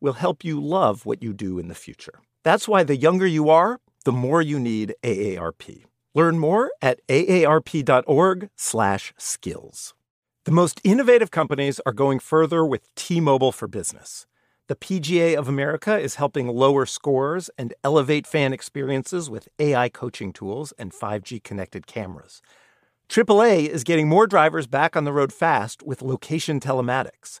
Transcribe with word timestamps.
will 0.00 0.14
help 0.14 0.44
you 0.44 0.60
love 0.60 1.06
what 1.06 1.22
you 1.22 1.32
do 1.32 1.58
in 1.58 1.68
the 1.68 1.74
future. 1.74 2.20
That's 2.44 2.68
why 2.68 2.84
the 2.84 2.96
younger 2.96 3.26
you 3.26 3.50
are, 3.50 3.80
the 4.04 4.12
more 4.12 4.40
you 4.40 4.58
need 4.58 4.94
AARP. 5.02 5.84
Learn 6.14 6.38
more 6.38 6.70
at 6.80 7.00
aarp.org/skills. 7.08 9.94
The 10.44 10.52
most 10.52 10.80
innovative 10.82 11.30
companies 11.30 11.80
are 11.84 11.92
going 11.92 12.20
further 12.20 12.64
with 12.64 12.88
T-Mobile 12.94 13.52
for 13.52 13.68
Business. 13.68 14.26
The 14.68 14.76
PGA 14.76 15.36
of 15.36 15.48
America 15.48 15.98
is 15.98 16.16
helping 16.16 16.48
lower 16.48 16.86
scores 16.86 17.50
and 17.56 17.74
elevate 17.82 18.26
fan 18.26 18.52
experiences 18.52 19.30
with 19.30 19.48
AI 19.58 19.88
coaching 19.88 20.32
tools 20.32 20.72
and 20.78 20.92
5G 20.92 21.42
connected 21.42 21.86
cameras. 21.86 22.42
AAA 23.08 23.66
is 23.66 23.84
getting 23.84 24.08
more 24.08 24.26
drivers 24.26 24.66
back 24.66 24.94
on 24.94 25.04
the 25.04 25.12
road 25.12 25.32
fast 25.32 25.82
with 25.82 26.02
location 26.02 26.60
telematics. 26.60 27.40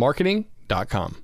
upswellmarketing.com. 0.00 1.22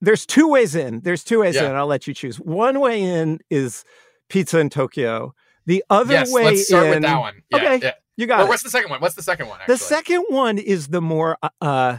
There's 0.00 0.24
two 0.24 0.48
ways 0.48 0.74
in. 0.74 1.00
There's 1.00 1.22
two 1.22 1.40
ways 1.40 1.56
Yeah. 1.56 1.70
in. 1.70 1.76
I'll 1.76 1.86
let 1.86 2.06
you 2.06 2.14
choose. 2.14 2.40
One 2.40 2.80
way 2.80 3.02
in 3.02 3.40
is 3.50 3.84
pizza 4.28 4.58
in 4.58 4.70
Tokyo. 4.70 5.34
The 5.66 5.84
other 5.90 6.14
yes, 6.14 6.32
way 6.32 6.44
let's 6.44 6.66
start 6.66 6.86
in, 6.86 6.90
with 6.90 7.02
that 7.02 7.18
one. 7.18 7.42
Yeah, 7.50 7.56
okay, 7.58 7.78
yeah. 7.82 7.92
you 8.16 8.26
got 8.26 8.40
Or 8.40 8.44
it. 8.44 8.48
what's 8.48 8.62
the 8.62 8.70
second 8.70 8.90
one? 8.90 9.00
What's 9.00 9.14
the 9.14 9.22
second 9.22 9.48
one? 9.48 9.60
Actually? 9.60 9.74
The 9.74 9.78
second 9.78 10.24
one 10.30 10.58
is 10.58 10.88
the 10.88 11.02
more 11.02 11.36
uh, 11.42 11.50
uh, 11.60 11.98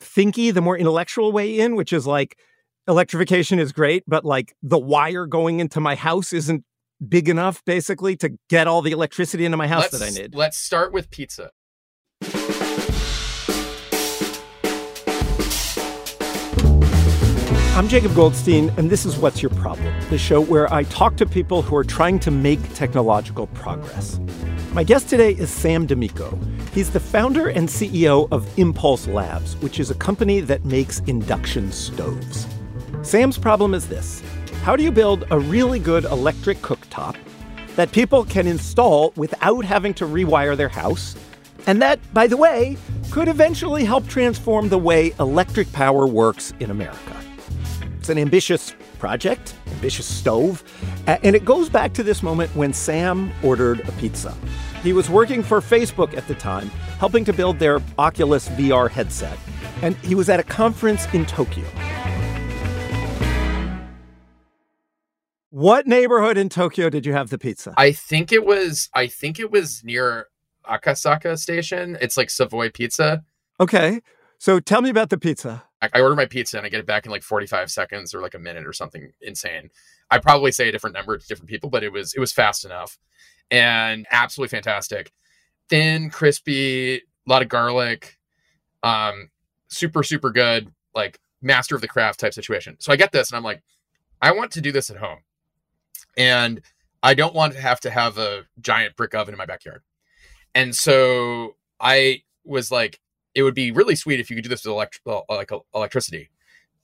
thinky, 0.00 0.54
the 0.54 0.60
more 0.60 0.78
intellectual 0.78 1.32
way 1.32 1.58
in, 1.58 1.74
which 1.74 1.92
is 1.92 2.06
like 2.06 2.38
electrification 2.86 3.58
is 3.58 3.72
great, 3.72 4.04
but 4.06 4.24
like 4.24 4.54
the 4.62 4.78
wire 4.78 5.26
going 5.26 5.58
into 5.58 5.80
my 5.80 5.96
house 5.96 6.32
isn't 6.32 6.64
big 7.06 7.28
enough, 7.28 7.64
basically, 7.64 8.16
to 8.16 8.38
get 8.48 8.68
all 8.68 8.82
the 8.82 8.92
electricity 8.92 9.44
into 9.44 9.56
my 9.56 9.66
house 9.66 9.92
let's, 9.92 9.98
that 9.98 10.06
I 10.06 10.10
need. 10.10 10.34
Let's 10.34 10.58
start 10.58 10.92
with 10.92 11.10
pizza. 11.10 11.50
I'm 17.74 17.88
Jacob 17.88 18.14
Goldstein, 18.14 18.68
and 18.76 18.90
this 18.90 19.06
is 19.06 19.16
What's 19.16 19.40
Your 19.40 19.48
Problem, 19.48 19.94
the 20.10 20.18
show 20.18 20.42
where 20.42 20.70
I 20.70 20.82
talk 20.82 21.16
to 21.16 21.24
people 21.24 21.62
who 21.62 21.74
are 21.74 21.82
trying 21.82 22.20
to 22.20 22.30
make 22.30 22.60
technological 22.74 23.46
progress. 23.46 24.20
My 24.74 24.84
guest 24.84 25.08
today 25.08 25.32
is 25.32 25.48
Sam 25.48 25.86
D'Amico. 25.86 26.38
He's 26.74 26.90
the 26.90 27.00
founder 27.00 27.48
and 27.48 27.66
CEO 27.66 28.28
of 28.30 28.46
Impulse 28.58 29.06
Labs, 29.06 29.56
which 29.62 29.80
is 29.80 29.90
a 29.90 29.94
company 29.94 30.40
that 30.40 30.66
makes 30.66 30.98
induction 31.06 31.72
stoves. 31.72 32.46
Sam's 33.00 33.38
problem 33.38 33.72
is 33.72 33.88
this 33.88 34.20
How 34.64 34.76
do 34.76 34.82
you 34.82 34.92
build 34.92 35.24
a 35.30 35.38
really 35.38 35.78
good 35.78 36.04
electric 36.04 36.58
cooktop 36.58 37.16
that 37.76 37.90
people 37.90 38.26
can 38.26 38.46
install 38.46 39.14
without 39.16 39.64
having 39.64 39.94
to 39.94 40.04
rewire 40.04 40.58
their 40.58 40.68
house? 40.68 41.16
And 41.66 41.80
that, 41.80 42.00
by 42.12 42.26
the 42.26 42.36
way, 42.36 42.76
could 43.10 43.28
eventually 43.28 43.86
help 43.86 44.06
transform 44.08 44.68
the 44.68 44.76
way 44.76 45.14
electric 45.18 45.72
power 45.72 46.06
works 46.06 46.52
in 46.60 46.70
America. 46.70 47.11
It's 48.02 48.08
an 48.08 48.18
ambitious 48.18 48.74
project, 48.98 49.54
ambitious 49.68 50.06
stove, 50.06 50.64
and 51.06 51.36
it 51.36 51.44
goes 51.44 51.68
back 51.68 51.92
to 51.92 52.02
this 52.02 52.20
moment 52.20 52.50
when 52.56 52.72
Sam 52.72 53.30
ordered 53.44 53.88
a 53.88 53.92
pizza. 53.92 54.36
He 54.82 54.92
was 54.92 55.08
working 55.08 55.40
for 55.40 55.60
Facebook 55.60 56.16
at 56.16 56.26
the 56.26 56.34
time, 56.34 56.68
helping 56.98 57.24
to 57.26 57.32
build 57.32 57.60
their 57.60 57.80
Oculus 58.00 58.48
VR 58.48 58.90
headset, 58.90 59.38
and 59.82 59.94
he 59.98 60.16
was 60.16 60.28
at 60.28 60.40
a 60.40 60.42
conference 60.42 61.06
in 61.14 61.24
Tokyo. 61.26 61.64
What 65.50 65.86
neighborhood 65.86 66.36
in 66.36 66.48
Tokyo 66.48 66.90
did 66.90 67.06
you 67.06 67.12
have 67.12 67.30
the 67.30 67.38
pizza? 67.38 67.72
I 67.76 67.92
think 67.92 68.32
it 68.32 68.44
was. 68.44 68.90
I 68.94 69.06
think 69.06 69.38
it 69.38 69.52
was 69.52 69.84
near 69.84 70.26
Akasaka 70.68 71.38
Station. 71.38 71.96
It's 72.00 72.16
like 72.16 72.30
Savoy 72.30 72.68
Pizza. 72.70 73.22
Okay, 73.60 74.00
so 74.38 74.58
tell 74.58 74.82
me 74.82 74.90
about 74.90 75.10
the 75.10 75.18
pizza. 75.18 75.62
I, 75.92 76.00
order 76.00 76.14
my 76.14 76.26
pizza 76.26 76.56
and 76.56 76.64
I 76.64 76.68
get 76.68 76.80
it 76.80 76.86
back 76.86 77.06
in 77.06 77.10
like 77.10 77.22
45 77.22 77.70
seconds 77.70 78.14
or 78.14 78.20
like 78.20 78.34
a 78.34 78.38
minute 78.38 78.66
or 78.66 78.72
something 78.72 79.12
insane. 79.20 79.70
I 80.10 80.18
probably 80.18 80.52
say 80.52 80.68
a 80.68 80.72
different 80.72 80.94
number 80.94 81.18
to 81.18 81.26
different 81.26 81.50
people, 81.50 81.70
but 81.70 81.82
it 81.82 81.92
was 81.92 82.14
it 82.14 82.20
was 82.20 82.32
fast 82.32 82.64
enough 82.64 82.98
and 83.50 84.06
absolutely 84.10 84.56
fantastic. 84.56 85.12
Thin, 85.68 86.10
crispy, 86.10 86.96
a 86.96 87.00
lot 87.26 87.42
of 87.42 87.48
garlic, 87.48 88.18
um, 88.82 89.30
super 89.68 90.02
super 90.02 90.30
good, 90.30 90.72
like 90.94 91.18
master 91.40 91.74
of 91.74 91.80
the 91.80 91.88
craft 91.88 92.20
type 92.20 92.34
situation. 92.34 92.76
So 92.78 92.92
I 92.92 92.96
get 92.96 93.12
this 93.12 93.30
and 93.30 93.36
I'm 93.36 93.44
like, 93.44 93.62
I 94.20 94.32
want 94.32 94.52
to 94.52 94.60
do 94.60 94.72
this 94.72 94.90
at 94.90 94.96
home, 94.96 95.18
and 96.16 96.60
I 97.02 97.14
don't 97.14 97.34
want 97.34 97.54
to 97.54 97.60
have 97.60 97.80
to 97.80 97.90
have 97.90 98.18
a 98.18 98.44
giant 98.60 98.96
brick 98.96 99.14
oven 99.14 99.34
in 99.34 99.38
my 99.38 99.46
backyard. 99.46 99.82
And 100.54 100.74
so 100.76 101.56
I 101.80 102.22
was 102.44 102.70
like, 102.70 103.00
it 103.34 103.42
would 103.42 103.54
be 103.54 103.70
really 103.70 103.96
sweet 103.96 104.20
if 104.20 104.30
you 104.30 104.36
could 104.36 104.42
do 104.44 104.48
this 104.48 104.64
with 104.64 104.72
elect- 104.72 105.00
uh, 105.06 105.20
like 105.28 105.52
uh, 105.52 105.58
electricity. 105.74 106.30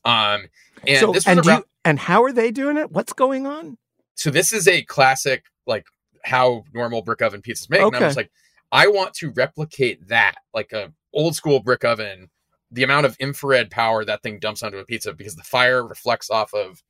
Um, 0.04 0.46
and 0.86 0.98
so, 1.00 1.14
and, 1.26 1.46
around, 1.46 1.58
you, 1.58 1.64
and 1.84 1.98
how 1.98 2.22
are 2.22 2.32
they 2.32 2.50
doing 2.50 2.76
it? 2.76 2.90
What's 2.92 3.12
going 3.12 3.46
on? 3.46 3.76
so 4.14 4.30
this 4.30 4.52
is 4.52 4.66
a 4.66 4.82
classic 4.82 5.44
like 5.66 5.86
how 6.24 6.64
normal 6.74 7.02
brick 7.02 7.22
oven 7.22 7.40
pizzas 7.40 7.70
make. 7.70 7.80
And 7.82 7.94
I 7.94 7.98
Okay. 7.98 8.06
was 8.06 8.16
like, 8.16 8.30
I 8.72 8.88
want 8.88 9.14
to 9.14 9.30
replicate 9.30 10.08
that, 10.08 10.34
like 10.52 10.72
a 10.72 10.92
old 11.12 11.36
school 11.36 11.60
brick 11.60 11.84
oven, 11.84 12.28
the 12.72 12.82
amount 12.82 13.06
of 13.06 13.16
infrared 13.20 13.70
power 13.70 14.04
that 14.04 14.22
thing 14.22 14.38
dumps 14.40 14.62
onto 14.62 14.78
a 14.78 14.84
pizza 14.84 15.12
because 15.12 15.36
the 15.36 15.42
fire 15.44 15.86
reflects 15.86 16.30
off 16.30 16.52
of 16.52 16.82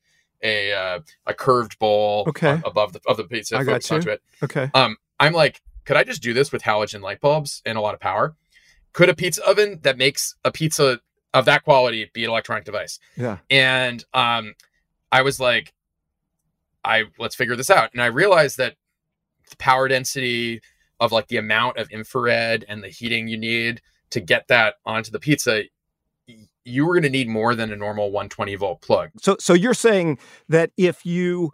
a 0.42 0.72
uh, 0.72 1.00
a 1.26 1.34
curved 1.34 1.78
bowl 1.78 2.24
Okay. 2.28 2.60
above 2.64 2.92
the 2.94 3.00
of 3.06 3.16
the 3.16 3.24
pizza 3.24 3.58
I 3.58 3.64
got 3.64 3.88
you. 3.90 3.96
onto 3.96 4.10
it. 4.10 4.22
Okay. 4.42 4.70
Um, 4.74 4.96
I'm 5.20 5.32
like, 5.34 5.60
could 5.84 5.96
I 5.96 6.04
just 6.04 6.22
do 6.22 6.32
this 6.32 6.50
with 6.52 6.62
halogen 6.62 7.00
light 7.02 7.20
bulbs 7.20 7.60
and 7.66 7.76
a 7.76 7.80
lot 7.80 7.94
of 7.94 8.00
power? 8.00 8.34
Could 8.92 9.08
a 9.08 9.14
pizza 9.14 9.46
oven 9.46 9.80
that 9.82 9.98
makes 9.98 10.34
a 10.44 10.50
pizza 10.50 11.00
of 11.34 11.44
that 11.44 11.64
quality 11.64 12.10
be 12.12 12.24
an 12.24 12.30
electronic 12.30 12.64
device? 12.64 12.98
Yeah. 13.16 13.38
And 13.50 14.04
um, 14.14 14.54
I 15.12 15.22
was 15.22 15.38
like, 15.38 15.72
I 16.84 17.04
let's 17.18 17.34
figure 17.34 17.56
this 17.56 17.70
out. 17.70 17.90
And 17.92 18.02
I 18.02 18.06
realized 18.06 18.58
that 18.58 18.76
the 19.50 19.56
power 19.56 19.88
density 19.88 20.60
of 21.00 21.12
like 21.12 21.28
the 21.28 21.36
amount 21.36 21.78
of 21.78 21.90
infrared 21.90 22.64
and 22.68 22.82
the 22.82 22.88
heating 22.88 23.28
you 23.28 23.38
need 23.38 23.80
to 24.10 24.20
get 24.20 24.48
that 24.48 24.76
onto 24.84 25.10
the 25.10 25.18
pizza, 25.18 25.64
you 26.64 26.86
were 26.86 26.94
going 26.94 27.02
to 27.02 27.10
need 27.10 27.28
more 27.28 27.54
than 27.54 27.72
a 27.72 27.76
normal 27.76 28.10
120 28.10 28.54
volt 28.56 28.80
plug. 28.80 29.10
So, 29.20 29.36
so 29.38 29.54
you're 29.54 29.74
saying 29.74 30.18
that 30.48 30.70
if 30.76 31.04
you 31.04 31.52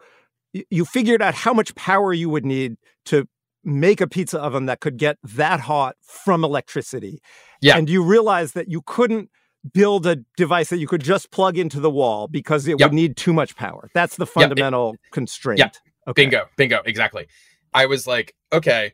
you 0.71 0.85
figured 0.85 1.21
out 1.21 1.35
how 1.35 1.53
much 1.53 1.75
power 1.75 2.13
you 2.13 2.29
would 2.29 2.47
need 2.47 2.77
to 3.07 3.27
make 3.65 4.01
a 4.01 4.07
pizza 4.07 4.41
oven 4.41 4.67
that 4.67 4.81
could 4.81 4.97
get 4.97 5.19
that 5.23 5.61
hot 5.61 5.97
from 6.03 6.45
electricity, 6.45 7.21
Yeah. 7.61 7.77
and 7.77 7.89
you 7.89 8.03
realize 8.03 8.53
that 8.53 8.69
you 8.69 8.83
couldn't 8.83 9.31
build 9.73 10.07
a 10.07 10.17
device 10.37 10.69
that 10.69 10.79
you 10.79 10.87
could 10.87 11.03
just 11.03 11.31
plug 11.31 11.57
into 11.57 11.81
the 11.81 11.91
wall 11.91 12.29
because 12.29 12.67
it 12.69 12.79
Yep. 12.79 12.91
would 12.91 12.95
need 12.95 13.17
too 13.17 13.33
much 13.33 13.57
power. 13.57 13.89
That's 13.95 14.17
the 14.17 14.27
fundamental 14.27 14.97
constraint. 15.11 15.59
Yeah. 15.59 15.71
Okay. 16.07 16.23
Bingo, 16.25 16.47
bingo, 16.57 16.83
exactly. 16.85 17.27
I 17.73 17.87
was 17.87 18.07
like, 18.07 18.35
okay, 18.53 18.93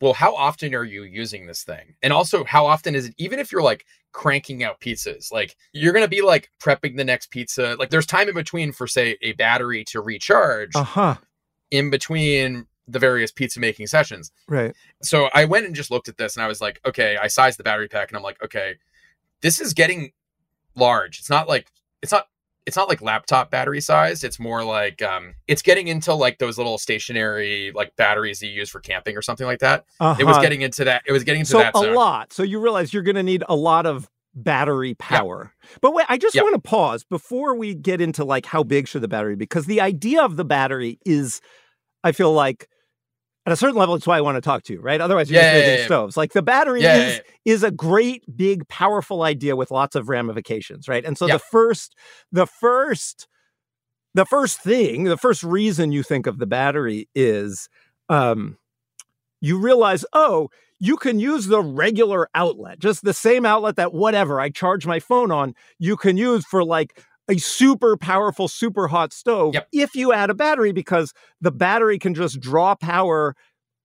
well, 0.00 0.12
how 0.12 0.36
often 0.36 0.74
are 0.74 0.84
you 0.84 1.02
using 1.02 1.46
this 1.46 1.64
thing? 1.64 1.94
And 2.02 2.12
also, 2.12 2.44
how 2.44 2.66
often 2.66 2.94
is 2.94 3.06
it, 3.06 3.14
even 3.18 3.38
if 3.38 3.50
you're 3.50 3.62
like 3.62 3.84
cranking 4.12 4.62
out 4.62 4.78
pizzas, 4.80 5.32
like 5.32 5.56
you're 5.72 5.92
going 5.92 6.04
to 6.04 6.08
be 6.08 6.22
like 6.22 6.50
prepping 6.60 6.96
the 6.96 7.04
next 7.04 7.30
pizza. 7.30 7.74
Like 7.78 7.90
there's 7.90 8.06
time 8.06 8.28
in 8.28 8.34
between 8.34 8.72
for, 8.72 8.86
say, 8.86 9.16
a 9.22 9.32
battery 9.32 9.84
to 9.86 10.00
recharge 10.00 10.76
Uh 10.76 10.84
huh. 10.84 11.14
in 11.70 11.90
between 11.90 12.66
the 12.88 12.98
various 12.98 13.32
pizza 13.32 13.58
making 13.60 13.86
sessions. 13.86 14.30
Right. 14.48 14.74
So 15.02 15.28
I 15.34 15.44
went 15.44 15.66
and 15.66 15.74
just 15.74 15.90
looked 15.90 16.08
at 16.08 16.16
this 16.16 16.36
and 16.36 16.44
I 16.44 16.48
was 16.48 16.60
like, 16.60 16.80
okay, 16.86 17.16
I 17.20 17.26
sized 17.26 17.58
the 17.58 17.64
battery 17.64 17.88
pack 17.88 18.10
and 18.10 18.16
I'm 18.16 18.22
like, 18.22 18.42
okay, 18.44 18.76
this 19.42 19.60
is 19.60 19.74
getting 19.74 20.12
large. 20.74 21.18
It's 21.18 21.30
not 21.30 21.48
like, 21.48 21.70
it's 22.02 22.12
not 22.12 22.26
it's 22.66 22.76
not 22.76 22.88
like 22.88 23.00
laptop 23.00 23.48
battery 23.48 23.80
size. 23.80 24.24
It's 24.24 24.40
more 24.40 24.64
like 24.64 25.00
um, 25.00 25.34
it's 25.46 25.62
getting 25.62 25.86
into 25.86 26.12
like 26.12 26.38
those 26.38 26.58
little 26.58 26.78
stationary 26.78 27.70
like 27.72 27.94
batteries 27.94 28.42
you 28.42 28.50
use 28.50 28.68
for 28.68 28.80
camping 28.80 29.16
or 29.16 29.22
something 29.22 29.46
like 29.46 29.60
that. 29.60 29.84
Uh-huh. 30.00 30.16
It 30.18 30.24
was 30.24 30.36
getting 30.38 30.62
into 30.62 30.82
that. 30.82 31.02
It 31.06 31.12
was 31.12 31.22
getting 31.22 31.40
into 31.40 31.52
so 31.52 31.58
that. 31.58 31.76
a 31.76 31.78
zone. 31.78 31.94
lot. 31.94 32.32
So 32.32 32.42
you 32.42 32.58
realize 32.58 32.92
you're 32.92 33.04
going 33.04 33.14
to 33.16 33.22
need 33.22 33.44
a 33.48 33.54
lot 33.54 33.86
of 33.86 34.10
battery 34.34 34.94
power. 34.94 35.52
But 35.80 35.94
wait, 35.94 36.06
I 36.08 36.18
just 36.18 36.34
Yep. 36.34 36.42
want 36.42 36.54
to 36.56 36.60
pause 36.60 37.04
before 37.04 37.54
we 37.54 37.72
get 37.72 38.00
into 38.00 38.24
like 38.24 38.46
how 38.46 38.64
big 38.64 38.88
should 38.88 39.02
the 39.02 39.08
battery 39.08 39.36
be 39.36 39.44
because 39.44 39.66
the 39.66 39.80
idea 39.80 40.22
of 40.22 40.36
the 40.36 40.44
battery 40.44 40.98
is, 41.06 41.40
I 42.02 42.10
feel 42.12 42.32
like. 42.32 42.68
At 43.46 43.52
a 43.52 43.56
certain 43.56 43.76
level, 43.76 43.94
it's 43.94 44.08
why 44.08 44.18
I 44.18 44.22
want 44.22 44.34
to 44.36 44.40
talk 44.40 44.64
to 44.64 44.72
you, 44.72 44.80
right? 44.80 45.00
Otherwise, 45.00 45.30
you're 45.30 45.40
Yeah, 45.40 45.52
just 45.52 45.54
yeah, 45.54 45.60
making 45.66 45.78
yeah. 45.80 45.86
stoves. 45.86 46.16
Like 46.16 46.32
the 46.32 46.42
battery 46.42 46.82
is 46.82 47.20
is 47.44 47.62
a 47.62 47.70
great, 47.70 48.24
big, 48.36 48.66
powerful 48.68 49.22
idea 49.22 49.54
with 49.54 49.70
lots 49.70 49.94
of 49.94 50.08
ramifications, 50.08 50.88
right? 50.88 51.04
And 51.04 51.16
so 51.16 51.28
the 51.28 51.38
first, 51.38 51.94
the 52.32 52.46
first, 52.46 53.28
the 54.14 54.26
first 54.26 54.60
thing, 54.60 55.04
the 55.04 55.16
first 55.16 55.44
reason 55.44 55.92
you 55.92 56.02
think 56.02 56.26
of 56.26 56.38
the 56.38 56.46
battery 56.46 57.08
is, 57.14 57.68
um, 58.08 58.58
you 59.40 59.58
realize, 59.58 60.04
oh, 60.12 60.48
you 60.80 60.96
can 60.96 61.20
use 61.20 61.46
the 61.46 61.62
regular 61.62 62.28
outlet, 62.34 62.80
just 62.80 63.04
the 63.04 63.14
same 63.14 63.46
outlet 63.46 63.76
that 63.76 63.94
whatever 63.94 64.40
I 64.40 64.50
charge 64.50 64.86
my 64.86 64.98
phone 64.98 65.30
on, 65.30 65.54
you 65.78 65.96
can 65.96 66.16
use 66.16 66.44
for 66.44 66.64
like 66.64 67.00
a 67.28 67.38
super 67.38 67.96
powerful, 67.96 68.48
super 68.48 68.88
hot 68.88 69.12
stove 69.12 69.54
Yep. 69.54 69.68
if 69.72 69.94
you 69.96 70.12
add 70.12 70.30
a 70.30 70.34
battery 70.34 70.72
because 70.72 71.12
the 71.40 71.50
battery 71.50 71.98
can 71.98 72.14
just 72.14 72.40
draw 72.40 72.74
power 72.74 73.34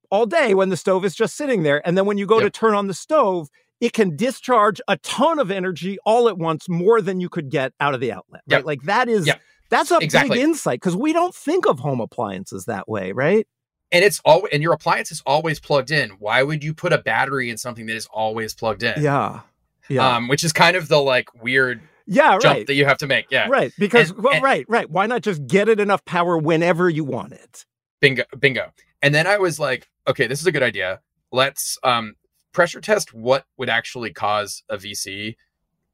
all 0.10 0.26
day 0.26 0.54
when 0.54 0.70
the 0.70 0.78
stove 0.78 1.06
is 1.06 1.16
just 1.16 1.36
sitting 1.36 1.64
there. 1.64 1.82
And 1.88 1.98
then 1.98 2.06
when 2.06 2.18
you 2.18 2.26
go 2.26 2.40
to 2.40 2.50
turn 2.50 2.76
on 2.76 2.88
the 2.88 2.94
stove, 2.94 3.50
it 3.80 3.94
can 3.94 4.16
discharge 4.16 4.80
a 4.88 4.98
ton 4.98 5.40
of 5.40 5.50
energy 5.50 5.98
all 6.06 6.28
at 6.30 6.38
once, 6.38 6.70
more 6.70 7.02
than 7.02 7.20
you 7.20 7.30
could 7.30 7.50
get 7.50 7.74
out 7.80 7.94
of 7.96 8.00
the 8.00 8.12
outlet. 8.12 8.42
Right? 8.50 8.58
Yep. 8.58 8.66
Like 8.66 8.82
that 8.84 9.10
is 9.10 9.26
Yep. 9.26 9.42
that's 9.70 9.90
a 9.92 9.98
Exactly. 10.00 10.38
big 10.38 10.44
insight 10.44 10.80
because 10.80 10.96
we 10.96 11.14
don't 11.14 11.34
think 11.34 11.66
of 11.66 11.80
home 11.80 12.00
appliances 12.02 12.66
that 12.66 12.88
way, 12.88 13.12
right? 13.12 13.48
and 13.94 14.06
it's 14.06 14.22
always 14.24 14.54
and 14.54 14.64
your 14.64 14.72
appliance 14.72 15.12
is 15.12 15.22
always 15.26 15.60
plugged 15.60 15.92
in. 15.92 16.12
Why 16.12 16.44
would 16.44 16.64
you 16.64 16.74
put 16.74 16.94
a 16.94 16.98
battery 16.98 17.50
in 17.50 17.58
something 17.58 17.88
that 17.88 17.96
is 17.98 18.06
always 18.06 18.54
plugged 18.54 18.84
in? 18.84 19.02
Yeah. 19.02 19.42
Yeah. 19.90 20.16
Um, 20.16 20.30
which 20.30 20.46
is 20.46 20.54
kind 20.54 20.78
of 20.78 20.88
the 20.88 21.00
like 21.02 21.28
weird 21.44 21.82
yeah, 22.08 22.38
jump 22.40 22.44
right. 22.44 22.68
that 22.68 22.74
you 22.74 22.86
have 22.86 22.98
to 23.00 23.08
make. 23.08 23.28
Yeah. 23.30 23.48
Right. 23.50 23.72
Because 23.78 24.12
And- 24.12 24.24
well, 24.24 24.34
and- 24.34 24.44
right, 24.44 24.66
right. 24.68 24.90
Why 24.90 25.06
not 25.06 25.22
just 25.22 25.46
get 25.48 25.70
it 25.70 25.80
enough 25.80 26.04
power 26.06 26.38
whenever 26.38 26.90
you 26.90 27.04
want 27.04 27.34
it? 27.34 27.66
Bingo, 28.00 28.24
bingo. 28.40 28.72
And 29.02 29.14
then 29.14 29.28
I 29.28 29.38
was 29.38 29.60
like, 29.60 29.90
okay, 30.08 30.28
this 30.28 30.40
is 30.40 30.48
a 30.48 30.52
good 30.52 30.64
idea. 30.64 31.02
Let's 31.32 31.78
um, 31.84 32.16
pressure 32.52 32.82
test 32.82 33.14
what 33.14 33.46
would 33.58 33.70
actually 33.70 34.12
cause 34.12 34.64
a 34.70 34.78
VC 34.78 35.36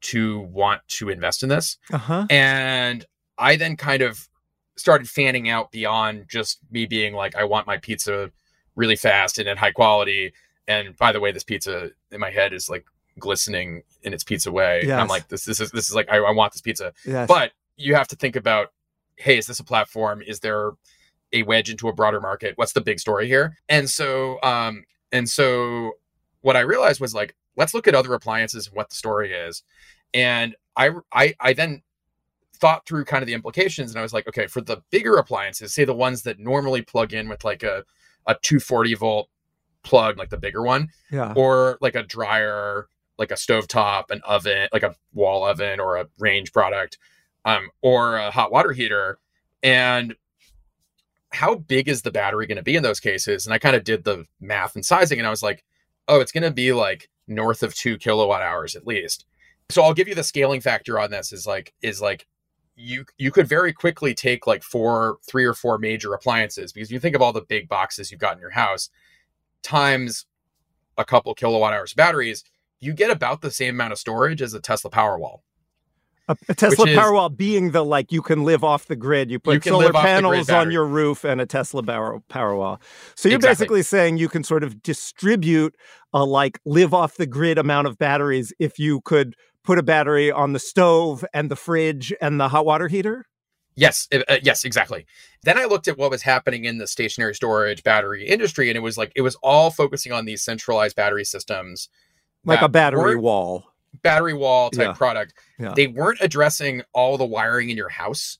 to 0.00 0.40
want 0.40 0.80
to 0.88 1.08
invest 1.08 1.42
in 1.42 1.48
this. 1.48 1.78
Uh-huh. 1.92 2.26
And 2.30 3.04
I 3.36 3.56
then 3.56 3.76
kind 3.76 4.02
of 4.02 4.28
started 4.76 5.08
fanning 5.08 5.48
out 5.48 5.72
beyond 5.72 6.26
just 6.28 6.58
me 6.70 6.86
being 6.86 7.14
like, 7.14 7.34
I 7.34 7.44
want 7.44 7.66
my 7.66 7.78
pizza 7.78 8.30
really 8.76 8.96
fast 8.96 9.38
and 9.38 9.48
at 9.48 9.58
high 9.58 9.72
quality. 9.72 10.32
And 10.66 10.96
by 10.96 11.12
the 11.12 11.20
way, 11.20 11.32
this 11.32 11.44
pizza 11.44 11.90
in 12.10 12.20
my 12.20 12.30
head 12.30 12.52
is 12.52 12.68
like 12.68 12.84
glistening 13.18 13.82
in 14.02 14.12
its 14.12 14.24
pizza 14.24 14.50
way. 14.50 14.80
And 14.82 15.00
I'm 15.00 15.08
like, 15.08 15.28
this, 15.28 15.44
this 15.44 15.60
is 15.60 15.70
this 15.70 15.88
is 15.88 15.94
like 15.94 16.08
I, 16.10 16.18
I 16.18 16.30
want 16.30 16.52
this 16.52 16.60
pizza. 16.60 16.92
Yes. 17.04 17.28
But 17.28 17.52
you 17.76 17.94
have 17.94 18.08
to 18.08 18.16
think 18.16 18.36
about, 18.36 18.72
hey, 19.16 19.38
is 19.38 19.46
this 19.46 19.60
a 19.60 19.64
platform? 19.64 20.22
Is 20.26 20.40
there 20.40 20.72
a 21.32 21.42
wedge 21.42 21.70
into 21.70 21.88
a 21.88 21.92
broader 21.92 22.20
market? 22.20 22.56
What's 22.56 22.72
the 22.72 22.80
big 22.80 22.98
story 22.98 23.26
here? 23.26 23.56
And 23.68 23.88
so, 23.88 24.40
um, 24.42 24.84
and 25.12 25.28
so 25.28 25.92
what 26.40 26.56
I 26.56 26.60
realized 26.60 27.00
was 27.00 27.14
like, 27.14 27.34
let's 27.56 27.74
look 27.74 27.88
at 27.88 27.94
other 27.94 28.14
appliances 28.14 28.66
and 28.66 28.76
what 28.76 28.88
the 28.88 28.94
story 28.94 29.32
is. 29.32 29.62
And 30.14 30.54
I, 30.76 30.90
I, 31.12 31.34
I 31.40 31.52
then 31.52 31.82
thought 32.54 32.86
through 32.86 33.04
kind 33.04 33.22
of 33.22 33.26
the 33.26 33.34
implications 33.34 33.90
and 33.90 33.98
I 33.98 34.02
was 34.02 34.12
like, 34.12 34.26
okay, 34.28 34.46
for 34.46 34.60
the 34.60 34.82
bigger 34.90 35.16
appliances, 35.16 35.74
say 35.74 35.84
the 35.84 35.94
ones 35.94 36.22
that 36.22 36.38
normally 36.38 36.82
plug 36.82 37.12
in 37.12 37.28
with 37.28 37.44
like 37.44 37.62
a, 37.62 37.84
a 38.26 38.34
240 38.42 38.94
volt 38.94 39.28
plug, 39.82 40.18
like 40.18 40.30
the 40.30 40.38
bigger 40.38 40.62
one, 40.62 40.88
yeah. 41.10 41.32
or 41.36 41.78
like 41.80 41.94
a 41.94 42.02
dryer, 42.02 42.88
like 43.18 43.30
a 43.30 43.34
stovetop, 43.34 44.10
an 44.10 44.20
oven, 44.24 44.68
like 44.72 44.82
a 44.82 44.94
wall 45.12 45.44
oven 45.44 45.80
or 45.80 45.96
a 45.96 46.06
range 46.18 46.52
product, 46.52 46.98
um, 47.44 47.70
or 47.82 48.16
a 48.16 48.30
hot 48.30 48.52
water 48.52 48.72
heater. 48.72 49.18
And 49.62 50.14
how 51.30 51.56
big 51.56 51.88
is 51.88 52.02
the 52.02 52.10
battery 52.10 52.46
going 52.46 52.56
to 52.56 52.62
be 52.62 52.76
in 52.76 52.82
those 52.82 53.00
cases? 53.00 53.46
And 53.46 53.52
I 53.52 53.58
kind 53.58 53.76
of 53.76 53.84
did 53.84 54.04
the 54.04 54.24
math 54.40 54.74
and 54.74 54.84
sizing, 54.84 55.18
and 55.18 55.26
I 55.26 55.30
was 55.30 55.42
like, 55.42 55.64
oh, 56.06 56.20
it's 56.20 56.32
going 56.32 56.44
to 56.44 56.50
be 56.50 56.72
like 56.72 57.08
north 57.26 57.62
of 57.62 57.74
two 57.74 57.98
kilowatt 57.98 58.42
hours 58.42 58.74
at 58.74 58.86
least. 58.86 59.26
So 59.70 59.82
I'll 59.82 59.94
give 59.94 60.08
you 60.08 60.14
the 60.14 60.24
scaling 60.24 60.62
factor 60.62 60.98
on 60.98 61.10
this 61.10 61.32
is 61.32 61.46
like 61.46 61.74
is 61.82 62.00
like 62.00 62.26
you 62.74 63.04
you 63.18 63.30
could 63.30 63.46
very 63.46 63.72
quickly 63.72 64.14
take 64.14 64.46
like 64.46 64.62
four 64.62 65.18
three 65.28 65.44
or 65.44 65.52
four 65.52 65.78
major 65.78 66.14
appliances 66.14 66.72
because 66.72 66.90
you 66.90 66.98
think 66.98 67.14
of 67.14 67.20
all 67.20 67.32
the 67.32 67.42
big 67.42 67.68
boxes 67.68 68.10
you've 68.10 68.20
got 68.20 68.34
in 68.34 68.40
your 68.40 68.50
house 68.50 68.88
times 69.62 70.24
a 70.96 71.04
couple 71.04 71.34
kilowatt 71.34 71.74
hours 71.74 71.92
batteries 71.92 72.44
you 72.80 72.92
get 72.92 73.10
about 73.10 73.40
the 73.40 73.50
same 73.50 73.74
amount 73.74 73.92
of 73.92 73.98
storage 73.98 74.40
as 74.42 74.54
a 74.54 74.60
tesla 74.60 74.90
powerwall 74.90 75.40
A, 76.28 76.36
a 76.50 76.54
Tesla 76.54 76.86
is- 76.86 76.96
Powerwall 76.98 77.34
being 77.34 77.70
the 77.70 77.82
like 77.84 78.12
you 78.12 78.20
can 78.20 78.44
live 78.44 78.62
off 78.62 78.86
the 78.86 78.96
grid. 78.96 79.30
You 79.30 79.38
put 79.38 79.64
You 79.64 79.70
solar 79.72 79.86
live 79.86 79.96
off 79.96 80.02
the 80.02 80.08
grid 80.08 80.14
panels 80.16 80.50
on 80.50 80.70
your 80.70 80.84
roof 80.84 81.24
and 81.24 81.40
a 81.40 81.46
Tesla 81.46 81.82
power, 81.82 82.20
Powerwall. 82.28 82.80
So 83.14 83.30
you're 83.30 83.36
Exactly. 83.36 83.64
basically 83.64 83.82
saying 83.82 84.18
you 84.18 84.28
can 84.28 84.44
sort 84.44 84.62
of 84.62 84.82
distribute 84.82 85.74
a 86.12 86.26
like 86.26 86.60
live 86.66 86.92
off 86.92 87.16
the 87.16 87.26
grid 87.26 87.56
amount 87.56 87.86
of 87.86 87.96
batteries 87.96 88.52
if 88.58 88.78
you 88.78 89.00
could 89.02 89.36
put 89.64 89.78
a 89.78 89.82
battery 89.82 90.30
on 90.30 90.52
the 90.52 90.58
stove 90.58 91.24
and 91.32 91.50
the 91.50 91.56
fridge 91.56 92.12
and 92.20 92.38
the 92.38 92.48
hot 92.50 92.66
water 92.66 92.88
heater. 92.88 93.24
Yes, 93.74 94.06
uh, 94.12 94.36
yes, 94.42 94.64
exactly. 94.64 95.06
Then 95.44 95.56
I 95.56 95.64
looked 95.64 95.88
at 95.88 95.96
what 95.96 96.10
was 96.10 96.22
happening 96.22 96.64
in 96.66 96.76
the 96.76 96.86
stationary 96.86 97.34
storage 97.34 97.82
battery 97.84 98.26
industry, 98.26 98.68
and 98.68 98.76
it 98.76 98.80
was 98.80 98.98
like 98.98 99.12
it 99.14 99.22
was 99.22 99.36
all 99.36 99.70
focusing 99.70 100.12
on 100.12 100.26
these 100.26 100.42
centralized 100.42 100.96
battery 100.96 101.24
systems, 101.24 101.88
Like 102.44 102.62
a 102.62 102.68
battery 102.68 103.16
wall. 103.16 103.64
battery 104.02 104.34
wall 104.34 104.70
type 104.70 104.88
Yeah. 104.88 104.92
product. 104.94 105.34
Yeah. 105.58 105.72
They 105.74 105.86
weren't 105.88 106.18
addressing 106.20 106.82
all 106.92 107.18
the 107.18 107.24
wiring 107.26 107.68
in 107.70 107.76
your 107.76 107.88
house, 107.88 108.38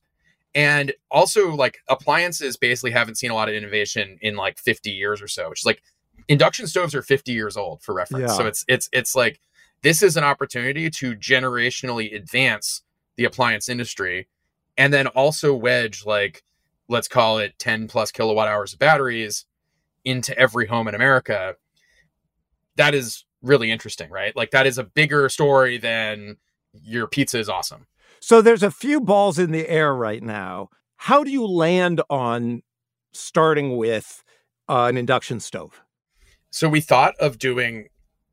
and 0.55 0.93
also 1.11 1.53
like 1.55 1.79
appliances 1.87 2.57
basically 2.57 2.91
haven't 2.91 3.15
seen 3.15 3.29
a 3.31 3.35
lot 3.35 3.49
of 3.49 3.55
innovation 3.55 4.17
in 4.21 4.35
like 4.35 4.57
50 4.57 4.89
years 4.89 5.21
or 5.21 5.27
so. 5.27 5.49
Which 5.49 5.61
is 5.61 5.65
like 5.65 5.81
induction 6.27 6.65
stoves 6.67 6.95
are 6.95 7.01
50 7.01 7.31
years 7.33 7.57
old 7.57 7.81
for 7.83 7.93
reference. 7.93 8.31
Yeah. 8.31 8.37
So 8.37 8.47
it's 8.47 8.63
it's 8.67 8.89
it's 8.93 9.15
like 9.15 9.39
this 9.81 10.01
is 10.01 10.17
an 10.17 10.23
opportunity 10.23 10.89
to 10.89 11.15
generationally 11.15 12.15
advance 12.15 12.81
the 13.15 13.25
appliance 13.25 13.67
industry 13.69 14.27
and 14.77 14.93
then 14.93 15.07
also 15.07 15.53
wedge 15.53 16.05
like 16.05 16.43
let's 16.87 17.07
call 17.09 17.37
it 17.37 17.53
10 17.59 17.87
plus 17.89 18.11
kilowatt 18.11 18.47
hours 18.47 18.71
of 18.73 18.79
batteries 18.79 19.45
into 20.05 20.37
every 20.39 20.67
home 20.67 20.87
in 20.87 20.95
america 20.95 21.55
that 22.77 22.95
is 22.95 23.25
really 23.41 23.71
interesting 23.71 24.09
right 24.09 24.35
like 24.35 24.51
that 24.51 24.67
is 24.67 24.77
a 24.77 24.83
bigger 24.83 25.29
story 25.29 25.77
than 25.77 26.37
your 26.73 27.07
pizza 27.07 27.39
is 27.39 27.49
awesome 27.49 27.87
So 28.19 28.41
there's 28.41 28.63
a 28.63 28.71
few 28.71 28.99
balls 28.99 29.39
in 29.39 29.51
the 29.51 29.67
air 29.69 29.95
right 29.95 30.21
now. 30.21 30.69
How 30.97 31.23
do 31.23 31.31
you 31.31 31.45
land 31.47 32.01
on 32.09 32.61
starting 33.13 33.77
with 33.77 34.23
uh, 34.67 34.85
an 34.85 34.97
induction 34.97 35.39
stove? 35.39 35.81
so 36.51 36.67
we 36.67 36.81
thought 36.81 37.15
of 37.19 37.37
doing 37.37 37.87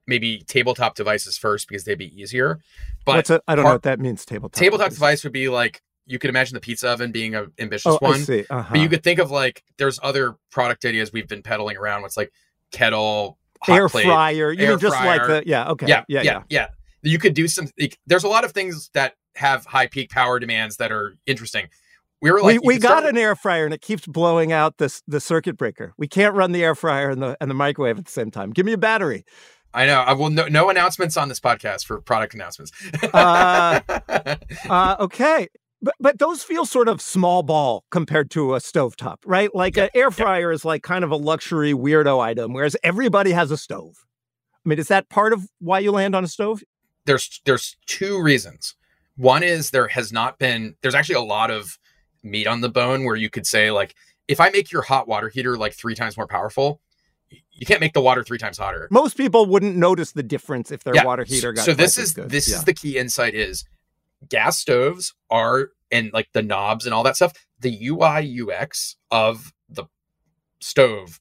maybe 0.06 0.42
tabletop 0.46 0.94
devices 0.96 1.36
first 1.38 1.68
because 1.68 1.84
they'd 1.84 1.98
be 1.98 2.20
easier 2.20 2.58
but 3.04 3.16
What's 3.16 3.30
a, 3.30 3.40
I 3.46 3.54
don't 3.54 3.64
know 3.64 3.72
what 3.72 3.82
that 3.82 4.00
means. 4.00 4.24
Tabletop. 4.24 4.58
tabletop 4.58 4.86
device. 4.88 4.96
device 4.98 5.24
would 5.24 5.32
be 5.32 5.48
like 5.48 5.82
you 6.06 6.18
could 6.18 6.30
imagine 6.30 6.54
the 6.54 6.60
pizza 6.60 6.88
oven 6.88 7.10
being 7.12 7.34
an 7.34 7.52
ambitious 7.58 7.94
Oh, 7.94 7.98
one. 8.00 8.20
Uh-huh. 8.22 8.64
But 8.70 8.80
you 8.80 8.88
could 8.88 9.02
think 9.02 9.18
of 9.18 9.30
like 9.32 9.64
there's 9.76 9.98
other 10.02 10.36
product 10.52 10.84
ideas 10.84 11.12
we've 11.12 11.26
been 11.26 11.42
peddling 11.42 11.76
around. 11.76 12.02
What's 12.02 12.16
like 12.16 12.32
kettle, 12.70 13.38
hot 13.62 13.76
air 13.76 13.88
plate. 13.88 14.04
fryer. 14.04 14.52
You 14.52 14.64
air 14.64 14.70
mean 14.70 14.78
just 14.78 14.96
like 14.96 15.26
the 15.26 15.42
yeah? 15.46 15.70
Okay. 15.70 15.86
Yeah, 15.86 16.04
yeah, 16.08 16.22
yeah. 16.22 16.42
yeah, 16.48 16.66
You 17.02 17.18
could 17.18 17.34
do 17.34 17.48
some. 17.48 17.68
Like, 17.78 17.98
there's 18.06 18.24
a 18.24 18.28
lot 18.28 18.44
of 18.44 18.52
things 18.52 18.90
that 18.94 19.14
have 19.36 19.64
high 19.66 19.86
peak 19.86 20.10
power 20.10 20.38
demands 20.38 20.76
that 20.78 20.90
are 20.92 21.14
interesting. 21.26 21.68
We 22.22 22.30
were 22.30 22.40
like, 22.40 22.62
we 22.62 22.76
we 22.76 22.78
got 22.78 23.06
an 23.06 23.18
air 23.18 23.36
fryer 23.36 23.66
and 23.66 23.74
it 23.74 23.82
keeps 23.82 24.06
blowing 24.06 24.50
out 24.50 24.78
this 24.78 25.02
the 25.06 25.20
circuit 25.20 25.56
breaker. 25.56 25.92
We 25.98 26.08
can't 26.08 26.34
run 26.34 26.52
the 26.52 26.64
air 26.64 26.74
fryer 26.74 27.10
and 27.10 27.22
the 27.22 27.36
and 27.40 27.50
the 27.50 27.54
microwave 27.54 27.98
at 27.98 28.06
the 28.06 28.10
same 28.10 28.30
time. 28.30 28.50
Give 28.50 28.64
me 28.64 28.72
a 28.72 28.78
battery. 28.78 29.24
I 29.74 29.84
know. 29.84 30.00
I 30.00 30.14
will 30.14 30.30
no, 30.30 30.48
no 30.48 30.70
announcements 30.70 31.18
on 31.18 31.28
this 31.28 31.38
podcast 31.38 31.84
for 31.84 32.00
product 32.00 32.32
announcements. 32.34 32.72
Uh, 33.12 33.80
Uh, 34.68 34.96
okay. 35.00 35.48
But 35.86 35.94
but 36.00 36.18
those 36.18 36.42
feel 36.42 36.66
sort 36.66 36.88
of 36.88 37.00
small 37.00 37.44
ball 37.44 37.84
compared 37.92 38.28
to 38.32 38.56
a 38.56 38.58
stovetop, 38.58 39.18
right? 39.24 39.54
Like 39.54 39.76
an 39.76 39.88
air 39.94 40.10
fryer 40.10 40.50
is 40.50 40.64
like 40.64 40.82
kind 40.82 41.04
of 41.04 41.12
a 41.12 41.16
luxury 41.16 41.72
weirdo 41.74 42.18
item, 42.20 42.52
whereas 42.52 42.76
everybody 42.82 43.30
has 43.30 43.52
a 43.52 43.56
stove. 43.56 43.94
I 44.64 44.68
mean, 44.68 44.80
is 44.80 44.88
that 44.88 45.08
part 45.08 45.32
of 45.32 45.48
why 45.60 45.78
you 45.78 45.92
land 45.92 46.16
on 46.16 46.24
a 46.24 46.26
stove? 46.26 46.60
There's 47.04 47.40
there's 47.44 47.76
two 47.86 48.20
reasons. 48.20 48.74
One 49.16 49.44
is 49.44 49.70
there 49.70 49.86
has 49.86 50.12
not 50.12 50.40
been 50.40 50.74
there's 50.82 50.96
actually 50.96 51.14
a 51.14 51.20
lot 51.20 51.52
of 51.52 51.78
meat 52.24 52.48
on 52.48 52.62
the 52.62 52.68
bone 52.68 53.04
where 53.04 53.14
you 53.14 53.30
could 53.30 53.46
say 53.46 53.70
like 53.70 53.94
if 54.26 54.40
I 54.40 54.50
make 54.50 54.72
your 54.72 54.82
hot 54.82 55.06
water 55.06 55.28
heater 55.28 55.56
like 55.56 55.72
three 55.72 55.94
times 55.94 56.16
more 56.16 56.26
powerful, 56.26 56.80
you 57.52 57.64
can't 57.64 57.80
make 57.80 57.92
the 57.92 58.00
water 58.00 58.24
three 58.24 58.38
times 58.38 58.58
hotter. 58.58 58.88
Most 58.90 59.16
people 59.16 59.46
wouldn't 59.46 59.76
notice 59.76 60.10
the 60.10 60.24
difference 60.24 60.72
if 60.72 60.82
their 60.82 60.96
Yeah. 60.96 61.04
water 61.04 61.22
heater 61.22 61.52
got 61.52 61.64
so 61.64 61.74
this 61.74 61.96
is 61.96 62.12
good. 62.12 62.28
this 62.28 62.48
Yeah. 62.48 62.56
is 62.56 62.64
the 62.64 62.74
key 62.74 62.98
insight 62.98 63.36
is 63.36 63.64
gas 64.28 64.58
stoves 64.58 65.14
are 65.30 65.70
and 65.90 66.12
like 66.12 66.28
the 66.32 66.42
knobs 66.42 66.84
and 66.84 66.94
all 66.94 67.02
that 67.02 67.16
stuff 67.16 67.32
the 67.60 67.86
ui 67.88 68.40
ux 68.50 68.96
of 69.10 69.52
the 69.68 69.84
stove 70.60 71.20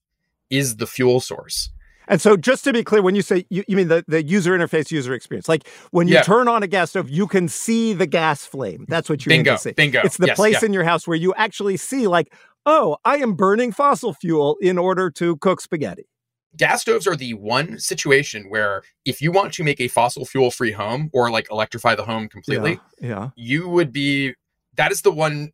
is 0.49 0.77
the 0.77 0.87
fuel 0.87 1.19
source 1.19 1.69
And 2.07 2.21
so, 2.21 2.37
just 2.37 2.63
to 2.65 2.71
be 2.73 2.83
clear, 2.83 3.01
when 3.01 3.15
you 3.15 3.23
say 3.23 3.45
you, 3.49 3.63
you 3.67 3.75
mean 3.75 3.87
the, 3.87 4.03
the 4.07 4.23
user 4.23 4.55
interface, 4.55 4.91
user 4.91 5.13
experience, 5.15 5.49
like 5.49 5.67
when 5.89 6.07
you 6.07 6.13
Yeah. 6.15 6.21
turn 6.21 6.47
on 6.47 6.61
a 6.61 6.67
gas 6.67 6.91
stove, 6.91 7.09
you 7.09 7.25
can 7.25 7.47
see 7.47 7.93
the 7.93 8.05
gas 8.05 8.45
flame. 8.45 8.85
That's 8.87 9.09
what 9.09 9.25
you 9.25 9.31
mean 9.31 9.39
bingo 9.39 9.53
to 9.55 9.57
say. 9.57 9.73
bingo 9.73 10.01
It's 10.03 10.17
the 10.17 10.27
Yes, 10.27 10.35
place 10.37 10.61
yeah. 10.61 10.65
in 10.67 10.71
your 10.73 10.83
house 10.83 11.07
where 11.07 11.17
you 11.17 11.33
actually 11.35 11.77
see, 11.77 12.05
like, 12.05 12.31
oh, 12.67 12.97
I 13.05 13.17
am 13.17 13.33
burning 13.33 13.71
fossil 13.71 14.13
fuel 14.13 14.57
in 14.61 14.77
order 14.77 15.09
to 15.11 15.35
cook 15.37 15.59
spaghetti. 15.61 16.05
gas 16.55 16.81
stoves 16.81 17.07
are 17.07 17.15
the 17.15 17.33
one 17.33 17.79
situation 17.79 18.49
where 18.51 18.83
if 19.03 19.19
you 19.19 19.31
want 19.31 19.51
to 19.53 19.63
make 19.63 19.81
a 19.81 19.87
fossil 19.87 20.25
fuel 20.25 20.51
free 20.51 20.71
home 20.71 21.09
or 21.11 21.31
like 21.31 21.47
electrify 21.51 21.95
the 21.95 22.05
home 22.05 22.29
completely 22.29 22.79
Yeah. 23.01 23.29
you 23.35 23.67
would 23.67 23.91
be 23.91 24.35
that 24.77 24.91
is 24.91 25.01
the 25.01 25.11
one 25.11 25.51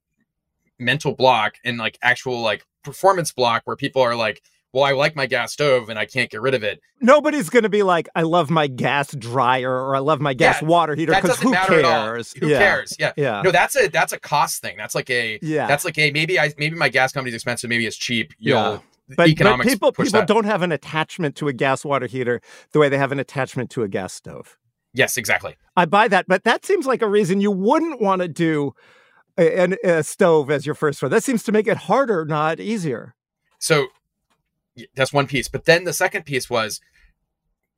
mental 0.80 1.13
block 1.13 1.56
and 1.63 1.78
like 1.78 1.98
actual 2.01 2.42
like 2.42 2.66
performance 2.84 3.32
block 3.32 3.62
where 3.66 3.75
people 3.75 4.01
are 4.01 4.16
like 4.16 4.42
well 4.74 4.84
i 4.84 4.92
like 4.92 5.16
my 5.16 5.28
gas 5.28 5.54
stove 5.54 5.90
and 5.90 6.00
i 6.00 6.06
can't 6.06 6.32
get 6.32 6.42
rid 6.42 6.54
of 6.56 6.63
it 6.63 6.80
Nobody's 7.04 7.50
going 7.50 7.63
to 7.63 7.70
be 7.70 7.82
like, 7.82 8.08
I 8.16 8.22
love 8.22 8.51
my 8.51 8.68
gas 8.68 9.12
dryer 9.16 9.72
or 9.72 9.96
I 9.96 10.00
love 10.00 10.22
my 10.22 10.36
gas 10.36 10.62
Yeah, 10.62 10.68
water 10.68 10.94
heater 10.94 11.13
because 11.16 11.40
who 11.40 11.50
matter 11.50 11.80
at 11.80 11.84
all 11.86 11.92
cares? 12.13 12.32
who 12.34 12.48
yeah. 12.48 12.58
cares 12.60 12.96
yeah 13.00 13.12
Yeah. 13.18 13.42
no 13.44 13.51
that's 13.51 13.75
a 13.75 13.88
that's 13.90 14.13
a 14.13 14.20
cost 14.20 14.62
thing 14.62 14.78
that's 14.78 14.94
like 14.96 15.10
a 15.10 15.40
yeah. 15.42 15.66
that's 15.68 15.84
like 15.86 15.98
a 15.98 16.12
maybe 16.12 16.40
i 16.40 16.51
maybe 16.60 16.75
my 16.75 16.90
gas 16.90 17.12
company's 17.12 17.34
expensive 17.36 17.70
maybe 17.70 17.86
it's 17.88 17.98
cheap 17.98 18.34
you'll 18.38 18.56
Yeah. 18.58 18.80
but, 19.18 19.36
but 19.38 19.62
people 19.62 19.92
people 19.92 20.12
that. 20.12 20.28
don't 20.28 20.46
have 20.46 20.62
an 20.62 20.72
attachment 20.72 21.36
to 21.38 21.48
a 21.48 21.54
gas 21.54 21.84
water 21.84 22.06
heater 22.08 22.40
the 22.72 22.78
way 22.80 22.88
they 22.88 22.98
have 23.00 23.12
an 23.12 23.20
attachment 23.20 23.70
to 23.72 23.82
a 23.84 23.88
gas 23.88 24.13
stove. 24.13 24.58
yes 24.94 25.18
exactly 25.18 25.56
I 25.75 25.86
buy 25.86 26.08
that, 26.10 26.25
but 26.28 26.44
that 26.44 26.66
seems 26.66 26.86
like 26.86 27.01
a 27.01 27.08
reason 27.10 27.40
you 27.42 27.50
wouldn't 27.51 28.00
want 28.01 28.22
to 28.22 28.28
do 28.28 28.74
a, 29.38 29.60
an- 29.64 29.78
a 29.84 30.04
stove 30.04 30.50
as 30.52 30.66
your 30.66 30.76
first 30.76 31.02
one. 31.02 31.12
That 31.12 31.24
seems 31.24 31.44
to 31.44 31.52
make 31.52 31.68
it 31.68 31.78
harder, 31.78 32.26
not 32.26 32.60
easier. 32.60 33.16
so 33.60 33.88
that's 34.96 35.12
one 35.12 35.28
piece 35.28 35.50
but 35.50 35.66
then 35.66 35.84
the 35.84 35.92
second 35.94 36.24
piece 36.26 36.50
was 36.50 36.80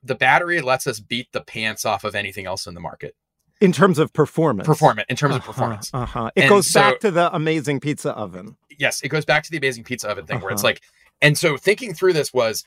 the 0.03 0.13
battery 0.15 0.61
lets 0.61 0.85
us 0.85 0.99
beat 0.99 1.27
the 1.31 1.41
pants 1.41 1.85
off 1.85 2.03
of 2.03 2.13
anything 2.13 2.45
else 2.45 2.67
in 2.67 2.73
the 2.75 2.79
market 2.79 3.15
In 3.61 3.71
terms 3.71 3.97
of 3.97 4.13
performance. 4.13 4.67
performance 4.67 5.07
in 5.09 5.15
terms 5.15 5.35
of 5.35 5.41
Uh-huh, 5.41 5.51
performance 5.51 5.89
Uh-huh. 5.93 6.29
It 6.35 6.41
And 6.41 6.49
goes 6.49 6.69
so- 6.71 6.79
back 6.81 6.99
to 6.99 7.09
the 7.11 7.33
amazing 7.35 7.79
pizza 7.79 8.11
oven. 8.11 8.57
yes 8.77 9.01
it 9.01 9.09
goes 9.09 9.25
back 9.25 9.43
to 9.43 9.51
the 9.51 9.57
amazing 9.57 9.83
pizza 9.83 10.07
oven 10.07 10.25
thing 10.27 10.39
where 10.39 10.51
it's 10.51 10.61
Uh-huh. 10.63 10.69
like 10.69 10.81
and 11.21 11.35
so 11.37 11.57
thinking 11.57 11.93
through 11.95 12.13
this 12.13 12.31
was 12.31 12.63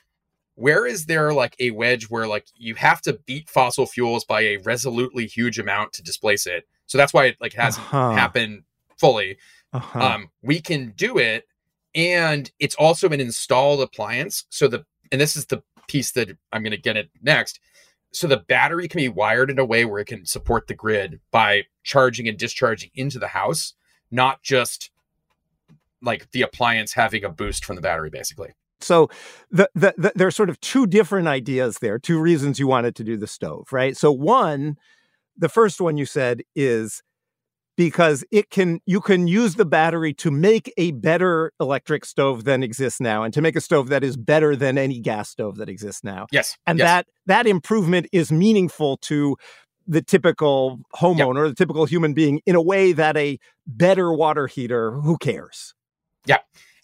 where 0.55 0.85
is 0.85 1.05
there 1.05 1.31
like 1.33 1.55
a 1.59 1.71
wedge 1.71 2.05
where 2.09 2.27
like 2.27 2.47
you 2.55 2.75
have 2.75 3.01
to 3.03 3.13
beat 3.25 3.49
fossil 3.49 3.85
fuels 3.85 4.25
by 4.25 4.41
a 4.41 4.57
resolutely 4.57 5.25
huge 5.25 5.57
amount 5.57 5.93
to 5.93 6.03
displace 6.03 6.45
it 6.45 6.67
so 6.85 6.97
that's 6.97 7.13
why 7.13 7.25
it 7.27 7.37
like 7.39 7.53
hasn't 7.53 7.85
Uh-huh. 7.87 8.11
happened 8.11 8.63
fully 8.97 9.37
Uh-huh. 9.73 9.99
um, 9.99 10.29
we 10.41 10.59
can 10.61 10.93
do 10.95 11.17
it 11.17 11.45
and 11.95 12.51
it's 12.59 12.75
also 12.75 13.09
an 13.09 13.19
installed 13.19 13.81
appliance 13.81 14.45
so 14.49 14.67
the 14.67 14.85
and 15.11 15.19
this 15.21 15.35
is 15.35 15.45
the 15.47 15.61
piece 15.87 16.11
that 16.11 16.29
i'm 16.51 16.61
going 16.63 16.71
to 16.71 16.77
get 16.77 16.97
it 16.97 17.09
next 17.21 17.59
so 18.13 18.27
the 18.27 18.37
battery 18.37 18.87
can 18.87 18.99
be 18.99 19.09
wired 19.09 19.49
in 19.49 19.59
a 19.59 19.65
way 19.65 19.85
where 19.85 19.99
it 19.99 20.05
can 20.05 20.25
support 20.25 20.67
the 20.67 20.73
grid 20.73 21.19
by 21.31 21.63
charging 21.83 22.27
and 22.27 22.37
discharging 22.37 22.89
into 22.95 23.19
the 23.19 23.27
house 23.29 23.73
not 24.11 24.41
just 24.43 24.91
like 26.01 26.29
the 26.31 26.41
appliance 26.41 26.93
having 26.93 27.23
a 27.23 27.29
boost 27.29 27.65
from 27.65 27.75
the 27.75 27.81
battery 27.81 28.09
basically 28.09 28.49
So 28.79 29.09
the, 29.49 29.69
the, 29.73 29.93
the 29.97 30.11
there 30.15 30.27
are 30.27 30.31
sort 30.31 30.49
of 30.49 30.59
two 30.61 30.85
different 30.87 31.27
ideas 31.27 31.79
there, 31.79 31.97
two 31.99 32.19
reasons 32.19 32.59
you 32.59 32.67
wanted 32.67 32.95
to 32.97 33.03
do 33.03 33.17
the 33.17 33.25
stove, 33.27 33.67
right? 33.71 33.97
So 33.97 34.11
one, 34.11 34.77
the 35.35 35.49
first 35.49 35.81
one 35.81 35.97
you 35.97 36.05
said 36.05 36.43
is 36.55 37.01
because 37.77 38.25
it 38.31 38.49
can 38.49 38.81
you 38.85 38.99
can 38.99 39.27
use 39.27 39.55
the 39.55 39.63
battery 39.65 40.13
to 40.15 40.29
make 40.31 40.73
a 40.77 40.91
better 40.91 41.53
electric 41.59 42.03
stove 42.03 42.43
than 42.43 42.63
exists 42.63 42.99
now 42.99 43.23
and 43.23 43.33
to 43.33 43.41
make 43.41 43.55
a 43.55 43.61
stove 43.61 43.87
that 43.89 44.03
is 44.03 44.17
better 44.17 44.55
than 44.55 44.77
any 44.77 44.99
gas 44.99 45.29
stove 45.29 45.55
that 45.57 45.69
exists 45.69 46.03
now. 46.03 46.25
yes 46.31 46.57
And 46.65 46.79
yes. 46.79 46.85
that 46.87 47.07
that 47.27 47.47
improvement 47.47 48.07
is 48.11 48.31
meaningful 48.31 48.97
to 49.03 49.37
the 49.87 50.01
typical 50.01 50.79
homeowner, 50.97 51.47
the 51.47 51.55
typical 51.55 51.85
human 51.85 52.13
being 52.13 52.41
in 52.45 52.55
a 52.55 52.61
way 52.61 52.91
that 52.91 53.15
a 53.15 53.39
better 53.65 54.11
water 54.11 54.47
heater, 54.47 54.91
who 54.91 55.17
cares? 55.17 55.73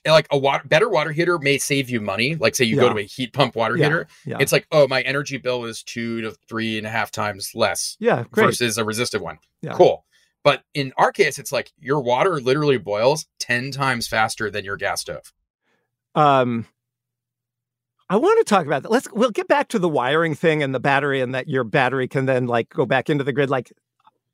And, 0.06 0.12
like 0.12 0.28
a 0.32 0.38
water, 0.38 0.68
better 0.68 0.90
water 0.90 1.14
heater 1.14 1.40
may 1.40 1.58
save 1.58 1.90
you 1.90 2.02
money 2.02 2.36
like 2.36 2.56
say 2.58 2.66
you 2.66 2.76
go 2.76 2.92
to 2.92 3.00
a 3.00 3.04
heat 3.04 3.32
pump 3.32 3.56
water 3.56 3.78
Yeah, 3.78 3.86
heater 3.86 4.08
yeah. 4.26 4.38
it's 4.42 4.52
like 4.52 4.68
oh 4.70 4.86
my 4.86 5.02
energy 5.04 5.38
bill 5.38 5.64
is 5.64 5.82
two 5.82 6.20
to 6.20 6.36
three 6.50 6.78
and 6.78 6.86
a 6.86 6.90
half 6.90 7.10
times 7.10 7.52
less 7.56 7.96
Yeah, 8.02 8.26
great. 8.30 8.48
versus 8.48 8.78
a 8.78 8.84
resistive 8.84 9.22
one. 9.22 9.38
Yeah. 9.62 9.72
Cool. 9.74 10.04
But 10.44 10.64
in 10.74 10.92
our 10.98 11.12
case, 11.12 11.40
it's 11.40 11.52
like 11.52 11.72
your 11.80 12.02
water 12.02 12.40
literally 12.42 12.78
boils 12.78 13.26
10 13.40 13.72
times 13.72 14.08
faster 14.08 14.50
than 14.52 14.66
your 14.66 14.78
gas 14.78 15.02
stove. 15.02 15.34
um 16.16 16.68
I 18.10 18.18
want 18.18 18.38
to 18.40 18.44
talk 18.54 18.66
about 18.66 18.84
that. 18.84 18.92
Let's 18.92 19.08
we'll 19.14 19.32
get 19.32 19.48
back 19.48 19.70
to 19.70 19.80
the 19.80 19.90
wiring 19.90 20.36
thing 20.36 20.62
and 20.62 20.76
the 20.76 20.80
battery 20.80 21.22
and 21.22 21.34
that 21.34 21.48
your 21.48 21.64
battery 21.64 22.08
can 22.08 22.26
then 22.26 22.46
like 22.48 22.70
go 22.70 22.86
back 22.86 23.10
into 23.10 23.24
the 23.24 23.34
grid. 23.34 23.50
Like 23.50 23.72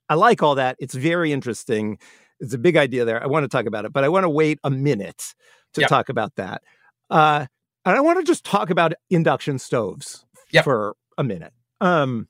I 0.10 0.16
like 0.16 0.42
all 0.44 0.56
that. 0.56 0.76
It's 0.80 0.96
very 0.96 1.32
interesting. 1.32 2.00
It's 2.40 2.54
a 2.54 2.58
big 2.58 2.76
idea 2.76 3.06
there. 3.06 3.22
I 3.22 3.28
want 3.28 3.44
to 3.44 3.48
talk 3.48 3.66
about 3.68 3.86
it, 3.86 3.94
but 3.94 4.04
I 4.04 4.10
want 4.10 4.24
to 4.24 4.30
wait 4.30 4.60
a 4.64 4.70
minute 4.72 5.36
to 5.76 5.82
Yep. 5.82 5.90
talk 5.90 6.10
about 6.10 6.36
that. 6.36 6.64
Uh 7.10 7.46
and 7.86 7.96
I 7.96 8.02
want 8.02 8.20
to 8.20 8.26
just 8.26 8.44
talk 8.44 8.70
about 8.70 8.94
induction 9.10 9.60
stoves 9.60 10.26
Yep. 10.52 10.64
for 10.66 10.96
a 11.18 11.24
minute. 11.24 11.54
Um 11.80 12.28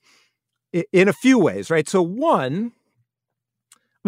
in 0.94 1.08
a 1.08 1.14
few 1.14 1.40
ways, 1.40 1.72
right? 1.72 1.88
So 1.90 2.02
one 2.02 2.74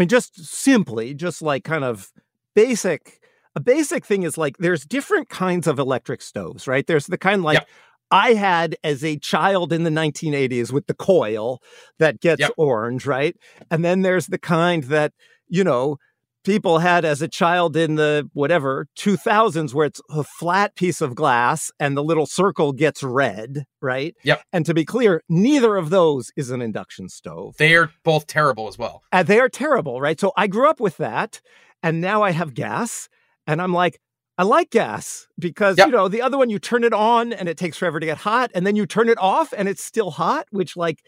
mean 0.01 0.09
just 0.09 0.43
simply 0.45 1.13
just 1.13 1.41
like 1.41 1.63
kind 1.63 1.83
of 1.83 2.11
basic 2.55 3.19
a 3.55 3.59
basic 3.59 4.05
thing 4.05 4.23
is 4.23 4.37
like 4.37 4.57
there's 4.57 4.85
different 4.85 5.29
kinds 5.29 5.67
of 5.67 5.77
electric 5.77 6.21
stoves, 6.21 6.67
right? 6.67 6.87
There's 6.87 7.07
the 7.07 7.17
kind 7.17 7.43
like 7.43 7.55
Yep. 7.59 7.67
I 8.11 8.33
had 8.33 8.75
as 8.83 9.03
a 9.03 9.17
child 9.17 9.71
in 9.71 9.83
the 9.83 9.89
1980s 9.89 10.71
with 10.71 10.87
the 10.87 10.93
coil 10.93 11.61
that 11.99 12.19
gets 12.19 12.41
Yep. 12.41 12.51
orange, 12.57 13.05
right? 13.05 13.35
And 13.69 13.83
then 13.85 14.01
there's 14.01 14.27
the 14.27 14.37
kind 14.37 14.83
that, 14.85 15.13
you 15.47 15.63
know, 15.63 15.97
people 16.43 16.79
had 16.79 17.05
as 17.05 17.21
a 17.21 17.27
child 17.27 17.75
in 17.75 17.95
the 17.95 18.29
whatever 18.33 18.87
2000s 18.97 19.73
where 19.73 19.85
it's 19.85 20.01
a 20.09 20.23
flat 20.23 20.75
piece 20.75 21.01
of 21.01 21.15
glass 21.15 21.71
and 21.79 21.95
the 21.95 22.03
little 22.03 22.25
circle 22.25 22.73
gets 22.73 23.03
red, 23.03 23.65
right? 23.81 24.15
Yep. 24.23 24.41
And 24.51 24.65
to 24.65 24.73
be 24.73 24.85
clear, 24.85 25.21
neither 25.29 25.75
of 25.75 25.89
those 25.89 26.31
is 26.35 26.49
an 26.51 26.61
induction 26.61 27.09
stove. 27.09 27.55
They 27.57 27.75
are 27.75 27.91
both 28.03 28.27
terrible 28.27 28.67
as 28.67 28.77
well. 28.77 29.03
And 29.11 29.27
they 29.27 29.39
are 29.39 29.49
terrible, 29.49 30.01
right? 30.01 30.19
So 30.19 30.31
I 30.35 30.47
grew 30.47 30.69
up 30.69 30.79
with 30.79 30.97
that, 30.97 31.41
and 31.83 32.01
now 32.01 32.21
I 32.21 32.31
have 32.31 32.53
gas, 32.53 33.09
and 33.47 33.61
I'm 33.61 33.73
like, 33.73 33.99
I 34.37 34.43
like 34.43 34.71
gas 34.71 35.27
because 35.37 35.77
Yep. 35.77 35.87
you 35.87 35.91
know 35.91 36.07
the 36.07 36.21
other 36.21 36.37
one 36.37 36.49
you 36.49 36.57
turn 36.57 36.83
it 36.83 36.93
on 36.93 37.31
and 37.31 37.47
it 37.47 37.57
takes 37.57 37.77
forever 37.77 37.99
to 37.99 38.05
get 38.05 38.17
hot, 38.17 38.49
and 38.55 38.65
then 38.65 38.75
you 38.75 38.87
turn 38.87 39.07
it 39.09 39.19
off 39.19 39.53
and 39.55 39.67
it's 39.69 39.83
still 39.83 40.09
hot, 40.09 40.47
which 40.49 40.75
like 40.75 41.03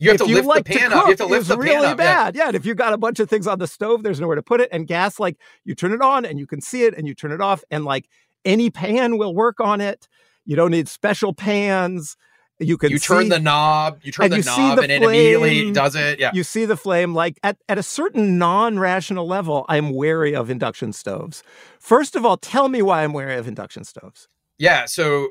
You 0.00 0.10
have 0.10 0.20
if 0.20 0.26
to 0.26 0.32
lift 0.32 0.46
like 0.48 0.64
the 0.64 0.78
pan 0.78 0.90
to 0.90 0.96
up. 0.96 1.04
You 1.04 1.10
have 1.10 1.18
to 1.18 1.26
lift 1.26 1.48
the 1.48 1.56
really 1.58 1.74
pan 1.84 1.92
up. 1.92 1.96
Bad. 1.98 2.34
Yeah. 2.34 2.46
and 2.48 2.56
if 2.56 2.64
you've 2.66 2.76
got 2.76 2.92
a 2.92 2.98
bunch 2.98 3.20
of 3.20 3.28
things 3.30 3.46
on 3.46 3.58
the 3.58 3.66
stove, 3.68 4.02
there's 4.02 4.20
nowhere 4.20 4.36
to 4.36 4.42
put 4.42 4.60
it. 4.60 4.68
And 4.72 4.86
gas, 4.86 5.20
like 5.20 5.36
you 5.64 5.74
turn 5.74 5.92
it 5.92 6.00
on 6.02 6.24
and 6.24 6.38
you 6.38 6.46
can 6.46 6.60
see 6.60 6.84
it, 6.84 6.94
and 6.96 7.06
you 7.06 7.14
turn 7.14 7.30
it 7.32 7.40
off, 7.40 7.62
and 7.70 7.84
like 7.84 8.08
any 8.44 8.70
pan 8.70 9.18
will 9.18 9.34
work 9.34 9.60
on 9.60 9.80
it. 9.80 10.08
You 10.46 10.56
don't 10.56 10.70
need 10.72 10.88
special 10.88 11.32
pans. 11.34 12.16
You 12.62 12.76
can 12.76 12.90
You 12.90 12.98
turn 12.98 13.24
see- 13.24 13.28
the 13.30 13.38
knob, 13.38 14.00
you 14.02 14.12
turn 14.12 14.24
and 14.24 14.32
the 14.32 14.36
you 14.38 14.42
see 14.42 14.50
knob, 14.68 14.76
the 14.76 14.82
and 14.82 14.92
it 14.92 15.02
immediately 15.02 15.70
does 15.72 15.94
it. 15.96 16.18
Yeah. 16.18 16.30
you 16.34 16.44
see 16.44 16.66
the 16.66 16.76
flame 16.76 17.14
like 17.14 17.38
at, 17.42 17.56
at 17.70 17.78
a 17.78 17.82
certain 17.82 18.36
non-rational 18.36 19.26
level 19.26 19.64
i'm 19.70 19.94
wary 19.94 20.34
of 20.36 20.50
induction 20.50 20.92
stoves 20.92 21.42
first 21.78 22.14
of 22.16 22.26
all 22.26 22.36
tell 22.36 22.68
me 22.68 22.82
why 22.82 23.02
i'm 23.02 23.14
wary 23.14 23.36
of 23.36 23.48
induction 23.48 23.82
stoves 23.82 24.28
Yeah. 24.58 24.84
So 24.84 25.28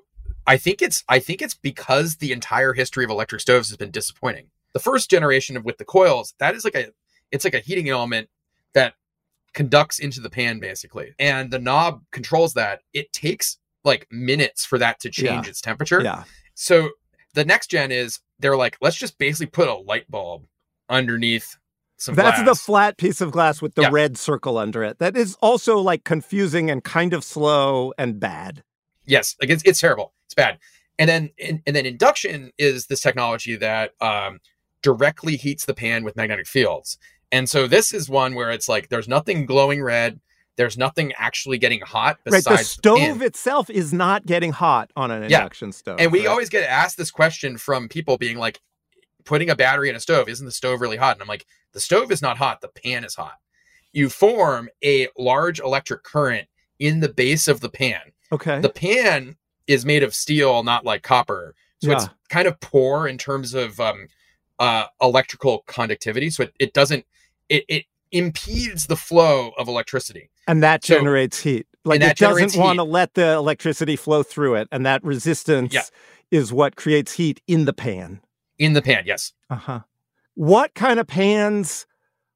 I 0.47 0.57
think 0.57 0.81
it's 0.81 1.03
I 1.07 1.19
think 1.19 1.43
it's 1.43 1.53
because 1.53 2.15
the 2.15 2.31
entire 2.31 2.73
history 2.73 3.03
of 3.03 3.11
electric 3.11 3.41
stoves 3.41 3.69
has 3.69 3.77
been 3.77 3.91
disappointing. 3.91 4.47
The 4.73 4.79
first 4.79 5.09
generation 5.09 5.57
of 5.57 5.65
with 5.65 5.77
the 5.77 5.85
coils, 5.85 6.33
that 6.39 6.55
is 6.55 6.63
like 6.63 6.75
a 6.75 6.87
it's 7.31 7.43
like 7.43 7.53
a 7.53 7.59
heating 7.59 7.89
element 7.89 8.29
that 8.73 8.93
conducts 9.53 9.99
into 9.99 10.19
the 10.21 10.29
pan 10.29 10.59
basically. 10.59 11.13
And 11.19 11.51
the 11.51 11.59
knob 11.59 12.03
controls 12.11 12.53
that. 12.53 12.81
It 12.93 13.11
takes 13.13 13.57
like 13.83 14.07
minutes 14.11 14.65
for 14.65 14.77
that 14.77 14.99
to 15.01 15.09
change 15.09 15.47
its 15.47 15.61
temperature. 15.61 16.01
yeah 16.01 16.23
So 16.53 16.89
the 17.33 17.45
next 17.45 17.71
gen 17.71 17.91
is 17.91 18.19
they're 18.39 18.57
like, 18.57 18.77
let's 18.81 18.95
just 18.95 19.17
basically 19.17 19.47
put 19.47 19.67
a 19.67 19.73
light 19.75 20.09
bulb 20.09 20.45
underneath 20.89 21.57
some 21.97 22.15
That's 22.15 22.37
glass. 22.41 22.45
the 22.45 22.55
flat 22.55 22.97
piece 22.97 23.21
of 23.21 23.31
glass 23.31 23.61
with 23.61 23.75
the 23.75 23.83
Yeah. 23.83 23.89
red 23.91 24.17
circle 24.17 24.57
under 24.57 24.83
it. 24.83 24.99
That 24.99 25.17
is 25.17 25.35
also 25.41 25.77
like 25.79 26.03
confusing 26.03 26.69
and 26.69 26.83
kind 26.83 27.13
of 27.13 27.23
slow 27.23 27.93
and 27.97 28.19
bad. 28.19 28.63
Yes, 29.05 29.35
like 29.41 29.49
it's, 29.49 29.63
it's 29.65 29.79
terrible. 29.79 30.13
It's 30.25 30.33
bad. 30.35 30.59
And 30.97 31.09
then 31.09 31.29
and, 31.43 31.61
and 31.65 31.75
then 31.75 31.85
induction 31.85 32.51
is 32.57 32.87
this 32.87 33.01
technology 33.01 33.55
that 33.57 33.91
um, 34.01 34.39
directly 34.81 35.35
heats 35.35 35.65
the 35.65 35.73
pan 35.73 36.03
with 36.03 36.15
magnetic 36.15 36.47
fields. 36.47 36.97
And 37.31 37.49
so 37.49 37.67
this 37.67 37.93
is 37.93 38.09
one 38.09 38.33
where 38.35 38.51
it's 38.51 38.67
like 38.67 38.89
there's 38.89 39.07
nothing 39.07 39.45
glowing 39.45 39.81
red. 39.83 40.19
There's 40.55 40.77
nothing 40.77 41.13
actually 41.17 41.57
getting 41.57 41.81
hot 41.81 42.17
right. 42.25 42.43
besides 42.43 42.59
The 42.59 42.65
stove 42.65 43.21
itself 43.21 43.69
is 43.69 43.93
not 43.93 44.25
getting 44.25 44.51
hot 44.51 44.91
on 44.95 45.11
an 45.11 45.29
Yeah. 45.29 45.39
induction 45.39 45.71
stove. 45.71 45.99
And 45.99 46.11
we 46.11 46.19
right? 46.19 46.27
always 46.27 46.49
get 46.49 46.69
asked 46.69 46.97
this 46.97 47.11
question 47.11 47.57
from 47.57 47.87
people 47.87 48.17
being 48.17 48.37
like, 48.37 48.59
putting 49.25 49.49
a 49.49 49.55
battery 49.55 49.89
in 49.89 49.95
a 49.95 49.99
stove, 49.99 50.27
isn't 50.27 50.45
the 50.45 50.51
stove 50.51 50.81
really 50.81 50.97
hot? 50.97 51.15
And 51.15 51.21
I'm 51.21 51.27
like, 51.27 51.45
the 51.73 51.79
stove 51.79 52.11
is 52.11 52.21
not 52.21 52.37
hot, 52.37 52.61
the 52.61 52.67
pan 52.67 53.03
is 53.03 53.15
hot. 53.15 53.35
You 53.93 54.09
form 54.09 54.69
a 54.83 55.07
large 55.17 55.59
electric 55.59 56.03
current 56.03 56.47
in 56.79 56.99
the 56.99 57.09
base 57.09 57.47
of 57.47 57.59
the 57.59 57.69
pan. 57.69 58.01
Okay. 58.31 58.59
The 58.59 58.69
pan 58.69 59.37
is 59.67 59.85
made 59.85 60.03
of 60.03 60.15
steel, 60.15 60.63
not 60.63 60.83
like 60.83 61.03
copper. 61.03 61.53
So 61.81 61.91
it's 61.91 62.09
kind 62.29 62.47
of 62.47 62.59
poor 62.59 63.07
in 63.07 63.17
terms 63.17 63.53
of 63.53 63.79
um, 63.79 64.07
uh, 64.59 64.85
electrical 65.01 65.63
conductivity. 65.67 66.29
So 66.29 66.43
it, 66.43 66.53
it 66.59 66.73
doesn't, 66.73 67.05
it, 67.49 67.63
it 67.67 67.85
impedes 68.11 68.87
the 68.87 68.95
flow 68.95 69.51
of 69.57 69.67
electricity. 69.67 70.29
and 70.47 70.61
that 70.63 70.83
so- 70.83 70.95
generates 70.97 71.41
heat. 71.41 71.65
Like 71.85 72.01
that 72.01 72.11
it 72.11 72.17
doesn't 72.17 72.59
want 72.61 72.77
to 72.77 72.83
let 72.83 73.13
the 73.13 73.31
electricity 73.33 73.95
flow 73.95 74.21
through 74.21 74.55
it, 74.55 74.67
and 74.71 74.85
that 74.85 75.01
resistance 75.03 75.73
Yeah. 75.73 75.83
is 76.29 76.51
what 76.51 76.75
creates 76.75 77.13
heat 77.13 77.41
in 77.47 77.63
the 77.65 77.71
pan. 77.73 78.19
In 78.59 78.73
the 78.73 78.81
pan, 78.81 79.03
yes. 79.05 79.31
Uh 79.49 79.55
huh. 79.55 79.79
What 80.35 80.75
kind 80.75 80.99
of 80.99 81.07
pans 81.07 81.87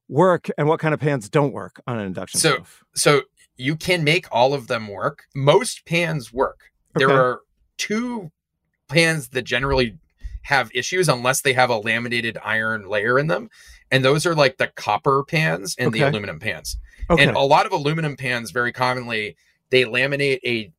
work 0.07 0.49
and 0.57 0.67
what 0.69 0.79
kind 0.79 0.93
of 0.93 0.99
pans 1.01 1.29
don't 1.29 1.51
work 1.51 1.81
on 1.85 1.99
an 1.99 2.05
induction 2.05 2.39
So- 2.39 2.53
stove? 2.53 2.83
So 2.95 3.21
you 3.57 3.75
can 3.75 4.03
make 4.05 4.27
all 4.31 4.53
of 4.53 4.67
them 4.67 4.87
work. 4.87 5.25
Most 5.35 5.85
pans 5.85 6.31
work. 6.31 6.71
There 6.95 7.11
are 7.11 7.41
two 7.77 8.31
pans 8.87 9.27
that 9.29 9.43
generally 9.43 9.97
have 10.43 10.69
issues 10.73 11.09
unless 11.09 11.41
they 11.41 11.53
have 11.53 11.69
a 11.69 11.77
laminated 11.77 12.37
iron 12.43 12.87
layer 12.87 13.19
in 13.19 13.27
them. 13.27 13.49
And 13.91 14.03
those 14.03 14.25
are 14.25 14.35
like 14.35 14.57
the 14.57 14.67
copper 14.67 15.23
pans 15.23 15.75
and 15.77 15.91
the 15.91 16.01
aluminum 16.01 16.39
pans. 16.39 16.77
Okay. 17.09 17.23
And 17.23 17.35
a 17.35 17.41
lot 17.41 17.65
of 17.65 17.71
aluminum 17.71 18.15
pans 18.15 18.51
very 18.51 18.71
commonly 18.71 19.35
they 19.73 19.85
laminate 19.85 20.39
a 20.45 20.71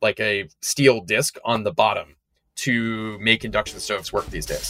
like 0.00 0.20
a 0.20 0.48
steel 0.60 1.00
disc 1.00 1.38
on 1.44 1.64
the 1.64 1.72
bottom 1.72 2.14
to 2.54 3.18
make 3.18 3.44
induction 3.44 3.80
stoves 3.80 4.12
work 4.12 4.26
these 4.26 4.46
days. 4.46 4.68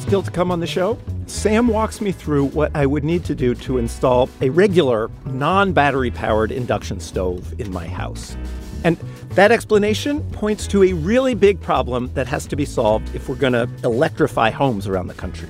Still 0.00 0.22
to 0.22 0.30
come 0.30 0.50
on 0.52 0.60
the 0.60 0.66
show, 0.66 0.96
Sam 1.26 1.66
walks 1.68 2.00
me 2.00 2.12
through 2.12 2.46
what 2.46 2.74
I 2.74 2.86
would 2.86 3.04
need 3.04 3.24
to 3.24 3.34
do 3.34 3.54
to 3.56 3.78
install 3.78 4.28
a 4.40 4.50
regular, 4.50 5.10
non 5.26 5.72
battery 5.72 6.10
powered 6.10 6.52
induction 6.52 7.00
stove 7.00 7.58
in 7.60 7.72
my 7.72 7.86
house. 7.86 8.36
And 8.84 8.96
that 9.30 9.52
explanation 9.52 10.22
points 10.32 10.66
to 10.68 10.82
a 10.82 10.92
really 10.92 11.34
big 11.34 11.60
problem 11.60 12.10
that 12.14 12.26
has 12.26 12.46
to 12.46 12.56
be 12.56 12.64
solved 12.64 13.14
if 13.14 13.28
we're 13.28 13.34
going 13.34 13.52
to 13.52 13.68
electrify 13.84 14.50
homes 14.50 14.86
around 14.86 15.08
the 15.08 15.14
country. 15.14 15.48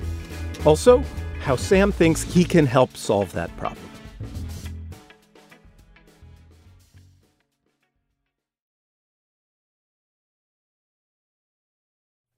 Also, 0.65 1.03
how 1.39 1.55
Sam 1.55 1.91
thinks 1.91 2.21
he 2.21 2.43
can 2.43 2.65
help 2.65 2.95
solve 2.95 3.31
that 3.33 3.55
problem. 3.57 3.87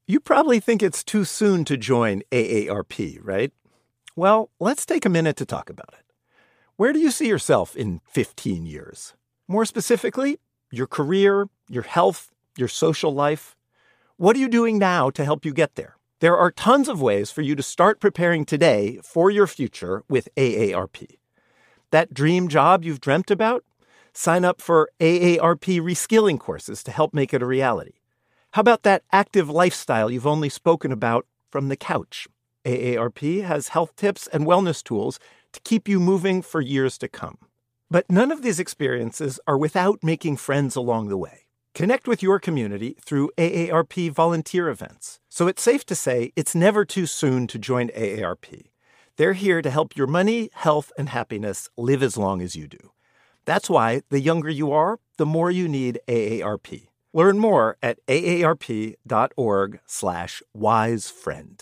You 0.05 0.19
probably 0.19 0.59
think 0.59 0.83
it's 0.83 1.03
too 1.03 1.23
soon 1.23 1.65
to 1.65 1.77
join 1.77 2.21
AARP, 2.31 3.19
right? 3.21 3.51
Well, 4.15 4.51
let's 4.59 4.85
take 4.85 5.05
a 5.05 5.09
minute 5.09 5.37
to 5.37 5.45
talk 5.45 5.69
about 5.69 5.93
it. 5.97 6.05
Where 6.75 6.93
do 6.93 6.99
you 6.99 7.09
see 7.09 7.27
yourself 7.27 7.75
in 7.75 8.01
15 8.09 8.65
years? 8.65 9.13
More 9.47 9.65
specifically, 9.65 10.39
your 10.73 10.87
career, 10.87 11.47
your 11.69 11.83
health, 11.83 12.31
your 12.57 12.67
social 12.67 13.13
life. 13.13 13.55
What 14.17 14.35
are 14.35 14.39
you 14.39 14.49
doing 14.49 14.79
now 14.79 15.11
to 15.11 15.23
help 15.23 15.45
you 15.45 15.53
get 15.53 15.75
there? 15.75 15.97
There 16.19 16.35
are 16.35 16.49
tons 16.49 16.89
of 16.89 16.99
ways 16.99 17.29
for 17.29 17.43
you 17.43 17.55
to 17.55 17.61
start 17.61 17.99
preparing 17.99 18.43
today 18.43 18.99
for 19.03 19.29
your 19.29 19.45
future 19.45 20.03
with 20.09 20.29
AARP. 20.35 21.19
That 21.91 22.13
dream 22.13 22.47
job 22.47 22.83
you've 22.83 23.01
dreamt 23.01 23.29
about? 23.29 23.63
Sign 24.13 24.43
up 24.43 24.61
for 24.61 24.89
AARP 24.99 25.79
reskilling 25.79 26.39
courses 26.39 26.81
to 26.83 26.91
help 26.91 27.13
make 27.13 27.35
it 27.35 27.43
a 27.43 27.45
reality. 27.45 27.93
How 28.53 28.61
about 28.61 28.81
that 28.81 29.03
active 29.11 29.49
lifestyle 29.49 30.09
you've 30.09 30.25
only 30.25 30.49
spoken 30.49 30.91
about 30.91 31.27
from 31.51 31.69
the 31.69 31.77
couch? 31.77 32.27
AARP 32.65 33.43
has 33.43 33.69
health 33.69 33.95
tips 33.95 34.25
and 34.27 34.47
wellness 34.47 34.83
tools 34.83 35.19
to 35.51 35.59
keep 35.59 35.87
you 35.87 35.99
moving 35.99 36.41
for 36.41 36.61
years 36.61 36.97
to 36.97 37.07
come. 37.07 37.37
But 37.89 38.09
none 38.09 38.31
of 38.31 38.41
these 38.41 38.59
experiences 38.59 39.39
are 39.47 39.57
without 39.57 40.03
making 40.03 40.37
friends 40.37 40.75
along 40.75 41.09
the 41.09 41.17
way. 41.17 41.47
Connect 41.73 42.07
with 42.07 42.21
your 42.21 42.39
community 42.39 42.95
through 43.01 43.31
AARP 43.37 44.11
volunteer 44.11 44.69
events. 44.69 45.19
So 45.29 45.47
it's 45.47 45.63
safe 45.63 45.85
to 45.87 45.95
say 45.95 46.31
it's 46.35 46.53
never 46.53 46.85
too 46.85 47.05
soon 47.05 47.47
to 47.47 47.57
join 47.57 47.89
AARP. 47.89 48.67
They're 49.17 49.33
here 49.33 49.61
to 49.61 49.69
help 49.69 49.95
your 49.95 50.07
money, 50.07 50.49
health, 50.53 50.91
and 50.97 51.09
happiness 51.09 51.69
live 51.77 52.03
as 52.03 52.17
long 52.17 52.41
as 52.41 52.55
you 52.55 52.67
do. 52.67 52.91
That's 53.45 53.69
why 53.69 54.01
the 54.09 54.19
younger 54.19 54.49
you 54.49 54.71
are, 54.71 54.99
the 55.17 55.25
more 55.25 55.51
you 55.51 55.67
need 55.67 55.99
AARP. 56.07 56.87
Learn 57.13 57.37
more 57.37 57.77
at 57.81 57.99
aarp.org 58.07 59.79
slash 59.85 60.43
wisefriend. 60.57 61.61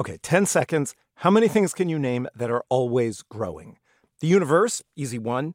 Okay, 0.00 0.18
10 0.22 0.46
seconds. 0.46 0.94
How 1.16 1.30
many 1.30 1.48
things 1.48 1.72
can 1.72 1.88
you 1.88 1.98
name 1.98 2.28
that 2.34 2.50
are 2.50 2.64
always 2.68 3.22
growing? 3.22 3.78
The 4.20 4.26
universe, 4.26 4.82
easy 4.96 5.18
one. 5.18 5.54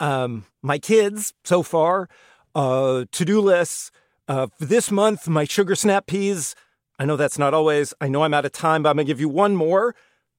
Um, 0.00 0.46
my 0.62 0.78
kids, 0.78 1.34
so 1.44 1.62
far. 1.62 2.08
Uh, 2.54 3.04
to-do 3.10 3.40
lists. 3.40 3.90
Uh, 4.26 4.46
for 4.58 4.64
this 4.64 4.90
month, 4.90 5.28
my 5.28 5.44
sugar 5.44 5.74
snap 5.74 6.06
peas. 6.06 6.54
I 6.98 7.04
know 7.04 7.16
that's 7.16 7.38
not 7.38 7.54
always. 7.54 7.92
I 8.00 8.08
know 8.08 8.22
I'm 8.22 8.34
out 8.34 8.44
of 8.44 8.52
time, 8.52 8.82
but 8.82 8.90
I'm 8.90 8.96
going 8.96 9.06
to 9.06 9.10
give 9.10 9.20
you 9.20 9.28
one 9.28 9.56
more. 9.56 9.94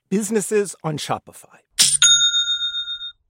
Businesses 0.10 0.76
on 0.84 0.98
Shopify. 0.98 1.58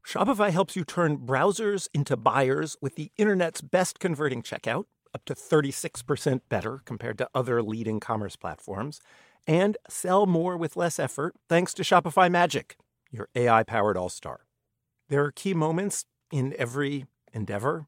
Shopify 0.05 0.51
helps 0.51 0.75
you 0.75 0.85
turn 0.85 1.17
browsers 1.17 1.87
into 1.93 2.15
buyers 2.15 2.77
with 2.79 2.95
the 2.95 3.11
internet's 3.17 3.61
best 3.61 3.99
converting 3.99 4.43
checkout, 4.43 4.85
up 5.15 5.25
to 5.25 5.33
36% 5.33 6.41
better 6.47 6.81
compared 6.85 7.17
to 7.17 7.27
other 7.33 7.63
leading 7.63 7.99
commerce 7.99 8.35
platforms, 8.35 9.01
and 9.47 9.77
sell 9.89 10.27
more 10.27 10.57
with 10.57 10.77
less 10.77 10.99
effort 10.99 11.33
thanks 11.49 11.73
to 11.73 11.81
Shopify 11.81 12.29
Magic, 12.29 12.77
your 13.15 13.29
AI 13.35 13.63
powered 13.63 13.97
all 13.97 14.09
star. 14.09 14.41
There 15.09 15.23
are 15.23 15.31
key 15.31 15.53
moments 15.53 16.05
in 16.31 16.53
every 16.57 17.05
endeavor. 17.33 17.87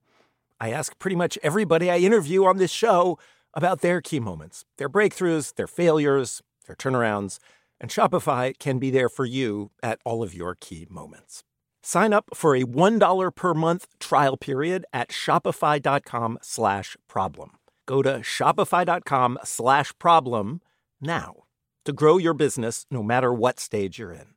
I 0.60 0.72
ask 0.72 0.98
pretty 1.00 1.16
much 1.16 1.38
everybody 1.44 1.92
I 1.92 1.98
interview 1.98 2.46
on 2.46 2.58
this 2.58 2.72
show 2.72 3.20
about 3.54 3.82
their 3.82 4.02
key 4.02 4.20
moments, 4.20 4.66
their 4.78 4.90
breakthroughs, 4.90 5.54
their 5.56 5.68
failures, 5.68 6.42
their 6.66 6.76
turnarounds, 6.76 7.40
and 7.80 7.92
Shopify 7.92 8.58
can 8.58 8.80
be 8.80 8.90
there 8.90 9.10
for 9.10 9.26
you 9.26 9.72
at 9.84 10.00
all 10.04 10.24
of 10.24 10.34
your 10.34 10.56
key 10.56 10.88
moments. 10.90 11.44
Sign 11.84 12.12
up 12.12 12.26
for 12.34 12.56
a 12.56 12.64
$1 12.64 13.36
per 13.36 13.54
month 13.54 13.88
trial 14.00 14.36
period 14.36 14.86
at 14.92 15.10
shopify.com 15.10 16.40
slash 16.42 16.98
problem. 17.08 17.52
Go 17.86 18.02
to 18.02 18.20
shopify.com 18.20 19.40
slash 19.44 19.94
problem 20.00 20.62
now 21.00 21.36
to 21.86 21.94
grow 21.94 22.18
your 22.18 22.34
business 22.34 22.86
no 22.92 23.02
matter 23.02 23.34
what 23.34 23.60
stage 23.60 24.00
you're 24.00 24.12
in. 24.12 24.37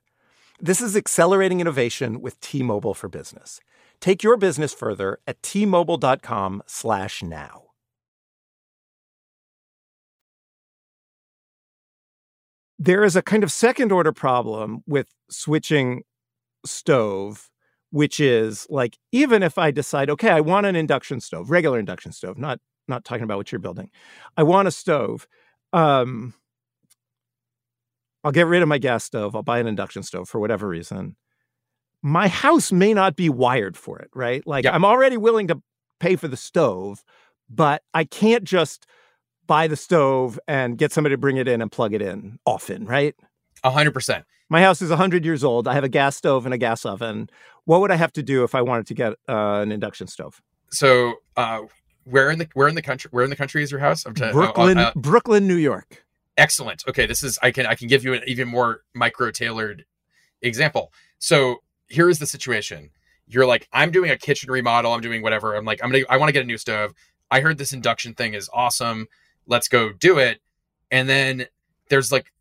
This 0.63 0.79
is 0.79 0.95
accelerating 0.95 1.59
innovation 1.59 2.21
with 2.21 2.39
T-Mobile 2.39 2.93
for 2.93 3.09
Business. 3.09 3.59
Take 3.99 4.21
your 4.21 4.37
business 4.37 4.75
further 4.75 5.17
at 5.25 5.41
t-mobile.com/now. 5.41 7.63
There 12.77 13.03
is 13.03 13.15
a 13.15 13.23
kind 13.23 13.43
of 13.43 13.51
second 13.51 13.91
order 13.91 14.11
problem 14.11 14.83
with 14.85 15.07
switching 15.31 16.03
stove, 16.63 17.49
which 17.89 18.19
is 18.19 18.67
like 18.69 18.99
even 19.11 19.41
if 19.41 19.57
I 19.57 19.71
decide, 19.71 20.11
okay, 20.11 20.29
I 20.29 20.41
want 20.41 20.67
an 20.67 20.75
induction 20.75 21.21
stove, 21.21 21.49
regular 21.49 21.79
induction 21.79 22.11
stove, 22.11 22.37
not 22.37 22.59
not 22.87 23.03
talking 23.03 23.23
about 23.23 23.37
what 23.37 23.51
you're 23.51 23.57
building. 23.57 23.89
I 24.37 24.43
want 24.43 24.67
a 24.67 24.71
stove. 24.71 25.27
Um, 25.73 26.35
I'll 28.23 28.31
get 28.31 28.47
rid 28.47 28.61
of 28.61 28.67
my 28.67 28.77
gas 28.77 29.03
stove. 29.03 29.35
I'll 29.35 29.43
buy 29.43 29.59
an 29.59 29.67
induction 29.67 30.03
stove 30.03 30.29
for 30.29 30.39
whatever 30.39 30.67
reason. 30.67 31.15
My 32.03 32.27
house 32.27 32.71
may 32.71 32.93
not 32.93 33.15
be 33.15 33.29
wired 33.29 33.77
for 33.77 33.99
it, 33.99 34.09
right? 34.13 34.45
Like 34.45 34.65
Yeah. 34.65 34.73
I'm 34.73 34.85
already 34.85 35.17
willing 35.17 35.47
to 35.47 35.61
pay 35.99 36.15
for 36.15 36.27
the 36.27 36.37
stove, 36.37 37.03
but 37.49 37.83
I 37.93 38.03
can't 38.03 38.43
just 38.43 38.85
buy 39.47 39.67
the 39.67 39.75
stove 39.75 40.39
and 40.47 40.77
get 40.77 40.91
somebody 40.91 41.13
to 41.13 41.17
bring 41.17 41.37
it 41.37 41.47
in 41.47 41.61
and 41.61 41.71
plug 41.71 41.93
it 41.93 42.01
in 42.01 42.39
often, 42.45 42.85
right? 42.85 43.15
A 43.63 43.69
hundred 43.71 43.93
percent. 43.93 44.25
My 44.49 44.61
house 44.61 44.81
is 44.81 44.89
100 44.89 45.23
years 45.23 45.43
old. 45.43 45.67
I 45.67 45.73
have 45.75 45.83
a 45.83 45.89
gas 45.89 46.17
stove 46.17 46.45
and 46.45 46.53
a 46.53 46.57
gas 46.57 46.85
oven. 46.85 47.29
What 47.65 47.79
would 47.81 47.91
I 47.91 47.95
have 47.95 48.11
to 48.13 48.23
do 48.23 48.43
if 48.43 48.53
I 48.53 48.61
wanted 48.61 48.85
to 48.87 48.93
get 48.93 49.13
uh, 49.29 49.59
an 49.61 49.71
induction 49.71 50.07
stove? 50.07 50.41
So, 50.71 51.15
uh, 51.37 51.61
where 52.03 52.31
in 52.31 52.39
the 52.39 52.47
where 52.53 52.67
in 52.67 52.75
the 52.75 52.81
country 52.81 53.09
where 53.11 53.23
in 53.23 53.29
the 53.29 53.35
country 53.35 53.61
is 53.63 53.71
your 53.71 53.79
house? 53.79 54.05
I'm 54.05 54.13
trying- 54.13 54.33
Brooklyn, 54.33 54.77
uh, 54.77 54.91
Brooklyn, 54.95 55.47
New 55.47 55.55
York. 55.55 56.03
Excellent. 56.37 56.83
Okay, 56.87 57.05
this 57.05 57.23
is 57.23 57.37
I 57.41 57.51
can 57.51 57.65
I 57.65 57.75
can 57.75 57.87
give 57.87 58.03
you 58.03 58.13
an 58.13 58.21
even 58.27 58.47
more 58.47 58.81
micro 58.93 59.31
tailored 59.31 59.85
example. 60.41 60.91
So 61.19 61.57
here 61.87 62.09
is 62.09 62.19
the 62.19 62.25
situation. 62.27 62.89
You're 63.27 63.45
like, 63.45 63.67
I'm 63.71 63.91
doing 63.91 64.11
a 64.11 64.17
kitchen 64.17 64.51
remodel. 64.51 64.93
I'm 64.93 65.01
doing 65.01 65.21
whatever. 65.21 65.55
I'm 65.55 65.65
like, 65.65 65.81
I'm 65.83 65.91
gonna 65.91 66.03
I 66.09 66.17
want 66.17 66.29
to 66.29 66.33
get 66.33 66.43
a 66.43 66.47
new 66.47 66.57
stove. 66.57 66.93
I 67.29 67.39
heard 67.41 67.57
this 67.57 67.73
induction 67.73 68.13
thing 68.13 68.33
is 68.33 68.49
awesome. 68.53 69.07
Let's 69.47 69.67
go 69.67 69.91
do 69.93 70.17
it. 70.19 70.41
And 70.89 71.07
then 71.07 71.45
there's 71.89 72.11
like 72.11 72.31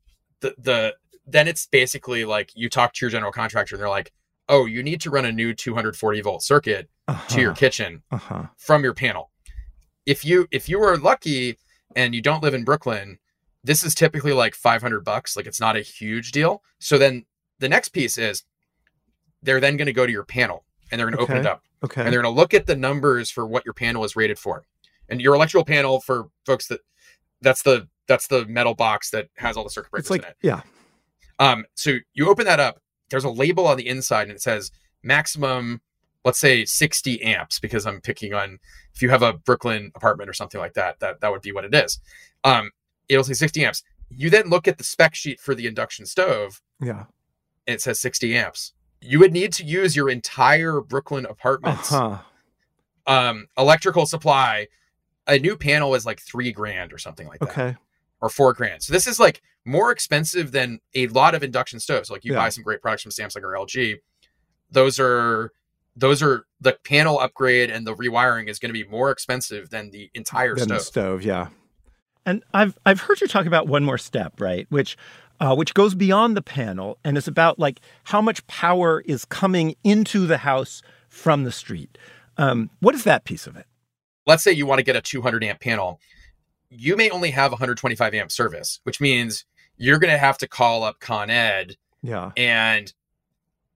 the 0.40 0.54
the 0.58 0.94
then 1.26 1.46
it's 1.46 1.66
basically 1.66 2.24
like 2.24 2.50
you 2.56 2.68
talk 2.68 2.92
to 2.94 3.04
your 3.04 3.10
general 3.10 3.30
contractor 3.30 3.76
and 3.76 3.80
they're 3.82 3.88
like, 3.88 4.12
oh, 4.48 4.66
you 4.66 4.82
need 4.82 5.00
to 5.02 5.10
run 5.10 5.24
a 5.24 5.30
new 5.30 5.54
240 5.54 6.20
volt 6.22 6.42
circuit 6.42 6.88
to 7.28 7.40
your 7.40 7.54
kitchen 7.54 8.02
Uh-huh. 8.10 8.46
from 8.56 8.82
your 8.82 8.94
panel. 8.94 9.30
If 10.06 10.24
you 10.24 10.48
if 10.50 10.68
you 10.68 10.82
are 10.82 10.96
lucky 10.96 11.56
and 11.94 12.14
you 12.16 12.20
don't 12.22 12.42
live 12.42 12.54
in 12.54 12.64
Brooklyn, 12.64 13.18
this 13.64 13.84
is 13.84 13.94
typically 13.94 14.32
like 14.32 14.54
500 14.54 15.04
bucks, 15.04 15.36
like 15.36 15.46
it's 15.46 15.60
not 15.60 15.76
a 15.76 15.80
huge 15.80 16.32
deal. 16.32 16.62
So 16.78 16.98
then 16.98 17.26
the 17.58 17.68
next 17.68 17.90
piece 17.90 18.16
is 18.18 18.44
they're 19.42 19.60
then 19.60 19.76
going 19.76 19.86
to 19.86 19.92
go 19.92 20.06
to 20.06 20.12
your 20.12 20.24
panel 20.24 20.64
and 20.90 20.98
they're 20.98 21.06
going 21.06 21.16
to 21.16 21.22
open 21.22 21.36
it 21.36 21.46
up 21.46 21.62
Okay. 21.82 22.02
and 22.02 22.12
they're 22.12 22.22
going 22.22 22.34
to 22.34 22.38
look 22.40 22.52
at 22.54 22.66
the 22.66 22.76
numbers 22.76 23.30
for 23.30 23.46
what 23.46 23.64
your 23.64 23.74
panel 23.74 24.04
is 24.04 24.16
rated 24.16 24.38
for. 24.38 24.64
And 25.08 25.20
your 25.20 25.34
electrical 25.34 25.64
panel 25.64 26.00
for 26.00 26.28
folks 26.46 26.68
that 26.68 26.80
that's 27.42 27.62
the 27.62 27.88
that's 28.06 28.26
the 28.28 28.44
metal 28.46 28.74
box 28.74 29.10
that 29.10 29.28
has 29.36 29.56
all 29.56 29.64
the 29.64 29.70
circuit 29.70 29.90
breakers 29.90 30.10
like, 30.10 30.22
in 30.22 30.28
it. 30.28 30.36
yeah. 30.42 30.62
Um, 31.38 31.64
so 31.74 31.96
you 32.12 32.28
open 32.28 32.44
that 32.46 32.60
up. 32.60 32.80
There's 33.08 33.24
a 33.24 33.30
label 33.30 33.66
on 33.66 33.76
the 33.76 33.88
inside, 33.88 34.22
and 34.24 34.32
it 34.32 34.42
says 34.42 34.70
maximum, 35.02 35.80
let's 36.24 36.38
say 36.38 36.64
60 36.64 37.22
amps, 37.22 37.58
because 37.58 37.86
I'm 37.86 38.00
picking 38.00 38.34
on 38.34 38.58
if 38.94 39.00
you 39.02 39.10
have 39.10 39.22
a 39.22 39.32
Brooklyn 39.32 39.90
apartment 39.94 40.28
or 40.28 40.32
something 40.32 40.60
like 40.60 40.74
that, 40.74 41.00
that 41.00 41.20
that 41.20 41.30
would 41.32 41.42
be 41.42 41.52
what 41.52 41.64
it 41.64 41.74
is. 41.74 41.98
Um, 42.44 42.70
it'll 43.10 43.24
say 43.24 43.34
60 43.34 43.64
amps. 43.64 43.82
You 44.08 44.30
then 44.30 44.48
look 44.48 44.66
at 44.66 44.78
the 44.78 44.84
spec 44.84 45.14
sheet 45.14 45.40
for 45.40 45.54
the 45.54 45.66
induction 45.66 46.06
stove, 46.06 46.60
Yeah. 46.80 47.04
and 47.66 47.74
it 47.74 47.80
says 47.80 48.00
60 48.00 48.36
amps. 48.36 48.72
You 49.00 49.18
would 49.20 49.32
need 49.32 49.52
to 49.54 49.64
use 49.64 49.94
your 49.96 50.08
entire 50.10 50.80
Brooklyn 50.80 51.26
apartment's 51.26 51.92
Uh-huh. 51.92 52.18
um, 53.06 53.46
electrical 53.58 54.06
supply. 54.06 54.68
A 55.26 55.38
new 55.38 55.56
panel 55.56 55.94
is 55.94 56.04
like 56.06 56.20
three 56.20 56.52
grand 56.52 56.92
or 56.92 56.98
something 56.98 57.26
like 57.26 57.40
that 57.40 57.50
Okay. 57.50 57.76
or 58.20 58.28
four 58.28 58.52
grand. 58.52 58.82
So 58.82 58.92
this 58.92 59.06
is 59.06 59.18
like 59.20 59.42
more 59.64 59.90
expensive 59.92 60.52
than 60.52 60.80
a 60.94 61.06
lot 61.08 61.34
of 61.34 61.42
induction 61.42 61.78
stoves. 61.80 62.10
Like 62.10 62.24
you 62.24 62.32
Yeah. 62.32 62.38
buy 62.40 62.48
some 62.48 62.64
great 62.64 62.82
products 62.82 63.02
from 63.02 63.12
Samsung 63.12 63.42
or 63.42 63.54
LG. 63.56 63.98
Those 64.70 64.98
are 65.00 65.52
those 65.96 66.22
are 66.22 66.46
the 66.60 66.78
panel 66.84 67.18
upgrade 67.18 67.68
and 67.70 67.84
the 67.86 67.94
rewiring 67.94 68.48
is 68.48 68.58
going 68.60 68.68
to 68.68 68.72
be 68.72 68.84
more 68.88 69.10
expensive 69.10 69.70
than 69.70 69.90
the 69.90 70.08
entire 70.14 70.54
Than 70.54 70.64
stove. 70.68 70.78
the 70.78 70.84
stove, 70.84 71.22
yeah. 71.22 71.48
And 72.30 72.44
I've 72.54 72.78
I've 72.86 73.00
heard 73.00 73.20
you 73.20 73.26
talk 73.26 73.46
about 73.46 73.66
one 73.66 73.82
more 73.84 73.98
step, 73.98 74.40
right? 74.40 74.66
Which 74.70 74.96
uh, 75.40 75.54
which 75.56 75.74
goes 75.74 75.94
beyond 75.96 76.36
the 76.36 76.42
panel 76.42 76.98
and 77.04 77.18
is 77.18 77.26
about 77.26 77.58
like 77.58 77.80
how 78.04 78.20
much 78.22 78.46
power 78.46 79.00
is 79.04 79.24
coming 79.24 79.74
into 79.82 80.26
the 80.26 80.38
house 80.38 80.80
from 81.08 81.42
the 81.44 81.50
street. 81.52 81.98
Um, 82.36 82.70
what 82.80 82.94
is 82.94 83.04
that 83.04 83.24
piece 83.24 83.46
of 83.48 83.56
it? 83.56 83.66
Let's 84.26 84.44
say 84.44 84.52
you 84.52 84.64
want 84.64 84.78
to 84.78 84.84
get 84.84 84.94
a 84.96 85.00
200 85.00 85.42
amp 85.42 85.60
panel. 85.60 85.98
You 86.70 86.96
may 86.96 87.10
only 87.10 87.30
have 87.32 87.50
125 87.50 88.14
amp 88.14 88.30
service, 88.30 88.78
which 88.84 89.00
means 89.00 89.44
you're 89.76 89.98
going 89.98 90.12
to 90.12 90.18
have 90.18 90.38
to 90.38 90.46
call 90.46 90.84
up 90.84 91.00
Con 91.00 91.30
Ed 91.30 91.76
Yeah. 92.02 92.30
and 92.36 92.92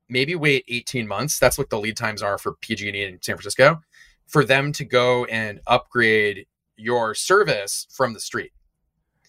maybe 0.08 0.34
wait 0.36 0.64
18 0.68 1.08
months. 1.08 1.38
That's 1.40 1.58
what 1.58 1.70
the 1.70 1.80
lead 1.80 1.96
times 1.96 2.22
are 2.22 2.38
for 2.38 2.52
PG&E 2.60 3.02
in 3.04 3.18
San 3.20 3.36
Francisco 3.36 3.80
for 4.28 4.44
them 4.44 4.70
to 4.72 4.84
go 4.84 5.24
and 5.24 5.60
upgrade 5.66 6.46
your 6.76 7.14
service 7.14 7.86
from 7.90 8.12
the 8.14 8.20
street. 8.20 8.52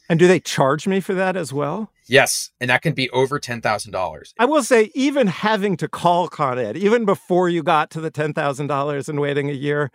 And 0.09 0.19
do 0.19 0.27
they 0.27 0.39
charge 0.39 0.87
me 0.87 0.99
for 0.99 1.13
that 1.15 1.35
as 1.35 1.51
well? 1.51 1.91
Yes, 2.07 2.51
and 2.61 2.69
that 2.69 2.83
can 2.83 2.93
be 2.93 3.09
over 3.09 3.39
ten 3.39 3.61
thousand 3.61 3.91
dollars. 3.91 4.33
I 4.37 4.45
will 4.45 4.61
say, 4.63 4.91
even 4.93 5.25
having 5.27 5.77
to 5.77 5.87
call 5.87 6.27
Con 6.27 6.59
Ed, 6.59 6.77
even 6.77 7.05
before 7.05 7.49
you 7.49 7.63
got 7.63 7.89
to 7.91 8.01
the 8.01 8.11
ten 8.11 8.31
thousand 8.33 8.67
dollars 8.67 9.09
and 9.09 9.19
waiting 9.19 9.49
a 9.49 9.53
year, 9.53 9.91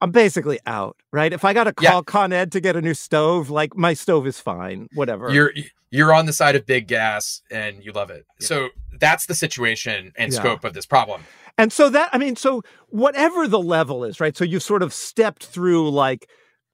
I'm 0.00 0.10
basically 0.10 0.58
out, 0.66 0.96
right? 1.12 1.32
If 1.32 1.44
I 1.44 1.52
got 1.52 1.64
to 1.64 1.74
Yeah. 1.80 1.90
call 1.90 2.02
Con 2.02 2.32
Ed 2.32 2.50
to 2.52 2.60
get 2.60 2.74
a 2.74 2.82
new 2.82 2.94
stove, 2.94 3.50
like 3.50 3.76
my 3.76 3.94
stove 3.94 4.26
is 4.26 4.40
fine, 4.40 4.88
whatever. 4.92 5.30
You're 5.32 5.52
you're 5.90 6.12
on 6.12 6.26
the 6.26 6.32
side 6.32 6.54
of 6.56 6.66
big 6.66 6.86
gas 6.88 7.40
and 7.50 7.82
you 7.82 7.92
love 7.92 8.10
it. 8.10 8.26
So 8.40 8.68
that's 9.00 9.26
the 9.26 9.34
situation 9.34 10.12
and 10.16 10.32
Yeah. 10.32 10.40
scope 10.40 10.64
of 10.64 10.74
this 10.74 10.84
problem. 10.84 11.22
And 11.56 11.72
so 11.72 11.88
that, 11.88 12.10
I 12.12 12.18
mean, 12.18 12.36
so 12.36 12.62
whatever 12.88 13.48
the 13.48 13.58
level 13.58 14.04
is, 14.04 14.20
right? 14.20 14.36
So 14.36 14.44
you've 14.44 14.62
sort 14.62 14.82
of 14.82 14.92
stepped 14.92 15.46
through 15.46 15.90
like 15.90 16.28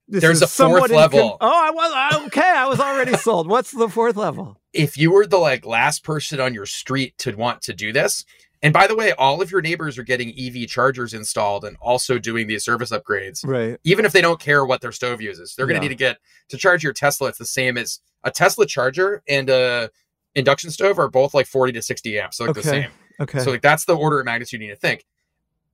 this 0.09 0.21
There's 0.21 0.43
a 0.43 0.47
fourth 0.47 0.91
level. 0.91 1.37
oh, 1.41 1.65
I 1.67 1.71
was 1.71 2.27
okay. 2.27 2.41
I 2.43 2.67
was 2.67 2.81
already 2.81 3.17
sold. 3.17 3.49
What's 3.49 3.71
the 3.71 3.89
fourth 3.89 4.17
level? 4.17 4.61
If 4.73 4.99
you 4.99 5.11
were 5.11 5.27
the 5.27 5.39
like 5.39 5.65
last 5.65 6.05
person 6.05 6.41
on 6.41 6.53
your 6.55 6.67
street 6.67 7.17
to 7.19 7.35
want 7.37 7.63
to 7.63 7.73
do 7.73 7.93
this, 7.93 8.25
and 8.63 8.73
by 8.73 8.87
the 8.87 8.95
way, 8.97 9.13
all 9.13 9.41
of 9.43 9.51
your 9.51 9.61
neighbors 9.63 9.97
are 9.99 10.03
getting 10.03 10.33
EV 10.39 10.69
chargers 10.69 11.15
installed 11.15 11.65
and 11.65 11.77
also 11.81 12.19
doing 12.19 12.47
these 12.47 12.65
service 12.65 12.91
upgrades. 12.91 13.47
Right. 13.47 13.79
even 13.85 14.05
if 14.05 14.13
they 14.13 14.21
don't 14.21 14.41
care 14.41 14.65
what 14.65 14.81
their 14.81 14.93
stove 14.93 15.21
uses. 15.21 15.55
They're 15.55 15.67
going 15.67 15.81
to 15.81 15.85
Yeah. 15.85 15.89
need 15.89 15.95
to 15.95 15.99
get 15.99 16.19
to 16.49 16.57
charge 16.57 16.83
your 16.83 16.93
Tesla. 16.95 17.29
It's 17.29 17.39
the 17.39 17.45
same 17.45 17.77
as 17.79 18.01
a 18.25 18.31
Tesla 18.31 18.67
charger 18.67 19.23
and 19.29 19.49
a 19.51 19.91
induction 20.35 20.71
stove 20.71 20.99
are 20.99 21.09
both 21.09 21.33
like 21.35 21.47
40 21.47 21.73
to 21.75 21.83
60 21.83 22.19
amps. 22.19 22.39
So 22.39 22.45
like 22.47 22.55
the 22.55 22.63
same. 22.63 22.91
Okay. 23.21 23.39
So 23.41 23.51
like 23.53 23.63
that's 23.63 23.85
the 23.85 23.97
order 23.97 24.19
of 24.19 24.25
magnitude 24.27 24.61
you 24.61 24.67
need 24.69 24.75
to 24.75 24.81
think. 24.81 25.05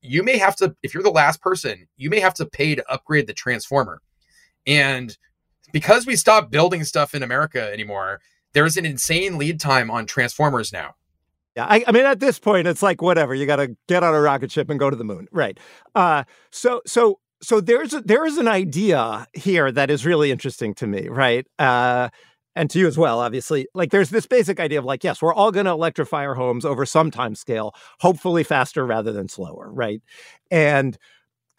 You 0.03 0.23
may 0.23 0.37
have 0.38 0.57
to, 0.57 0.75
if 0.83 0.93
you're 0.95 1.03
the 1.03 1.11
last 1.11 1.40
person, 1.40 1.87
you 1.97 2.11
may 2.11 2.21
have 2.21 2.35
to 2.35 2.47
pay 2.47 2.75
to 2.75 2.90
upgrade 2.90 3.27
the 3.27 3.33
transformer. 3.35 4.01
And 4.66 5.16
because 5.73 6.07
we 6.07 6.16
stopped 6.16 6.51
building 6.51 6.85
stuff 6.85 7.14
in 7.14 7.23
America 7.23 7.73
anymore, 7.73 8.20
there's 8.53 8.77
an 8.77 8.85
insane 8.85 9.38
lead 9.38 9.61
time 9.61 9.90
on 9.90 10.07
transformers 10.07 10.73
now. 10.73 10.94
Yeah, 11.57 11.66
I, 11.68 11.85
I 11.87 11.92
mean, 11.92 12.05
at 12.05 12.20
this 12.20 12.38
point, 12.38 12.66
it's 12.68 12.83
like 12.83 13.03
whatever. 13.03 13.35
You 13.35 13.46
got 13.46 13.57
to 13.57 13.77
get 13.88 14.05
on 14.05 14.14
a 14.14 14.20
rocket 14.20 14.53
ship 14.53 14.70
and 14.70 14.79
go 14.79 14.90
to 14.90 14.96
the 14.96 15.05
moon, 15.05 15.27
right? 15.33 15.59
Uh, 15.94 16.25
so, 16.51 16.81
so, 16.87 17.18
so 17.42 17.61
there's 17.61 17.92
a, 17.92 18.01
there 18.03 18.25
is 18.25 18.38
an 18.38 18.49
idea 18.49 19.27
here 19.35 19.73
that 19.73 19.90
is 19.90 20.07
really 20.07 20.31
interesting 20.31 20.75
to 20.75 20.87
me, 20.87 21.09
right? 21.09 21.46
Uh, 21.59 22.09
and 22.55 22.70
to 22.70 22.79
you 22.79 22.87
as 22.87 22.99
well, 22.99 23.20
obviously. 23.20 23.66
Like, 23.75 23.90
there's 23.90 24.11
this 24.11 24.27
basic 24.27 24.61
idea 24.61 24.79
of 24.79 24.85
like, 24.85 25.03
yes, 25.03 25.23
we're 25.23 25.35
all 25.35 25.51
going 25.51 25.66
to 25.66 25.73
electrify 25.73 26.25
our 26.27 26.35
homes 26.35 26.64
over 26.64 26.87
some 26.87 27.11
time 27.11 27.35
scale, 27.35 27.75
hopefully 28.01 28.44
faster 28.44 28.87
rather 28.87 29.12
than 29.12 29.29
slower, 29.29 29.70
right? 29.73 30.03
And 30.51 30.99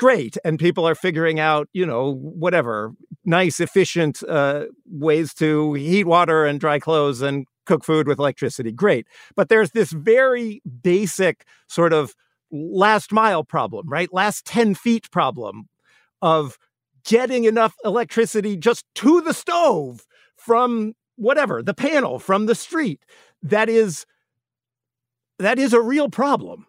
great, 0.01 0.35
and 0.43 0.57
people 0.57 0.87
are 0.87 0.95
figuring 0.95 1.39
out, 1.39 1.69
you 1.73 1.85
know, 1.85 2.15
whatever 2.15 2.91
nice, 3.23 3.59
efficient 3.59 4.23
uh, 4.27 4.65
ways 4.89 5.31
to 5.31 5.75
heat 5.75 6.05
water 6.05 6.43
and 6.43 6.59
dry 6.59 6.79
clothes 6.79 7.21
and 7.21 7.45
cook 7.67 7.85
food 7.85 8.07
with 8.07 8.17
electricity. 8.17 8.71
Great. 8.71 9.05
But 9.35 9.47
there's 9.47 9.71
this 9.71 9.91
very 9.91 10.59
basic 10.81 11.45
sort 11.67 11.93
of 11.93 12.15
last 12.51 13.13
mile 13.13 13.43
problem, 13.43 13.87
right? 13.87 14.11
Last 14.11 14.43
10 14.47 14.73
feet 14.73 15.11
problem 15.11 15.69
of 16.19 16.57
getting 17.05 17.43
enough 17.43 17.75
electricity 17.85 18.57
just 18.57 18.83
to 18.95 19.21
the 19.21 19.35
stove 19.35 20.07
from 20.35 20.93
whatever, 21.15 21.61
the 21.61 21.75
panel 21.75 22.17
from 22.17 22.47
the 22.47 22.55
street. 22.55 23.05
That 23.43 23.69
is 23.69 24.07
that 25.37 25.59
is 25.59 25.73
a 25.73 25.81
real 25.81 26.09
problem. 26.09 26.65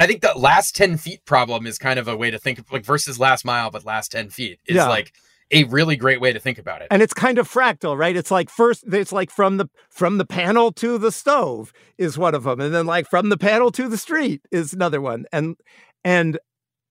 I 0.00 0.06
think 0.06 0.20
the 0.22 0.32
last 0.36 0.76
10 0.76 0.96
feet 0.96 1.24
problem 1.24 1.66
is 1.66 1.78
kind 1.78 1.98
of 1.98 2.06
a 2.08 2.16
way 2.16 2.30
to 2.30 2.38
think 2.38 2.58
of 2.58 2.70
like 2.72 2.84
versus 2.84 3.18
last 3.18 3.44
mile, 3.44 3.70
but 3.70 3.84
last 3.84 4.12
10 4.12 4.30
feet 4.30 4.60
is 4.66 4.76
Yeah. 4.76 4.88
like 4.88 5.12
a 5.50 5.64
really 5.64 5.96
great 5.96 6.20
way 6.20 6.30
to 6.32 6.38
think 6.38 6.58
about 6.58 6.82
it. 6.82 6.88
and 6.90 7.00
it's 7.02 7.14
kind 7.14 7.38
of 7.38 7.50
fractal 7.50 7.96
right 7.96 8.16
it's 8.16 8.30
like 8.30 8.50
first 8.50 8.84
it's 8.92 9.12
like 9.12 9.30
from 9.30 9.56
the 9.56 9.66
from 9.88 10.18
the 10.18 10.26
panel 10.26 10.70
to 10.70 10.98
the 10.98 11.10
stove 11.10 11.72
is 11.96 12.18
one 12.18 12.34
of 12.34 12.42
them 12.42 12.60
and 12.60 12.74
then 12.74 12.84
like 12.84 13.08
from 13.08 13.30
the 13.30 13.36
panel 13.38 13.70
to 13.72 13.88
the 13.88 13.96
street 13.96 14.42
is 14.52 14.74
another 14.74 15.00
one 15.00 15.24
and 15.32 15.56
and 16.04 16.38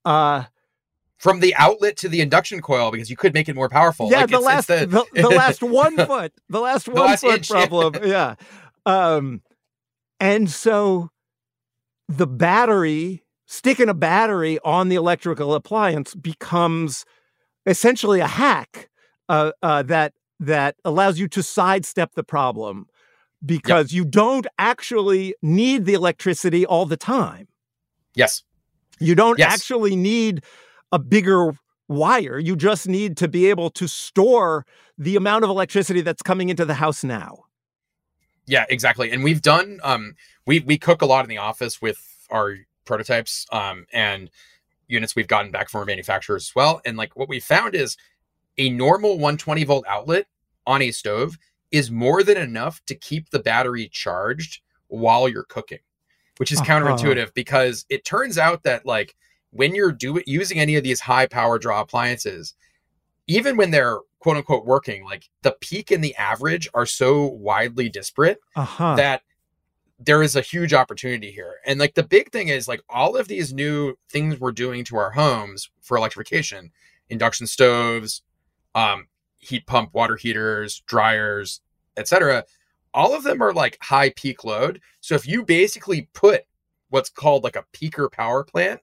uh 0.06 0.43
From 1.20 1.39
the 1.39 1.54
outlet 1.56 1.98
to 1.98 2.10
the 2.10 2.20
induction 2.20 2.60
coil, 2.62 2.89
because 2.89 3.12
you 3.12 3.15
could 3.15 3.34
make 3.36 3.48
it 3.48 3.56
more 3.56 3.70
powerful. 3.70 4.10
yeah 4.10 4.22
Like, 4.22 4.30
the 4.32 4.38
it's- 4.38 4.43
last 4.46 4.70
it's 4.72 4.91
the, 4.91 5.06
the 5.13 5.30
last 5.30 5.62
one 5.84 5.96
foot 5.96 6.34
the 6.50 6.60
last 6.60 6.88
one 6.88 7.06
last 7.06 7.22
foot 7.22 7.36
inch, 7.38 7.50
problem 7.50 8.04
yeah 8.04 8.34
um 8.88 9.41
and 10.20 10.50
so 10.50 11.12
the 12.08 12.28
battery 12.28 13.24
sticking 13.46 13.89
a 13.89 13.93
battery 13.93 14.60
on 14.63 14.89
the 14.89 14.96
electrical 14.96 15.54
appliance 15.54 16.15
becomes 16.15 17.06
essentially 17.65 18.20
a 18.20 18.28
hack 18.28 18.89
uh, 19.30 19.52
uh, 19.62 19.84
that 19.84 20.13
that 20.39 20.76
allows 20.86 21.17
you 21.20 21.28
to 21.28 21.41
sidestep 21.41 22.13
the 22.13 22.24
problem 22.24 22.86
because 23.46 23.91
you 23.93 24.06
don't 24.06 24.48
actually 24.60 25.34
need 25.41 25.86
the 25.86 25.93
electricity 25.93 26.65
all 26.65 26.86
the 26.86 26.98
time. 26.98 27.48
Yes. 28.15 28.43
You 29.00 29.15
don't 29.15 29.39
Yes. 29.39 29.54
actually 29.54 29.96
need 29.96 30.43
a 30.91 31.00
bigger 31.00 31.58
wire. 31.88 32.38
You 32.39 32.56
just 32.56 32.88
need 32.88 33.17
to 33.17 33.28
be 33.28 33.48
able 33.50 33.70
to 33.72 33.88
store 33.88 34.65
the 34.98 35.15
amount 35.15 35.43
of 35.43 35.50
electricity 35.50 36.02
that's 36.02 36.22
coming 36.22 36.50
into 36.50 36.65
the 36.65 36.76
house 36.76 37.04
now. 37.04 37.46
Yeah, 38.47 38.65
exactly. 38.69 39.12
And 39.12 39.23
we've 39.23 39.41
done 39.41 39.79
um 39.83 40.15
we 40.45 40.60
we 40.62 40.77
cook 40.77 41.01
a 41.01 41.05
lot 41.05 41.25
in 41.25 41.29
the 41.29 41.38
office 41.38 41.81
with 41.81 41.99
our 42.31 42.55
prototypes 42.86 43.45
um 43.51 43.86
and 43.93 44.29
units 44.88 45.15
we've 45.15 45.27
gotten 45.27 45.51
back 45.51 45.69
from 45.69 45.79
our 45.79 45.86
manufacturers 45.86 46.49
as 46.49 46.55
well. 46.55 46.81
And 46.86 46.97
like 46.97 47.15
what 47.15 47.29
we 47.29 47.39
found 47.41 47.75
is 47.75 47.97
a 48.57 48.69
normal 48.69 49.13
120 49.13 49.63
volt 49.65 49.86
outlet 49.88 50.27
on 50.67 50.81
a 50.81 50.91
stove 50.91 51.38
is 51.71 51.91
more 51.91 52.23
than 52.23 52.38
enough 52.38 52.81
to 52.88 52.95
keep 52.95 53.29
the 53.29 53.39
battery 53.39 53.89
charged 53.89 54.62
while 54.88 55.29
you're 55.29 55.43
cooking, 55.43 55.79
which 56.38 56.51
is 56.51 56.62
Uh-huh. 56.62 56.73
counterintuitive 56.79 57.33
because 57.33 57.86
it 57.89 58.05
turns 58.05 58.38
out 58.38 58.63
that 58.63 58.86
like 58.86 59.15
when 59.51 59.75
you're 59.75 59.91
doing 59.91 60.23
using 60.27 60.60
any 60.60 60.75
of 60.75 60.83
these 60.83 60.99
high 61.01 61.27
power 61.27 61.60
draw 61.60 61.81
appliances, 61.81 62.55
even 63.28 63.58
when 63.58 63.72
they're 63.72 64.00
quote 64.20 64.38
unquote 64.38 64.66
working, 64.66 65.04
like 65.06 65.30
the 65.44 65.56
peak 65.62 65.92
and 65.92 66.04
the 66.04 66.16
average 66.16 66.68
are 66.74 66.86
so 66.86 67.26
widely 67.26 67.90
disparate 67.90 68.40
Uh-huh. 68.56 68.96
that 68.96 69.22
there 70.00 70.22
is 70.24 70.36
a 70.36 70.42
huge 70.42 70.74
opportunity 70.74 71.32
here. 71.32 71.56
And 71.66 71.80
like 71.80 71.96
the 71.96 72.04
big 72.04 72.32
thing 72.32 72.48
is 72.50 72.68
like 72.68 72.82
all 72.90 73.16
of 73.18 73.28
these 73.28 73.54
new 73.54 73.96
things 74.10 74.40
we're 74.40 74.52
doing 74.52 74.84
to 74.86 74.98
our 74.98 75.12
homes 75.12 75.70
for 75.82 75.98
electrification, 75.98 76.72
induction 77.10 77.48
stoves, 77.48 78.22
um, 78.76 79.08
heat 79.40 79.66
pump 79.66 79.94
water 79.94 80.16
heaters, 80.16 80.82
dryers, 80.88 81.62
etc. 81.96 82.44
All 82.94 83.13
of 83.16 83.24
them 83.24 83.42
are 83.42 83.54
like 83.54 83.78
high 83.82 84.12
peak 84.12 84.44
load. 84.44 84.82
So 85.02 85.16
if 85.16 85.28
you 85.28 85.44
basically 85.44 86.10
put 86.13 86.44
what's 86.90 87.10
called 87.10 87.44
like 87.44 87.56
a 87.56 87.66
peaker 87.74 88.12
power 88.12 88.44
plant 88.44 88.82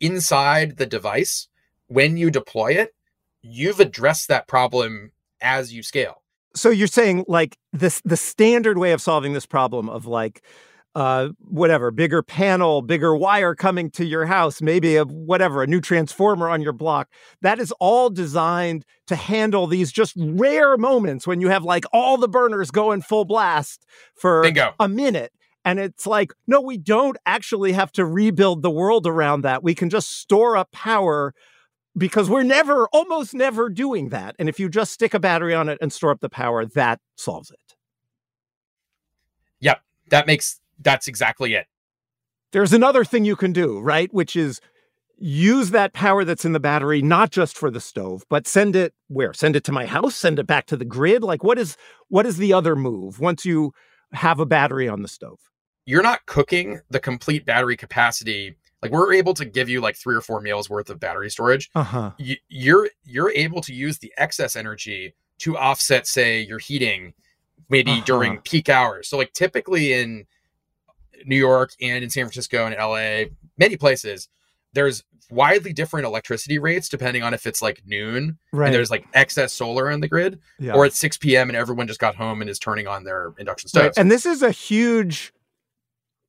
inside 0.00 0.76
the 0.76 0.86
device 0.86 1.48
when 1.86 2.16
you 2.16 2.30
deploy 2.30 2.72
it, 2.72 2.94
you've 3.42 3.80
addressed 3.80 4.28
that 4.28 4.46
problem 4.48 5.12
as 5.40 5.72
you 5.72 5.82
scale. 5.82 6.22
so 6.54 6.70
you're 6.70 6.86
saying 6.86 7.24
like 7.28 7.56
this 7.72 8.00
the 8.04 8.16
standard 8.16 8.78
way 8.78 8.92
of 8.92 9.00
solving 9.00 9.32
this 9.32 9.46
problem 9.46 9.88
of 9.88 10.06
like 10.06 10.44
uh 10.94 11.28
whatever 11.38 11.90
bigger 11.90 12.22
panel 12.22 12.82
bigger 12.82 13.16
wire 13.16 13.54
coming 13.54 13.90
to 13.90 14.04
your 14.04 14.26
house 14.26 14.60
maybe 14.60 14.96
a 14.96 15.04
whatever 15.04 15.62
a 15.62 15.66
new 15.66 15.80
transformer 15.80 16.48
on 16.50 16.60
your 16.60 16.74
block 16.74 17.08
that 17.40 17.58
is 17.58 17.72
all 17.80 18.10
designed 18.10 18.84
to 19.06 19.16
handle 19.16 19.66
these 19.66 19.90
just 19.90 20.12
rare 20.16 20.76
moments 20.76 21.26
when 21.26 21.40
you 21.40 21.48
have 21.48 21.64
like 21.64 21.84
all 21.92 22.18
the 22.18 22.28
burners 22.28 22.70
going 22.70 23.00
full 23.00 23.24
blast 23.24 23.86
for 24.14 24.42
Bingo. 24.42 24.74
a 24.78 24.86
minute 24.86 25.32
and 25.64 25.80
it's 25.80 26.06
like 26.06 26.32
no 26.46 26.60
we 26.60 26.76
don't 26.76 27.16
actually 27.24 27.72
have 27.72 27.90
to 27.90 28.04
rebuild 28.04 28.60
the 28.62 28.70
world 28.70 29.06
around 29.06 29.40
that 29.40 29.62
we 29.62 29.74
can 29.74 29.88
just 29.88 30.10
store 30.18 30.56
up 30.58 30.70
power 30.72 31.32
because 31.96 32.30
we're 32.30 32.42
never 32.42 32.86
almost 32.88 33.34
never 33.34 33.68
doing 33.68 34.08
that 34.10 34.34
and 34.38 34.48
if 34.48 34.58
you 34.60 34.68
just 34.68 34.92
stick 34.92 35.14
a 35.14 35.20
battery 35.20 35.54
on 35.54 35.68
it 35.68 35.78
and 35.80 35.92
store 35.92 36.10
up 36.10 36.20
the 36.20 36.28
power 36.28 36.64
that 36.64 37.00
solves 37.16 37.50
it 37.50 37.74
Yep. 39.60 39.80
That 40.10 40.26
makes 40.26 40.60
that's 40.80 41.06
exactly 41.08 41.54
it. 41.54 41.66
there's 42.52 42.72
another 42.72 43.04
thing 43.04 43.24
you 43.24 43.36
can 43.36 43.52
do 43.52 43.80
right 43.80 44.12
which 44.12 44.36
is 44.36 44.60
use 45.18 45.70
that 45.70 45.92
power 45.92 46.24
that's 46.24 46.44
in 46.44 46.52
the 46.52 46.60
battery 46.60 47.00
not 47.02 47.30
just 47.30 47.56
for 47.56 47.70
the 47.70 47.80
stove 47.80 48.24
but 48.28 48.46
send 48.48 48.74
it 48.74 48.92
where 49.08 49.32
send 49.32 49.54
it 49.54 49.62
to 49.64 49.70
my 49.72 49.86
house 49.86 50.16
send 50.16 50.38
it 50.38 50.46
back 50.46 50.66
to 50.66 50.76
the 50.76 50.84
grid 50.84 51.22
like 51.22 51.44
what 51.44 51.58
is 51.58 51.76
what 52.08 52.26
is 52.26 52.38
the 52.38 52.52
other 52.52 52.74
move 52.74 53.20
once 53.20 53.44
you 53.44 53.72
have 54.12 54.40
a 54.40 54.46
battery 54.46 54.88
on 54.88 55.02
the 55.02 55.08
stove 55.08 55.38
You're 55.86 56.02
not 56.02 56.26
cooking 56.26 56.80
the 56.90 57.00
complete 57.00 57.44
battery 57.46 57.76
capacity. 57.76 58.56
Like 58.82 58.90
we're 58.92 59.12
able 59.14 59.34
to 59.34 59.44
give 59.44 59.68
you 59.68 59.80
like 59.80 59.96
three 59.96 60.14
or 60.16 60.20
four 60.20 60.40
meals 60.40 60.68
worth 60.68 60.90
of 60.90 60.98
battery 60.98 61.30
storage. 61.30 61.70
uh-huh 61.74 62.10
Y- 62.18 62.38
You're 62.48 62.88
you're 63.04 63.30
able 63.30 63.60
to 63.62 63.72
use 63.74 63.98
the 63.98 64.12
excess 64.16 64.56
energy 64.56 65.14
to 65.38 65.56
offset, 65.56 66.06
say, 66.06 66.40
your 66.42 66.58
heating, 66.58 67.14
maybe 67.68 67.92
Uh-huh. 67.92 68.02
during 68.04 68.38
peak 68.40 68.68
hours. 68.68 69.08
So 69.08 69.16
like 69.16 69.32
typically 69.32 69.92
in 69.92 70.26
New 71.24 71.36
York 71.36 71.72
and 71.80 72.02
in 72.02 72.10
San 72.10 72.24
Francisco 72.24 72.66
and 72.66 72.74
LA, 72.76 73.30
many 73.56 73.76
places, 73.76 74.28
there's 74.72 75.04
widely 75.30 75.72
different 75.72 76.04
electricity 76.06 76.58
rates 76.58 76.88
depending 76.88 77.22
on 77.22 77.32
if 77.32 77.46
it's 77.46 77.62
like 77.62 77.80
noon 77.86 78.36
right 78.52 78.66
and 78.66 78.74
there's 78.74 78.90
like 78.90 79.06
excess 79.14 79.52
solar 79.52 79.90
on 79.90 80.00
the 80.00 80.08
grid, 80.08 80.38
yeah. 80.58 80.74
or 80.74 80.84
it's 80.84 80.98
6 80.98 81.16
p.m. 81.18 81.48
and 81.48 81.56
everyone 81.56 81.86
just 81.86 82.00
got 82.00 82.14
home 82.16 82.40
and 82.42 82.50
is 82.50 82.58
turning 82.58 82.86
on 82.86 83.04
their 83.04 83.32
induction 83.38 83.68
Right. 83.74 83.84
stoves. 83.84 83.98
And 83.98 84.10
this 84.10 84.26
is 84.26 84.42
a 84.42 84.50
huge 84.50 85.32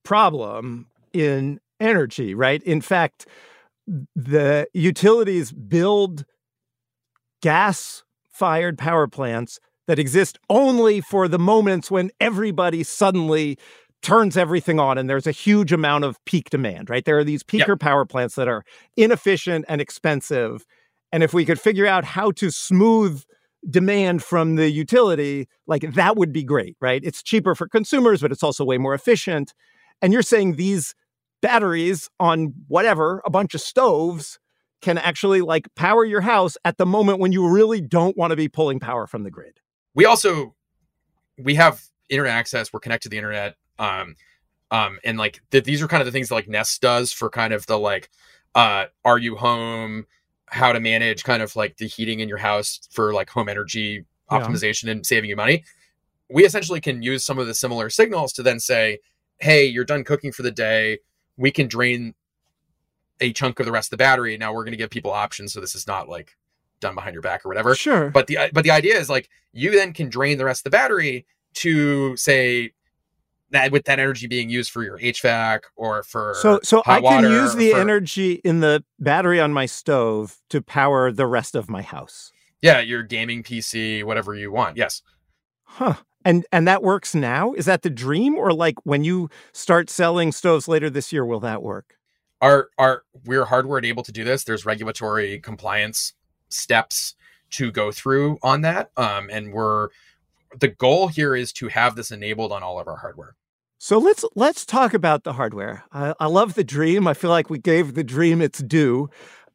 problem 0.03 0.87
in 1.13 1.59
energy, 1.79 2.33
right? 2.36 2.62
In 2.63 2.81
fact, 2.81 3.27
the 4.15 4.67
utilities 4.73 5.51
build 5.51 6.25
gas 7.41 8.03
fired 8.31 8.77
power 8.77 9.07
plants 9.07 9.59
that 9.88 9.99
exist 9.99 10.38
only 10.49 11.01
for 11.01 11.27
the 11.27 11.39
moments 11.39 11.91
when 11.91 12.09
everybody 12.19 12.83
suddenly 12.83 13.57
turns 14.01 14.36
everything 14.38 14.79
on 14.79 14.97
and 14.97 15.09
there's 15.09 15.27
a 15.27 15.31
huge 15.31 15.71
amount 15.71 16.03
of 16.03 16.23
peak 16.25 16.49
demand, 16.49 16.89
right? 16.89 17.05
There 17.05 17.17
are 17.17 17.23
these 17.23 17.43
Yep. 17.55 17.67
peaker 17.67 17.79
power 17.79 18.05
plants 18.05 18.36
that 18.36 18.47
are 18.47 18.63
inefficient 18.97 19.65
and 19.67 19.79
expensive. 19.81 20.65
And 21.12 21.23
if 21.23 21.33
we 21.33 21.45
could 21.45 21.59
figure 21.59 21.86
out 21.86 22.03
how 22.03 22.31
to 22.31 22.49
smooth 22.49 23.23
demand 23.69 24.23
from 24.23 24.55
the 24.55 24.69
utility, 24.69 25.47
like 25.67 25.93
that 25.93 26.17
would 26.17 26.33
be 26.33 26.43
great, 26.43 26.75
right? 26.81 27.01
It's 27.03 27.23
cheaper 27.23 27.55
for 27.55 27.67
consumers, 27.67 28.21
but 28.21 28.31
it's 28.31 28.43
also 28.43 28.65
way 28.65 28.77
more 28.77 28.93
efficient. 28.93 29.53
And 30.01 30.12
you're 30.12 30.21
saying 30.21 30.55
these 30.55 30.95
batteries 31.43 32.10
on 32.19 32.53
whatever, 32.67 33.21
a 33.25 33.29
bunch 33.29 33.53
of 33.53 33.62
stoves 33.62 34.39
can 34.82 34.97
actually 34.97 35.41
like 35.41 35.67
power 35.75 36.03
your 36.03 36.21
house 36.21 36.58
at 36.65 36.77
the 36.77 36.86
moment 36.86 37.19
when 37.19 37.32
you 37.32 37.47
really 37.47 37.79
don't 37.82 38.17
want 38.17 38.32
to 38.32 38.36
be 38.36 38.49
pulling 38.49 38.79
power 38.79 39.06
from 39.06 39.21
the 39.23 39.29
grid. 39.32 39.60
we 39.93 40.06
also 40.06 40.56
we 41.38 41.56
have 41.56 41.82
internet 42.10 42.34
access 42.34 42.71
we're 42.73 42.79
connected 42.79 43.08
to 43.08 43.10
the 43.10 43.17
internet 43.17 43.56
um 43.79 44.15
um 44.71 44.99
and 45.03 45.17
like 45.17 45.39
th- 45.51 45.63
these 45.63 45.82
are 45.82 45.88
kind 45.88 46.01
of 46.01 46.06
the 46.06 46.12
things 46.12 46.29
that 46.29 46.36
like 46.36 46.47
nest 46.49 46.82
does 46.82 47.12
for 47.13 47.29
kind 47.29 47.53
of 47.53 47.65
the 47.67 47.79
like 47.79 48.10
uh 48.56 48.86
are 49.06 49.17
you 49.17 49.36
home 49.36 50.06
how 50.47 50.71
to 50.73 50.79
manage 50.79 51.23
kind 51.23 51.41
of 51.41 51.56
like 51.56 51.77
the 51.77 51.88
heating 51.88 52.19
in 52.19 52.27
your 52.29 52.38
house 52.38 52.79
for 52.91 53.13
like 53.13 53.29
home 53.29 53.47
energy 53.49 54.03
Yeah. 54.32 54.39
optimization 54.39 54.89
and 54.91 55.06
saving 55.06 55.29
you 55.29 55.36
money 55.36 55.63
we 56.29 56.45
essentially 56.45 56.82
can 56.82 57.01
use 57.01 57.23
some 57.23 57.39
of 57.39 57.47
the 57.47 57.53
similar 57.53 57.89
signals 57.89 58.34
to 58.34 58.43
then 58.43 58.60
say 58.60 58.99
hey 59.39 59.65
you're 59.65 59.86
done 59.86 60.03
cooking 60.03 60.32
for 60.32 60.43
the 60.43 60.51
day 60.51 60.99
we 61.37 61.51
can 61.51 61.67
drain 61.67 62.13
a 63.19 63.31
chunk 63.33 63.59
of 63.59 63.65
the 63.65 63.71
rest 63.71 63.87
of 63.87 63.91
the 63.91 64.03
battery 64.03 64.37
now 64.37 64.53
we're 64.53 64.63
going 64.63 64.71
to 64.73 64.77
give 64.77 64.89
people 64.89 65.11
options 65.11 65.53
so 65.53 65.61
this 65.61 65.75
is 65.75 65.87
not 65.87 66.09
like 66.09 66.35
done 66.79 66.95
behind 66.95 67.13
your 67.13 67.21
back 67.21 67.45
or 67.45 67.49
whatever 67.49 67.75
Sure. 67.75 68.09
but 68.09 68.27
the 68.27 68.37
but 68.53 68.63
the 68.63 68.71
idea 68.71 68.97
is 68.97 69.09
like 69.09 69.29
you 69.53 69.71
then 69.71 69.93
can 69.93 70.09
drain 70.09 70.37
the 70.37 70.45
rest 70.45 70.61
of 70.61 70.63
the 70.65 70.69
battery 70.77 71.25
to 71.55 72.17
say 72.17 72.73
that 73.51 73.71
with 73.71 73.85
that 73.85 73.99
energy 73.99 74.25
being 74.25 74.49
used 74.49 74.71
for 74.71 74.83
your 74.83 74.97
HVAC 74.97 75.61
or 75.75 76.01
for 76.03 76.33
so 76.41 76.59
so 76.63 76.81
I 76.87 76.99
can 76.99 77.23
use 77.23 77.53
the 77.55 77.71
for- 77.71 77.79
energy 77.79 78.33
in 78.43 78.59
the 78.61 78.83
battery 78.99 79.39
on 79.39 79.53
my 79.53 79.67
stove 79.67 80.37
to 80.49 80.61
power 80.61 81.11
the 81.11 81.27
rest 81.27 81.55
of 81.55 81.69
my 81.69 81.83
house. 81.83 82.31
yeah 82.61 82.79
your 82.79 83.03
gaming 83.03 83.43
PC 83.43 84.03
whatever 84.03 84.33
you 84.35 84.51
want 84.51 84.75
yes 84.75 85.01
Huh. 85.65 85.95
And 86.25 86.45
and 86.51 86.67
that 86.67 86.83
works 86.83 87.13
now? 87.13 87.53
Is 87.53 87.65
that 87.65 87.81
the 87.81 87.89
dream 87.89 88.36
or 88.36 88.53
like 88.53 88.75
when 88.83 89.03
you 89.03 89.29
start 89.51 89.89
selling 89.89 90.31
stoves 90.31 90.67
later 90.67 90.89
this 90.89 91.12
year 91.12 91.25
will 91.25 91.39
that 91.41 91.62
work? 91.62 91.97
our 92.43 92.69
our 92.77 93.03
we're 93.25 93.45
hardware 93.45 93.83
able 93.83 94.03
to 94.03 94.12
do 94.12 94.23
this 94.23 94.43
there's 94.43 94.65
regulatory 94.65 95.39
compliance 95.39 96.13
steps 96.49 97.15
to 97.49 97.71
go 97.71 97.91
through 97.91 98.38
on 98.43 98.62
that 98.62 98.91
um 98.97 99.29
and 99.31 99.53
we're 99.53 99.88
the 100.59 100.67
goal 100.67 101.07
here 101.07 101.36
is 101.36 101.51
to 101.53 101.69
have 101.69 101.95
this 101.95 102.12
enabled 102.12 102.51
on 102.51 102.62
all 102.62 102.79
of 102.79 102.88
our 102.88 102.97
hardware 102.97 103.36
So 103.79 103.97
let's 103.97 104.23
let's 104.36 104.65
talk 104.65 104.93
about 104.93 105.23
the 105.23 105.33
hardware. 105.33 105.83
I, 105.91 106.13
I 106.19 106.27
love 106.27 106.53
the 106.53 106.63
dream. 106.63 107.07
I 107.07 107.13
feel 107.13 107.29
like 107.29 107.49
we 107.49 107.59
gave 107.59 107.95
the 107.95 108.03
dream 108.03 108.41
its 108.41 108.59
due. 108.59 109.09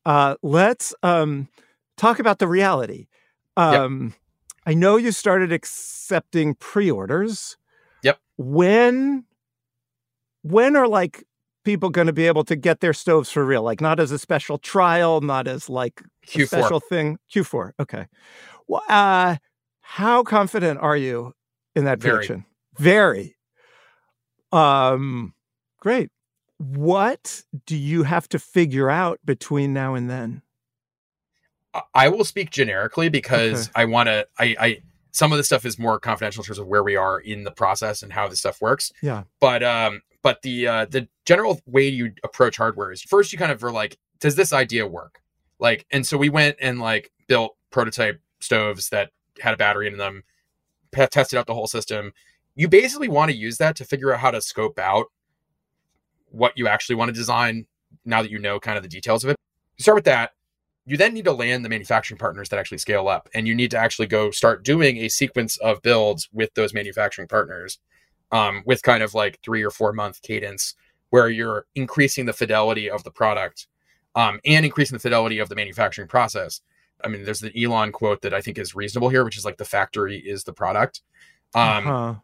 Uh, 0.04 0.34
let's 0.42 0.94
um, 1.02 1.48
talk 1.96 2.18
about 2.18 2.38
the 2.38 2.46
reality. 2.46 3.06
Um, 3.56 4.14
I 4.68 4.74
know 4.74 4.98
you 4.98 5.12
started 5.12 5.50
accepting 5.50 6.54
pre-orders. 6.54 7.56
Yep. 8.02 8.18
When 8.36 9.24
when 10.42 10.76
are 10.76 10.86
like 10.86 11.24
people 11.64 11.88
going 11.88 12.06
to 12.06 12.12
be 12.12 12.26
able 12.26 12.44
to 12.44 12.54
get 12.54 12.80
their 12.80 12.92
stoves 12.92 13.30
for 13.30 13.46
real? 13.46 13.62
Like 13.62 13.80
not 13.80 13.98
as 13.98 14.10
a 14.10 14.18
special 14.18 14.58
trial, 14.58 15.22
not 15.22 15.48
as 15.48 15.70
like 15.70 16.02
a 16.02 16.26
q4 16.26 16.46
special 16.46 16.80
thing. 16.80 17.16
Q4. 17.34 17.72
Okay. 17.80 18.08
Well, 18.66 18.82
uh, 18.90 19.36
how 19.80 20.22
confident 20.22 20.80
are 20.80 20.98
you 20.98 21.32
in 21.74 21.86
that 21.86 21.98
Very. 21.98 22.16
prediction? 22.16 22.44
Very. 22.76 23.36
Um, 24.52 25.32
great. 25.80 26.10
What 26.58 27.42
do 27.64 27.74
you 27.74 28.02
have 28.02 28.28
to 28.28 28.38
figure 28.38 28.90
out 28.90 29.18
between 29.24 29.72
now 29.72 29.94
and 29.94 30.10
then? 30.10 30.42
I- 31.94 32.08
will 32.08 32.24
speak 32.24 32.50
generically 32.50 33.08
because 33.08 33.70
I 33.74 33.84
want 33.84 34.08
to. 34.08 34.26
I, 34.38 34.56
I 34.58 34.78
some 35.10 35.32
of 35.32 35.38
the 35.38 35.44
stuff 35.44 35.64
is 35.64 35.78
more 35.78 35.98
confidential 35.98 36.42
in 36.42 36.46
terms 36.46 36.58
of 36.58 36.66
where 36.66 36.82
we 36.82 36.96
are 36.96 37.18
in 37.18 37.44
the 37.44 37.50
process 37.50 38.02
and 38.02 38.12
how 38.12 38.28
this 38.28 38.40
stuff 38.40 38.60
works. 38.60 38.92
Yeah. 39.02 39.24
But 39.40 39.62
um, 39.62 40.02
but 40.22 40.42
the 40.42 40.66
uh, 40.66 40.84
the 40.86 41.08
general 41.24 41.60
way 41.66 41.88
you 41.88 42.12
approach 42.24 42.56
hardware 42.56 42.92
is 42.92 43.02
first 43.02 43.32
you 43.32 43.38
kind 43.38 43.52
of 43.52 43.62
are 43.64 43.72
like, 43.72 43.98
does 44.20 44.36
this 44.36 44.52
idea 44.52 44.86
work? 44.86 45.20
Like, 45.58 45.86
and 45.90 46.06
so 46.06 46.16
we 46.16 46.28
went 46.28 46.56
and 46.60 46.78
like 46.78 47.10
built 47.26 47.56
prototype 47.70 48.20
stoves 48.40 48.90
that 48.90 49.10
had 49.40 49.54
a 49.54 49.56
battery 49.56 49.88
in 49.88 49.98
them, 49.98 50.22
pe- 50.92 51.06
tested 51.08 51.38
out 51.38 51.46
the 51.46 51.54
whole 51.54 51.66
system. 51.66 52.12
You 52.54 52.68
basically 52.68 53.08
want 53.08 53.30
to 53.30 53.36
use 53.36 53.58
that 53.58 53.76
to 53.76 53.84
figure 53.84 54.12
out 54.12 54.20
how 54.20 54.30
to 54.30 54.40
scope 54.40 54.78
out 54.78 55.06
what 56.30 56.52
you 56.56 56.68
actually 56.68 56.96
want 56.96 57.08
to 57.08 57.12
design 57.12 57.66
now 58.04 58.22
that 58.22 58.30
you 58.30 58.38
know 58.38 58.60
kind 58.60 58.76
of 58.76 58.82
the 58.82 58.88
details 58.88 59.24
of 59.24 59.30
it. 59.30 59.36
You 59.76 59.82
start 59.82 59.96
with 59.96 60.04
that. 60.04 60.32
You 60.88 60.96
then 60.96 61.12
need 61.12 61.26
to 61.26 61.32
land 61.32 61.66
the 61.66 61.68
manufacturing 61.68 62.16
partners 62.16 62.48
that 62.48 62.58
actually 62.58 62.78
scale 62.78 63.08
up, 63.08 63.28
and 63.34 63.46
you 63.46 63.54
need 63.54 63.70
to 63.72 63.76
actually 63.76 64.06
go 64.06 64.30
start 64.30 64.64
doing 64.64 64.96
a 64.96 65.08
sequence 65.08 65.58
of 65.58 65.82
builds 65.82 66.30
with 66.32 66.54
those 66.54 66.72
manufacturing 66.72 67.28
partners, 67.28 67.78
um, 68.32 68.62
with 68.64 68.82
kind 68.82 69.02
of 69.02 69.12
like 69.12 69.38
three 69.44 69.62
or 69.62 69.70
four 69.70 69.92
month 69.92 70.22
cadence, 70.22 70.74
where 71.10 71.28
you're 71.28 71.66
increasing 71.74 72.24
the 72.24 72.32
fidelity 72.32 72.88
of 72.88 73.04
the 73.04 73.10
product, 73.10 73.66
um, 74.14 74.40
and 74.46 74.64
increasing 74.64 74.96
the 74.96 75.00
fidelity 75.00 75.38
of 75.40 75.50
the 75.50 75.54
manufacturing 75.54 76.08
process. 76.08 76.62
I 77.04 77.08
mean, 77.08 77.22
there's 77.22 77.40
the 77.40 77.52
Elon 77.62 77.92
quote 77.92 78.22
that 78.22 78.32
I 78.32 78.40
think 78.40 78.56
is 78.56 78.74
reasonable 78.74 79.10
here, 79.10 79.24
which 79.24 79.36
is 79.36 79.44
like 79.44 79.58
the 79.58 79.66
factory 79.66 80.18
is 80.18 80.44
the 80.44 80.54
product. 80.54 81.02
Um, 81.54 81.86
uh-huh. 81.86 82.14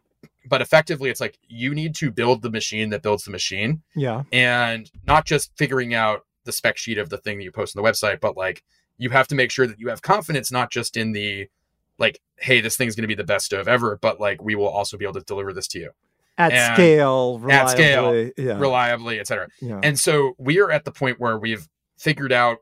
But 0.47 0.61
effectively, 0.61 1.11
it's 1.11 1.21
like 1.21 1.37
you 1.47 1.75
need 1.75 1.93
to 1.95 2.09
build 2.09 2.41
the 2.41 2.49
machine 2.49 2.89
that 2.89 3.03
builds 3.03 3.25
the 3.25 3.31
machine 3.31 3.83
Yeah. 3.95 4.23
and 4.31 4.89
not 5.05 5.25
just 5.25 5.51
figuring 5.55 5.93
out 5.93 6.25
the 6.45 6.51
spec 6.51 6.77
sheet 6.77 6.97
of 6.97 7.09
the 7.09 7.17
thing 7.17 7.37
that 7.37 7.43
you 7.43 7.51
post 7.51 7.75
on 7.75 7.83
the 7.83 7.89
website, 7.89 8.19
but 8.21 8.37
like 8.37 8.63
you 8.97 9.09
have 9.09 9.27
to 9.27 9.35
make 9.35 9.51
sure 9.51 9.67
that 9.67 9.79
you 9.79 9.89
have 9.89 10.01
confidence 10.01 10.51
not 10.51 10.71
just 10.71 10.95
in 10.95 11.11
the 11.11 11.47
like, 11.97 12.19
hey, 12.39 12.61
this 12.61 12.75
thing's 12.77 12.95
going 12.95 13.03
to 13.03 13.07
be 13.07 13.15
the 13.15 13.23
best 13.23 13.53
of 13.53 13.67
ever, 13.67 13.97
but 14.01 14.19
like 14.19 14.41
we 14.43 14.55
will 14.55 14.67
also 14.67 14.97
be 14.97 15.05
able 15.05 15.13
to 15.13 15.21
deliver 15.21 15.53
this 15.53 15.67
to 15.69 15.79
you 15.79 15.89
At 16.37 16.51
And- 16.51 16.75
scale, 16.75 17.41
at 17.49 17.69
scale, 17.69 18.11
reliably, 18.11 18.33
Yeah. 18.37 18.59
reliably, 18.59 19.19
etc. 19.19 19.47
yeah. 19.61 19.79
And 19.83 19.97
so 19.99 20.33
we 20.37 20.59
are 20.59 20.69
at 20.71 20.83
the 20.85 20.91
point 20.91 21.19
where 21.19 21.37
we've 21.37 21.67
figured 21.97 22.31
out 22.33 22.57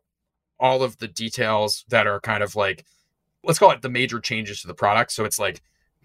all 0.60 0.84
of 0.84 0.98
the 1.00 1.08
details 1.08 1.84
that 1.90 2.06
are 2.08 2.20
kind 2.20 2.44
of 2.44 2.56
like, 2.56 2.86
let's 3.44 3.58
call 3.60 3.72
it 3.72 3.82
the 3.82 3.90
major 3.90 4.20
changes 4.20 4.62
to 4.62 4.68
the 4.68 4.76
product. 4.76 5.12
So 5.12 5.26
it's 5.26 5.40
like 5.40 5.62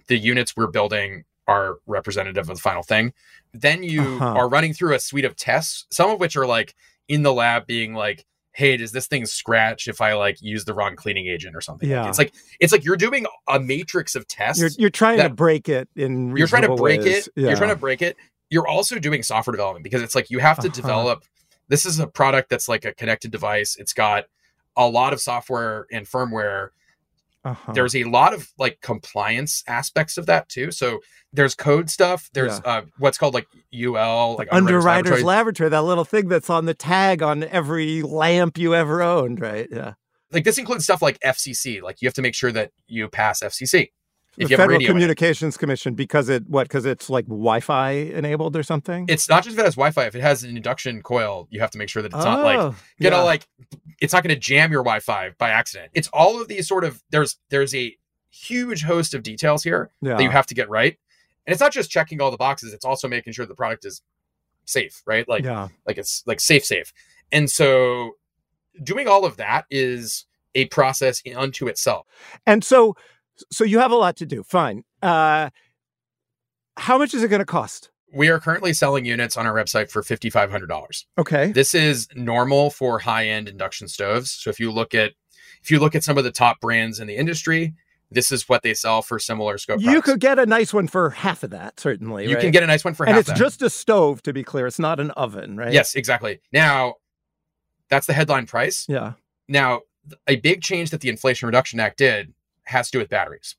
the 0.06 0.16
units 0.16 0.56
we're 0.56 0.66
building 0.66 1.24
are 1.46 1.76
representative 1.86 2.48
of 2.48 2.56
the 2.56 2.60
final 2.62 2.82
thing. 2.82 3.12
Then 3.52 3.82
you 3.82 4.00
Uh-huh. 4.02 4.24
are 4.34 4.48
running 4.48 4.72
through 4.72 4.94
a 4.94 4.98
suite 5.00 5.24
of 5.26 5.36
tests, 5.36 5.86
some 5.90 6.10
of 6.10 6.18
which 6.20 6.36
are 6.36 6.46
like 6.46 6.74
in 7.08 7.22
the 7.22 7.32
lab 7.32 7.66
being 7.66 7.94
like, 7.94 8.24
hey, 8.52 8.76
does 8.76 8.92
this 8.92 9.06
thing 9.06 9.24
scratch 9.24 9.88
if 9.88 10.00
I 10.00 10.14
like 10.14 10.40
use 10.42 10.64
the 10.64 10.74
wrong 10.74 10.96
cleaning 10.96 11.26
agent 11.26 11.54
or 11.56 11.60
something? 11.60 11.88
Like, 11.88 11.94
Yeah. 11.94 12.08
it's 12.08 12.18
like 12.18 12.34
it's 12.60 12.72
like 12.72 12.84
you're 12.84 12.96
doing 12.96 13.26
a 13.48 13.58
matrix 13.60 14.14
of 14.14 14.26
tests 14.28 14.60
You're 14.60 14.70
you're 14.78 14.90
trying 14.90 15.18
to 15.18 15.28
break 15.28 15.68
it 15.68 15.88
in 15.96 16.36
you're 16.36 16.46
trying 16.48 16.62
to 16.62 16.74
break 16.74 17.00
ways. 17.02 17.28
it 17.28 17.32
Yeah. 17.36 17.48
you're 17.48 17.56
trying 17.56 17.70
to 17.70 17.76
break 17.76 18.02
it 18.02 18.16
you're 18.50 18.66
also 18.66 18.98
doing 18.98 19.22
software 19.22 19.52
development 19.52 19.84
because 19.84 20.02
it's 20.02 20.14
like 20.14 20.30
you 20.30 20.38
have 20.38 20.56
to 20.58 20.68
Uh-huh. 20.68 20.74
develop 20.74 21.24
this 21.68 21.84
is 21.86 21.98
a 22.00 22.06
product 22.06 22.48
that's 22.50 22.68
like 22.68 22.84
a 22.84 22.92
connected 22.94 23.30
device 23.30 23.76
it's 23.78 23.92
got 23.92 24.24
a 24.76 24.88
lot 24.88 25.12
of 25.12 25.20
software 25.20 25.86
and 25.92 26.06
firmware 26.06 26.70
Uh-huh. 27.48 27.72
there's 27.72 27.94
a 27.96 28.04
lot 28.04 28.34
of 28.34 28.48
like 28.58 28.80
compliance 28.80 29.62
aspects 29.66 30.16
of 30.18 30.26
that 30.26 30.48
too 30.48 30.70
so 30.70 31.00
there's 31.32 31.54
code 31.54 31.90
stuff 31.90 32.28
there's 32.32 32.60
uh, 32.64 32.82
what's 32.98 33.18
called 33.18 33.34
like 33.34 33.46
ul 33.74 34.36
like 34.36 34.48
Underwriter's 34.52 34.84
laboratory. 34.84 35.22
Laboratory, 35.22 35.70
that 35.70 35.82
little 35.82 36.04
thing 36.04 36.28
that's 36.28 36.50
on 36.50 36.64
the 36.64 36.74
tag 36.74 37.22
on 37.22 37.44
every 37.44 38.02
lamp 38.02 38.58
you 38.58 38.74
ever 38.74 39.02
owned, 39.02 39.40
right? 39.40 39.68
Yeah. 39.70 39.94
like 40.32 40.44
this 40.44 40.58
includes 40.58 40.84
stuff 40.84 41.02
like 41.02 41.18
fcc 41.20 41.82
like 41.82 42.00
you 42.02 42.06
have 42.08 42.14
to 42.14 42.22
make 42.22 42.34
sure 42.34 42.52
that 42.52 42.70
you 42.86 43.08
pass 43.08 43.40
fcc 43.40 43.88
the 44.46 44.50
you 44.50 44.56
have 44.56 44.64
Federal 44.64 44.78
radio 44.78 44.90
in 44.90 44.96
it. 44.96 45.00
Communications 45.00 45.56
Commission 45.56 45.94
because 45.94 46.28
it 46.28 46.48
what 46.48 46.64
because 46.64 46.84
it's 46.84 47.10
like 47.10 47.26
Wi-Fi 47.26 47.90
enabled 47.90 48.56
or 48.56 48.62
something. 48.62 49.06
it's 49.08 49.28
not 49.28 49.44
just 49.44 49.54
if 49.54 49.60
it 49.60 49.64
has 49.64 49.74
wi-fi 49.74 50.04
if 50.06 50.14
it 50.14 50.20
has 50.22 50.44
an 50.44 50.56
induction 50.56 51.02
coil 51.02 51.46
you 51.50 51.60
have 51.60 51.70
to 51.72 51.78
make 51.78 51.88
sure 51.88 52.02
that 52.02 52.12
it's 52.12 52.24
not 52.24 52.42
like 52.42 52.58
Oh, 52.58 52.74
gonna 53.00 53.16
yeah. 53.16 53.22
like 53.22 53.46
it's 54.00 54.12
not 54.12 54.22
gonna 54.22 54.36
jam 54.36 54.70
your 54.70 54.82
Wi-Fi 54.82 55.30
by 55.38 55.50
accident. 55.50 55.90
It's 55.94 56.08
all 56.08 56.40
of 56.40 56.48
these 56.48 56.68
sort 56.68 56.84
of 56.84 57.02
there's 57.10 57.36
there's 57.50 57.74
a 57.74 57.96
huge 58.30 58.82
host 58.84 59.14
of 59.14 59.22
details 59.22 59.62
here 59.64 59.90
yeah. 60.00 60.16
that 60.16 60.22
you 60.22 60.30
have 60.30 60.46
to 60.46 60.54
get 60.54 60.68
right. 60.70 60.96
And 61.46 61.52
it's 61.52 61.60
not 61.60 61.72
just 61.72 61.90
checking 61.90 62.20
all 62.20 62.30
the 62.30 62.36
boxes, 62.36 62.72
it's 62.72 62.84
also 62.84 63.08
making 63.08 63.32
sure 63.32 63.46
the 63.46 63.54
product 63.54 63.84
is 63.84 64.02
safe, 64.66 65.02
right? 65.06 65.28
Like 65.28 65.44
yeah. 65.44 65.68
like 65.86 65.98
it's 65.98 66.22
like 66.26 66.40
safe 66.40 66.64
safe. 66.64 66.92
And 67.32 67.50
so 67.50 68.12
doing 68.82 69.08
all 69.08 69.24
of 69.24 69.36
that 69.38 69.64
is 69.70 70.26
a 70.54 70.66
process 70.66 71.22
unto 71.36 71.66
itself. 71.66 72.06
And 72.46 72.62
so 72.62 72.96
so 73.50 73.64
you 73.64 73.78
have 73.78 73.90
a 73.90 73.96
lot 73.96 74.16
to 74.16 74.26
do. 74.26 74.42
Fine. 74.42 74.84
Uh 75.02 75.50
how 76.76 76.96
much 76.96 77.12
is 77.12 77.22
it 77.22 77.28
going 77.28 77.40
to 77.40 77.46
cost? 77.46 77.90
We 78.14 78.28
are 78.28 78.38
currently 78.38 78.72
selling 78.72 79.04
units 79.04 79.36
on 79.36 79.46
our 79.46 79.52
website 79.52 79.90
for 79.90 80.00
$5500. 80.02 81.04
Okay. 81.18 81.52
This 81.52 81.74
is 81.74 82.08
normal 82.14 82.70
for 82.70 83.00
high-end 83.00 83.48
induction 83.48 83.88
stoves. 83.88 84.30
So 84.30 84.48
if 84.48 84.60
you 84.60 84.70
look 84.70 84.94
at 84.94 85.12
if 85.62 85.70
you 85.70 85.80
look 85.80 85.94
at 85.94 86.04
some 86.04 86.16
of 86.16 86.24
the 86.24 86.30
top 86.30 86.60
brands 86.60 87.00
in 87.00 87.08
the 87.08 87.16
industry, 87.16 87.74
this 88.10 88.32
is 88.32 88.48
what 88.48 88.62
they 88.62 88.74
sell 88.74 89.02
for 89.02 89.18
similar 89.18 89.58
scope. 89.58 89.80
You 89.80 89.86
products. 89.86 90.06
could 90.06 90.20
get 90.20 90.38
a 90.38 90.46
nice 90.46 90.72
one 90.72 90.88
for 90.88 91.10
half 91.10 91.42
of 91.42 91.50
that, 91.50 91.78
certainly. 91.78 92.26
you 92.28 92.34
right? 92.34 92.40
can 92.40 92.50
get 92.52 92.62
a 92.62 92.66
nice 92.66 92.84
one 92.84 92.94
for 92.94 93.04
and 93.04 93.14
half 93.14 93.20
it's 93.20 93.28
that. 93.30 93.36
just 93.36 93.60
a 93.60 93.68
stove, 93.68 94.22
to 94.22 94.32
be 94.32 94.42
clear. 94.42 94.66
It's 94.66 94.78
not 94.78 95.00
an 95.00 95.10
oven, 95.12 95.56
right? 95.56 95.72
yes, 95.72 95.94
exactly. 95.94 96.40
Now, 96.52 96.94
that's 97.90 98.06
the 98.06 98.12
headline 98.14 98.46
price. 98.46 98.86
Yeah. 98.88 99.14
Now, 99.48 99.82
a 100.26 100.36
big 100.36 100.62
change 100.62 100.90
that 100.90 101.00
the 101.00 101.10
Inflation 101.10 101.46
Reduction 101.46 101.80
Act 101.80 101.98
did 101.98 102.32
has 102.68 102.88
to 102.90 102.92
do 102.92 102.98
with 103.00 103.08
batteries. 103.10 103.56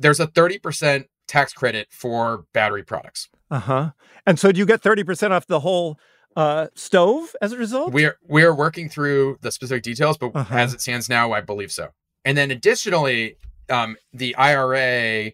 There's 0.00 0.20
a 0.20 0.26
30% 0.26 1.06
tax 1.26 1.52
credit 1.52 1.88
for 1.90 2.44
battery 2.52 2.82
products. 2.82 3.28
Uh 3.50 3.60
huh. 3.60 3.90
And 4.26 4.38
so 4.38 4.52
do 4.52 4.58
you 4.58 4.66
get 4.66 4.82
thirty 4.82 5.02
percent 5.04 5.32
off 5.32 5.46
the 5.46 5.60
whole 5.60 5.98
uh, 6.36 6.66
stove 6.74 7.34
as 7.40 7.52
a 7.52 7.56
result? 7.56 7.92
We're 7.94 8.18
we're 8.26 8.54
working 8.54 8.88
through 8.90 9.38
the 9.40 9.50
specific 9.50 9.82
details, 9.82 10.18
but 10.18 10.32
Uh-huh. 10.36 10.54
as 10.54 10.74
it 10.74 10.80
stands 10.82 11.08
now, 11.08 11.32
I 11.32 11.40
believe 11.40 11.72
so. 11.72 11.88
And 12.26 12.36
then 12.36 12.50
additionally, 12.50 13.36
um, 13.70 13.96
the 14.12 14.36
IRA 14.36 15.32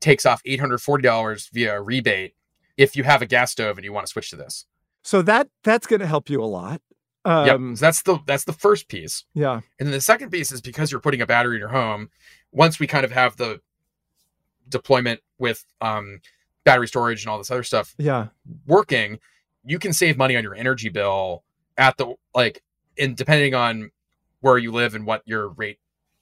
takes 0.00 0.26
off 0.26 0.42
$840 0.44 1.50
via 1.52 1.80
rebate 1.80 2.34
if 2.76 2.96
you 2.96 3.04
have 3.04 3.22
a 3.22 3.26
gas 3.26 3.52
stove 3.52 3.78
and 3.78 3.84
you 3.84 3.92
want 3.92 4.06
to 4.06 4.10
switch 4.10 4.30
to 4.30 4.36
this. 4.36 4.66
so 5.02 5.22
that 5.22 5.48
that's 5.62 5.86
going 5.86 6.00
to 6.00 6.06
help 6.06 6.28
you 6.28 6.42
a 6.42 6.46
lot. 6.46 6.80
Yep. 7.26 7.54
Um, 7.56 7.76
So 7.76 7.84
that's 7.86 8.02
the 8.02 8.18
that's 8.26 8.44
the 8.44 8.52
first 8.52 8.88
piece. 8.88 9.24
yeah. 9.34 9.54
And 9.78 9.86
then 9.86 9.90
the 9.92 10.00
second 10.00 10.30
piece 10.30 10.52
is 10.52 10.60
because 10.60 10.90
you're 10.90 11.00
putting 11.00 11.20
a 11.20 11.26
battery 11.26 11.56
in 11.56 11.60
your 11.60 11.68
home, 11.68 12.10
once 12.52 12.78
we 12.78 12.86
kind 12.86 13.04
of 13.04 13.12
have 13.12 13.36
the 13.36 13.60
deployment 14.68 15.20
with 15.38 15.64
um, 15.80 16.20
battery 16.64 16.88
storage 16.88 17.22
and 17.22 17.30
all 17.30 17.38
this 17.38 17.50
other 17.50 17.62
stuff 17.62 17.94
Yeah. 17.98 18.28
working, 18.66 19.18
you 19.64 19.78
can 19.78 19.92
save 19.92 20.16
money 20.16 20.36
on 20.36 20.42
your 20.42 20.54
energy 20.54 20.88
bill 20.88 21.44
at 21.76 21.96
the 21.96 22.14
like, 22.34 22.62
and 22.98 23.16
depending 23.16 23.54
on 23.54 23.90
where 24.40 24.58
you 24.58 24.72
live 24.72 24.94
and 24.94 25.06
what 25.06 25.22
your 25.26 25.48
rate 25.48 25.78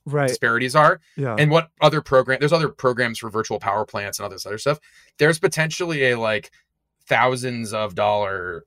Right. 0.06 0.28
disparities 0.28 0.76
are, 0.76 1.00
Yeah. 1.16 1.34
and 1.38 1.50
what 1.50 1.70
other 1.80 2.02
program 2.02 2.38
there's 2.40 2.52
other 2.52 2.68
programs 2.68 3.18
for 3.18 3.30
virtual 3.30 3.58
power 3.58 3.86
plants 3.86 4.18
and 4.18 4.24
all 4.24 4.30
this 4.30 4.44
other 4.44 4.58
stuff. 4.58 4.78
There's 5.18 5.38
potentially 5.38 6.10
a 6.10 6.18
like 6.18 6.50
thousands 7.06 7.72
of 7.72 7.94
dollar 7.94 8.64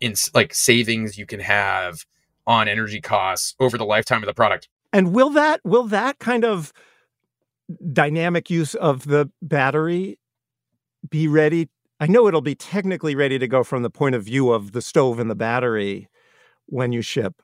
in 0.00 0.14
like 0.34 0.54
savings 0.54 1.18
you 1.18 1.26
can 1.26 1.40
have 1.40 2.04
on 2.46 2.68
energy 2.68 3.00
costs 3.00 3.54
over 3.58 3.76
the 3.78 3.84
lifetime 3.84 4.22
of 4.22 4.26
the 4.26 4.34
product. 4.34 4.68
And 4.92 5.12
will 5.12 5.30
that 5.30 5.60
will 5.64 5.84
that 5.84 6.18
kind 6.18 6.44
of 6.44 6.72
dynamic 7.92 8.50
use 8.50 8.74
of 8.74 9.06
the 9.06 9.30
battery 9.42 10.18
be 11.08 11.28
ready? 11.28 11.68
I 11.98 12.06
know 12.06 12.28
it'll 12.28 12.40
be 12.42 12.54
technically 12.54 13.14
ready 13.14 13.38
to 13.38 13.48
go 13.48 13.64
from 13.64 13.82
the 13.82 13.90
point 13.90 14.14
of 14.14 14.22
view 14.24 14.50
of 14.52 14.72
the 14.72 14.82
stove 14.82 15.18
and 15.18 15.30
the 15.30 15.34
battery 15.34 16.08
when 16.66 16.92
you 16.92 17.02
ship. 17.02 17.42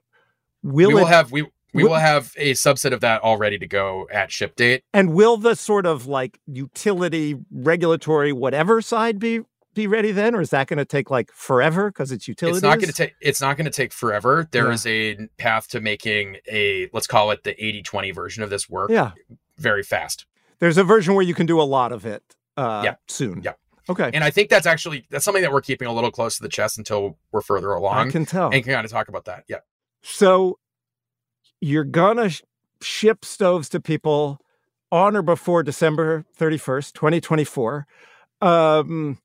Will 0.62 0.88
we 0.88 0.94
will 0.94 1.06
it 1.06 1.08
have 1.08 1.32
we 1.32 1.42
we 1.74 1.82
will- 1.82 1.90
will 1.92 1.98
have 1.98 2.32
a 2.36 2.52
subset 2.52 2.92
of 2.92 3.00
that 3.00 3.22
all 3.22 3.38
ready 3.38 3.58
to 3.58 3.66
go 3.66 4.06
at 4.12 4.30
ship 4.30 4.54
date. 4.56 4.84
and 4.92 5.14
will 5.14 5.36
the 5.38 5.56
sort 5.56 5.86
of 5.86 6.06
like 6.06 6.38
utility 6.46 7.36
regulatory 7.50 8.32
whatever 8.32 8.80
side 8.82 9.18
be 9.18 9.40
be 9.74 9.86
ready 9.86 10.12
then 10.12 10.34
or 10.34 10.40
is 10.40 10.50
that 10.50 10.66
going 10.66 10.78
to 10.78 10.84
take 10.84 11.10
like 11.10 11.30
forever 11.32 11.90
because 11.90 12.12
it's 12.12 12.28
utilities? 12.28 12.58
It's 12.58 12.62
not 12.62 12.78
going 12.78 12.88
to 12.88 12.92
take 12.92 13.14
it's 13.20 13.40
not 13.40 13.56
going 13.56 13.64
to 13.64 13.70
take 13.70 13.92
forever. 13.92 14.48
There 14.50 14.68
Yeah. 14.68 14.72
is 14.74 14.86
a 14.86 15.28
path 15.38 15.68
to 15.68 15.80
making 15.80 16.36
a 16.50 16.88
let's 16.92 17.06
call 17.06 17.30
it 17.30 17.44
the 17.44 17.54
80-20 17.54 18.14
version 18.14 18.42
of 18.42 18.50
this 18.50 18.68
work 18.68 18.90
Yeah. 18.90 19.12
very 19.58 19.82
fast. 19.82 20.26
There's 20.58 20.78
a 20.78 20.84
version 20.84 21.14
where 21.14 21.24
you 21.24 21.34
can 21.34 21.46
do 21.46 21.60
a 21.60 21.64
lot 21.64 21.92
of 21.92 22.04
it 22.06 22.22
uh 22.56 22.82
Yeah. 22.84 22.94
soon. 23.08 23.42
Yeah. 23.42 23.52
Okay. 23.88 24.10
And 24.14 24.22
I 24.22 24.30
think 24.30 24.48
that's 24.50 24.66
actually 24.66 25.06
that's 25.10 25.24
something 25.24 25.42
that 25.42 25.52
we're 25.52 25.60
keeping 25.62 25.88
a 25.88 25.92
little 25.92 26.10
close 26.10 26.36
to 26.36 26.42
the 26.42 26.48
chest 26.48 26.78
until 26.78 27.18
we're 27.32 27.40
further 27.40 27.72
along. 27.72 28.08
I 28.08 28.10
can 28.10 28.26
tell. 28.26 28.50
and 28.50 28.62
can 28.62 28.72
kind 28.74 28.84
of 28.84 28.90
talk 28.92 29.08
about 29.08 29.24
that. 29.24 29.44
Yeah. 29.48 29.58
So 30.02 30.58
you're 31.60 31.84
gonna 31.84 32.28
sh- 32.30 32.42
ship 32.80 33.24
stoves 33.24 33.68
to 33.70 33.80
people 33.80 34.38
on 34.90 35.16
or 35.16 35.22
before 35.22 35.62
December 35.62 36.24
31st, 36.38 36.92
2024. 36.92 37.86
Um, 38.40 39.18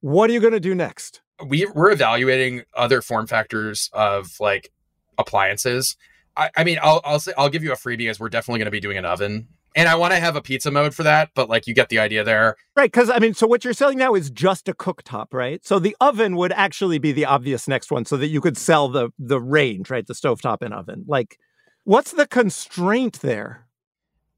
what 0.00 0.30
are 0.30 0.32
you 0.32 0.40
gonna 0.40 0.60
do 0.60 0.74
next? 0.74 1.20
we 1.46 1.66
we're 1.74 1.90
evaluating 1.90 2.64
other 2.74 3.00
form 3.00 3.26
factors 3.26 3.88
of 3.92 4.38
like 4.40 4.72
appliances. 5.18 5.96
I, 6.36 6.50
I 6.56 6.64
mean, 6.64 6.78
I'll 6.82 7.00
I'll 7.04 7.20
say 7.20 7.32
I'll 7.36 7.48
give 7.48 7.64
you 7.64 7.72
a 7.72 7.76
freebie 7.76 8.10
as 8.10 8.20
we're 8.20 8.28
definitely 8.28 8.58
going 8.58 8.66
to 8.66 8.70
be 8.70 8.80
doing 8.80 8.98
an 8.98 9.04
oven 9.04 9.48
and 9.76 9.88
I 9.88 9.94
want 9.94 10.12
to 10.12 10.20
have 10.20 10.34
a 10.34 10.42
pizza 10.42 10.70
mode 10.70 10.94
for 10.94 11.04
that, 11.04 11.30
but 11.34 11.48
like 11.48 11.66
you 11.66 11.74
get 11.74 11.90
the 11.90 11.98
idea 11.98 12.24
there. 12.24 12.56
Right. 12.74 12.90
Because 12.90 13.08
I 13.08 13.18
mean, 13.18 13.34
so 13.34 13.46
what 13.46 13.64
you're 13.64 13.72
selling 13.72 13.98
now 13.98 14.14
is 14.14 14.30
just 14.30 14.68
a 14.68 14.74
cooktop, 14.74 15.32
right? 15.32 15.64
So 15.64 15.78
the 15.78 15.96
oven 16.00 16.36
would 16.36 16.52
actually 16.52 16.98
be 16.98 17.12
the 17.12 17.24
obvious 17.24 17.68
next 17.68 17.90
one 17.90 18.04
so 18.04 18.16
that 18.16 18.28
you 18.28 18.40
could 18.40 18.56
sell 18.56 18.88
the 18.88 19.10
the 19.18 19.40
range, 19.40 19.90
right? 19.90 20.06
The 20.06 20.14
stovetop 20.14 20.62
and 20.62 20.74
oven. 20.74 21.04
Like, 21.06 21.38
what's 21.84 22.12
the 22.12 22.26
constraint 22.26 23.20
there? 23.20 23.66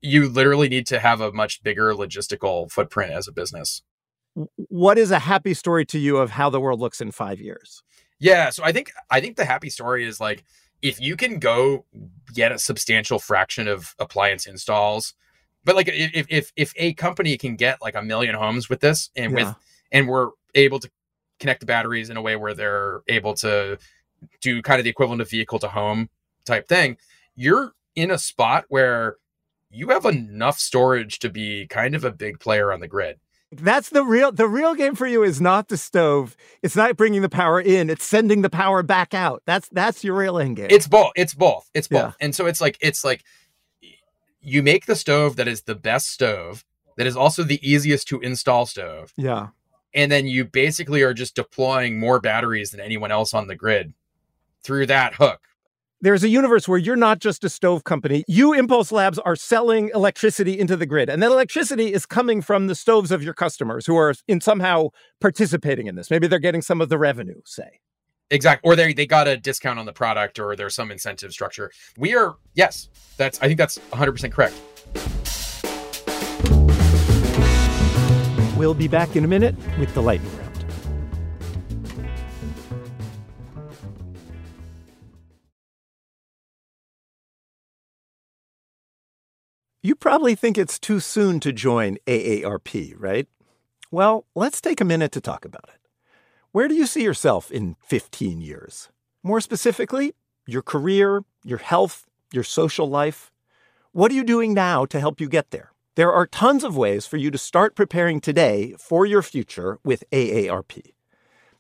You 0.01 0.29
literally 0.29 0.69
need 0.69 0.87
to 0.89 0.99
have 0.99 1.21
a 1.21 1.33
much 1.33 1.63
bigger 1.63 1.95
logistical 1.95 2.71
footprint 2.71 3.13
as 3.13 3.29
a 3.29 3.33
business. 3.33 3.83
What 4.57 4.99
is 4.99 5.11
a 5.11 5.19
happy 5.19 5.55
story 5.55 5.85
to 5.87 5.99
you 5.99 6.17
of 6.17 6.31
how 6.31 6.51
the 6.51 6.61
world 6.61 6.81
looks 6.81 7.01
in 7.01 7.11
five 7.11 7.41
years? 7.41 7.83
Yeah. 8.19 8.51
So 8.51 8.65
I 8.65 8.73
think 8.73 8.93
I 9.11 9.21
think 9.21 9.37
the 9.37 9.45
happy 9.45 9.71
story 9.71 10.07
is 10.07 10.21
like 10.21 10.45
if 10.81 11.01
you 11.01 11.17
can 11.17 11.39
go 11.39 11.85
get 12.35 12.53
a 12.53 12.59
substantial 12.59 13.19
fraction 13.19 13.69
of 13.69 13.95
appliance 13.99 14.47
installs 14.47 15.15
but 15.65 15.77
like 15.77 15.89
if 15.89 16.27
if 16.29 16.53
if 16.57 16.73
a 16.77 16.93
company 16.95 17.37
can 17.37 17.57
get 17.57 17.81
like 17.81 17.95
a 17.95 18.03
million 18.03 18.35
homes 18.35 18.69
with 18.69 18.81
this 18.81 19.11
and 19.17 19.33
yeah. 19.33 19.45
with 19.45 19.55
and 19.91 20.09
we're 20.09 20.31
able 20.55 20.79
to 20.79 20.91
connect 21.39 21.61
the 21.61 21.67
batteries 21.67 22.11
in 22.11 22.17
a 22.17 22.23
way 22.23 22.37
where 22.37 22.55
they're 22.55 23.03
able 23.09 23.35
to 23.35 23.79
do 24.41 24.63
kind 24.63 24.79
of 24.79 24.85
the 24.85 24.91
equivalent 24.91 25.21
of 25.21 25.31
vehicle 25.31 25.59
to 25.59 25.69
home 25.69 26.09
type 26.45 26.69
thing 26.69 26.97
you're 27.35 27.73
in 27.95 28.11
a 28.11 28.19
spot 28.19 28.65
where 28.69 29.17
you 29.71 29.89
have 29.89 30.05
enough 30.05 30.59
storage 30.59 31.19
to 31.19 31.31
be 31.31 31.67
kind 31.67 31.95
of 31.95 32.05
a 32.05 32.11
big 32.13 32.39
player 32.41 32.73
on 32.73 32.81
the 32.81 32.89
grid 32.89 33.19
that's 33.53 33.91
the 33.91 34.05
real 34.05 34.33
the 34.33 34.49
real 34.49 34.75
game 34.75 34.95
for 34.95 35.07
you 35.07 35.23
is 35.23 35.41
not 35.41 35.69
the 35.69 35.77
stove. 35.77 36.37
It's 36.63 36.75
not 36.75 36.97
bringing 36.97 37.23
the 37.23 37.29
power 37.29 37.61
in. 37.61 37.91
It's 37.91 38.05
sending 38.05 38.43
the 38.43 38.51
power 38.51 38.83
back 38.83 39.15
out. 39.15 39.43
That's 39.47 39.69
that's 39.69 40.03
your 40.03 40.17
real 40.17 40.39
end 40.39 40.57
game. 40.57 40.69
It's 40.71 40.89
both. 40.89 41.13
It's 41.17 41.35
both. 41.35 41.71
It's 41.75 41.89
both. 41.89 42.01
Yeah. 42.01 42.13
And 42.21 42.35
so 42.35 42.47
it's 42.47 42.61
like 42.61 42.79
it's 42.81 43.05
like 43.05 43.23
you 44.41 44.63
make 44.63 44.87
the 44.87 44.97
stove 44.97 45.37
that 45.37 45.49
is 45.49 45.63
the 45.63 45.75
best 45.75 46.09
stove, 46.09 46.65
that 46.97 47.07
is 47.07 47.17
also 47.17 47.43
the 47.45 47.61
easiest 47.69 48.09
to 48.09 48.21
install 48.21 48.67
stove. 48.67 49.13
Yeah. 49.17 49.49
And 49.95 50.11
then 50.11 50.27
you 50.27 50.45
basically 50.45 51.03
are 51.03 51.15
just 51.15 51.37
deploying 51.37 51.99
more 52.01 52.21
batteries 52.21 52.71
than 52.71 52.81
anyone 52.81 53.13
else 53.13 53.35
on 53.35 53.47
the 53.47 53.55
grid 53.55 53.93
through 54.63 54.87
that 54.87 55.15
hook. 55.15 55.41
There's 56.03 56.25
a 56.25 56.29
universe 56.29 56.67
where 56.67 56.79
you're 56.79 56.97
not 56.97 57.21
just 57.21 57.45
a 57.45 57.49
stove 57.49 57.85
company. 57.85 58.25
You, 58.27 58.53
Impulse 58.53 58.91
Labs, 58.91 59.21
are 59.21 59.37
selling 59.37 59.89
electricity 59.95 60.59
into 60.59 60.77
the 60.77 60.85
grid. 60.85 61.09
And 61.09 61.23
that 61.23 61.31
electricity 61.31 61.93
is 61.93 62.07
coming 62.07 62.43
from 62.43 62.67
the 62.67 62.75
stoves 62.75 63.13
of 63.13 63.23
your 63.23 63.35
customers 63.35 63.87
who 63.87 63.97
are 63.97 64.13
in 64.27 64.41
somehow 64.41 64.89
participating 65.21 65.87
in 65.87 65.95
this. 65.95 66.11
Maybe 66.11 66.27
they're 66.27 66.41
getting 66.41 66.61
some 66.61 66.81
of 66.81 66.89
the 66.89 66.99
revenue, 66.99 67.41
say. 67.45 67.79
Exactly. 68.31 68.69
Or 68.69 68.75
they 68.75 68.93
they 68.93 69.07
got 69.07 69.29
a 69.29 69.37
discount 69.37 69.79
on 69.79 69.87
the 69.87 69.93
product 69.93 70.41
or 70.41 70.57
there's 70.57 70.75
some 70.75 70.91
incentive 70.91 71.31
structure. 71.31 71.71
We 71.97 72.17
are 72.17 72.35
yes, 72.55 72.89
that's 73.17 73.41
I 73.41 73.47
think 73.47 73.59
that's 73.59 73.79
100% 73.93 74.33
correct. 74.33 74.55
We'll 78.59 78.75
be 78.75 78.89
back 78.89 79.15
in 79.15 79.25
a 79.25 79.29
minute 79.29 79.55
with 79.79 79.95
the 79.95 80.03
lightning 80.03 80.42
You 89.85 89.97
probably 89.97 90.37
think 90.37 90.57
it's 90.57 90.79
too 90.79 91.01
soon 91.01 91.41
to 91.41 91.53
join 91.53 91.99
AARP, 92.07 92.95
right? 92.99 93.27
Well, 93.91 94.27
let's 94.37 94.61
take 94.61 94.81
a 94.81 94.85
minute 94.85 95.11
to 95.11 95.21
talk 95.21 95.45
about 95.45 95.69
it. 95.75 95.81
Where 96.53 96.69
do 96.69 96.75
you 96.77 96.87
see 96.87 97.03
yourself 97.03 97.51
in 97.51 97.75
15 97.83 98.41
years? 98.41 98.91
More 99.25 99.41
specifically, 99.41 100.13
your 100.47 100.63
career, 100.63 101.25
your 101.43 101.59
health, 101.59 102.07
your 102.33 102.45
social 102.45 102.89
life. 102.89 103.33
What 103.91 104.13
are 104.13 104.15
you 104.15 104.23
doing 104.23 104.55
now 104.55 104.85
to 104.85 105.01
help 105.01 105.21
you 105.21 105.29
get 105.29 105.51
there? 105.51 105.73
There 105.97 106.13
are 106.13 106.29
tons 106.29 106.63
of 106.63 106.77
ways 106.77 107.05
for 107.05 107.17
you 107.17 107.33
to 107.33 107.39
start 107.39 107.75
preparing 107.75 108.21
today 108.21 108.77
for 108.79 109.05
your 109.05 109.21
future 109.21 109.81
with 109.83 110.05
AARP. 110.13 110.93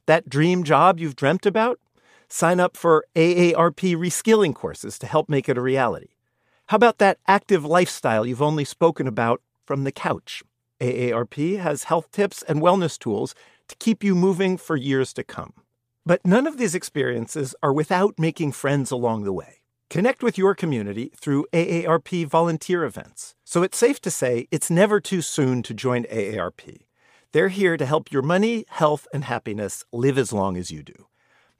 That 0.07 0.29
dream 0.29 0.63
job 0.63 1.01
you've 1.01 1.17
dreamt 1.17 1.45
about? 1.45 1.81
Sign 2.29 2.61
up 2.61 2.77
for 2.77 3.05
AARP 3.17 3.97
reskilling 3.97 4.55
courses 4.55 4.97
to 5.01 5.09
help 5.09 5.29
make 5.29 5.49
it 5.49 5.59
a 5.59 5.61
reality. 5.61 6.12
How 6.73 6.77
about 6.77 6.97
that 7.01 7.19
active 7.29 7.67
lifestyle 7.67 8.25
you've 8.25 8.41
only 8.41 8.65
spoken 8.65 9.07
about 9.07 9.43
from 9.67 9.85
the 9.85 9.93
couch? 9.93 10.43
AARP 10.81 11.59
has 11.59 11.85
health 11.85 12.11
tips 12.11 12.43
and 12.45 12.63
wellness 12.63 12.99
tools 12.99 13.35
to 13.69 13.77
keep 13.77 14.03
you 14.03 14.15
moving 14.15 14.57
for 14.57 14.75
years 14.75 15.13
to 15.13 15.23
come. 15.23 15.53
But 16.07 16.25
none 16.25 16.47
of 16.47 16.57
these 16.57 16.75
experiences 16.75 17.55
are 17.63 17.75
without 17.75 18.19
making 18.19 18.53
friends 18.53 18.91
along 18.91 19.25
the 19.25 19.35
way. 19.35 19.61
Connect 19.91 20.23
with 20.23 20.39
your 20.39 20.55
community 20.55 21.13
through 21.15 21.45
AARP 21.53 22.25
volunteer 22.25 22.85
events. 22.85 23.35
So 23.45 23.63
it's 23.63 23.77
safe 23.77 24.01
to 24.01 24.11
say 24.11 24.49
it's 24.51 24.71
never 24.71 24.99
too 24.99 25.21
soon 25.21 25.63
to 25.65 25.75
join 25.75 26.05
AARP. 26.05 26.87
They're 27.33 27.49
here 27.49 27.77
to 27.77 27.85
help 27.85 28.11
your 28.11 28.23
money, 28.23 28.65
health, 28.71 29.07
and 29.13 29.25
happiness 29.25 29.85
live 29.93 30.17
as 30.17 30.33
long 30.33 30.57
as 30.57 30.71
you 30.71 30.83
do. 30.83 31.07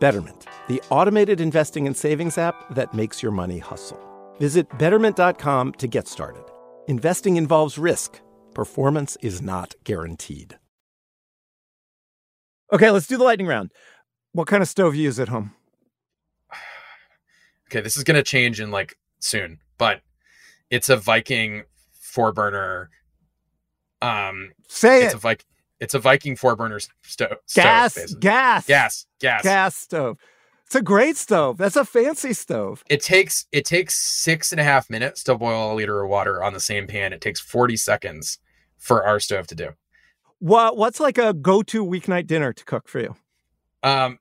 Betterment, 0.01 0.47
the 0.69 0.83
automated 0.91 1.41
investing 1.41 1.87
and 1.87 1.97
savings 1.97 2.39
app 2.39 2.55
that 2.75 2.95
makes 2.95 3.23
your 3.23 3.33
money 3.33 3.59
hustle. 3.59 4.01
Visit 4.39 4.79
betterment.com 4.79 5.73
to 5.73 5.87
get 5.87 6.07
started. 6.09 6.45
Investing 6.87 7.37
involves 7.37 7.79
risk, 7.79 8.21
performance 8.55 9.17
is 9.21 9.43
not 9.43 9.75
guaranteed. 9.85 10.59
Okay, 12.73 12.91
let's 12.91 13.07
do 13.07 13.17
the 13.17 13.25
lightning 13.25 13.47
round. 13.47 13.73
What 14.33 14.47
kind 14.47 14.63
of 14.63 14.69
stove 14.69 14.95
you 14.95 15.05
use 15.05 15.19
at 15.21 15.29
home? 15.29 15.55
Okay, 17.71 17.83
this 17.83 17.99
is 17.99 18.05
going 18.05 18.15
to 18.15 18.23
change 18.23 18.61
in 18.61 18.71
like 18.71 18.97
soon, 19.21 19.59
but 19.77 20.01
it's 20.71 20.89
a 20.89 20.97
Viking 20.97 21.65
four 21.93 22.33
burner. 22.33 22.89
Um, 24.01 24.53
say 24.69 25.05
it's 25.05 25.15
it. 25.15 25.17
a 25.17 25.21
Viking 25.21 25.47
it's 25.81 25.95
a 25.95 25.99
Viking 25.99 26.37
four 26.37 26.57
burner 26.57 26.81
sto- 27.03 27.37
gas, 27.55 27.95
stove. 27.95 28.21
Gas, 28.21 28.67
gas, 28.67 29.07
gas, 29.21 29.43
gas 29.43 29.77
stove. 29.77 30.19
It's 30.67 30.75
a 30.75 30.83
great 30.83 31.17
stove. 31.17 31.57
That's 31.57 31.77
a 31.77 31.85
fancy 31.85 32.33
stove. 32.33 32.85
It 32.91 33.03
takes 33.03 33.47
it 33.53 33.65
takes 33.65 33.97
six 33.97 34.53
and 34.53 34.61
a 34.61 34.65
half 34.65 34.91
minutes 34.91 35.23
to 35.25 35.35
boil 35.37 35.73
a 35.73 35.75
liter 35.75 36.03
of 36.03 36.11
water 36.11 36.43
on 36.43 36.53
the 36.53 36.61
same 36.61 36.87
pan. 36.87 37.13
It 37.13 37.21
takes 37.21 37.41
forty 37.41 37.77
seconds 37.77 38.39
for 38.77 39.05
our 39.07 39.19
stove 39.21 39.47
to 39.49 39.55
do. 39.55 39.71
What 40.41 40.77
What's 40.77 41.01
like 41.01 41.19
a 41.19 41.33
go 41.33 41.63
to 41.63 41.85
weeknight 41.85 42.27
dinner 42.27 42.53
to 42.53 42.65
cook 42.65 42.89
for 42.89 43.01
you? 43.01 43.17
Um, 43.83 44.19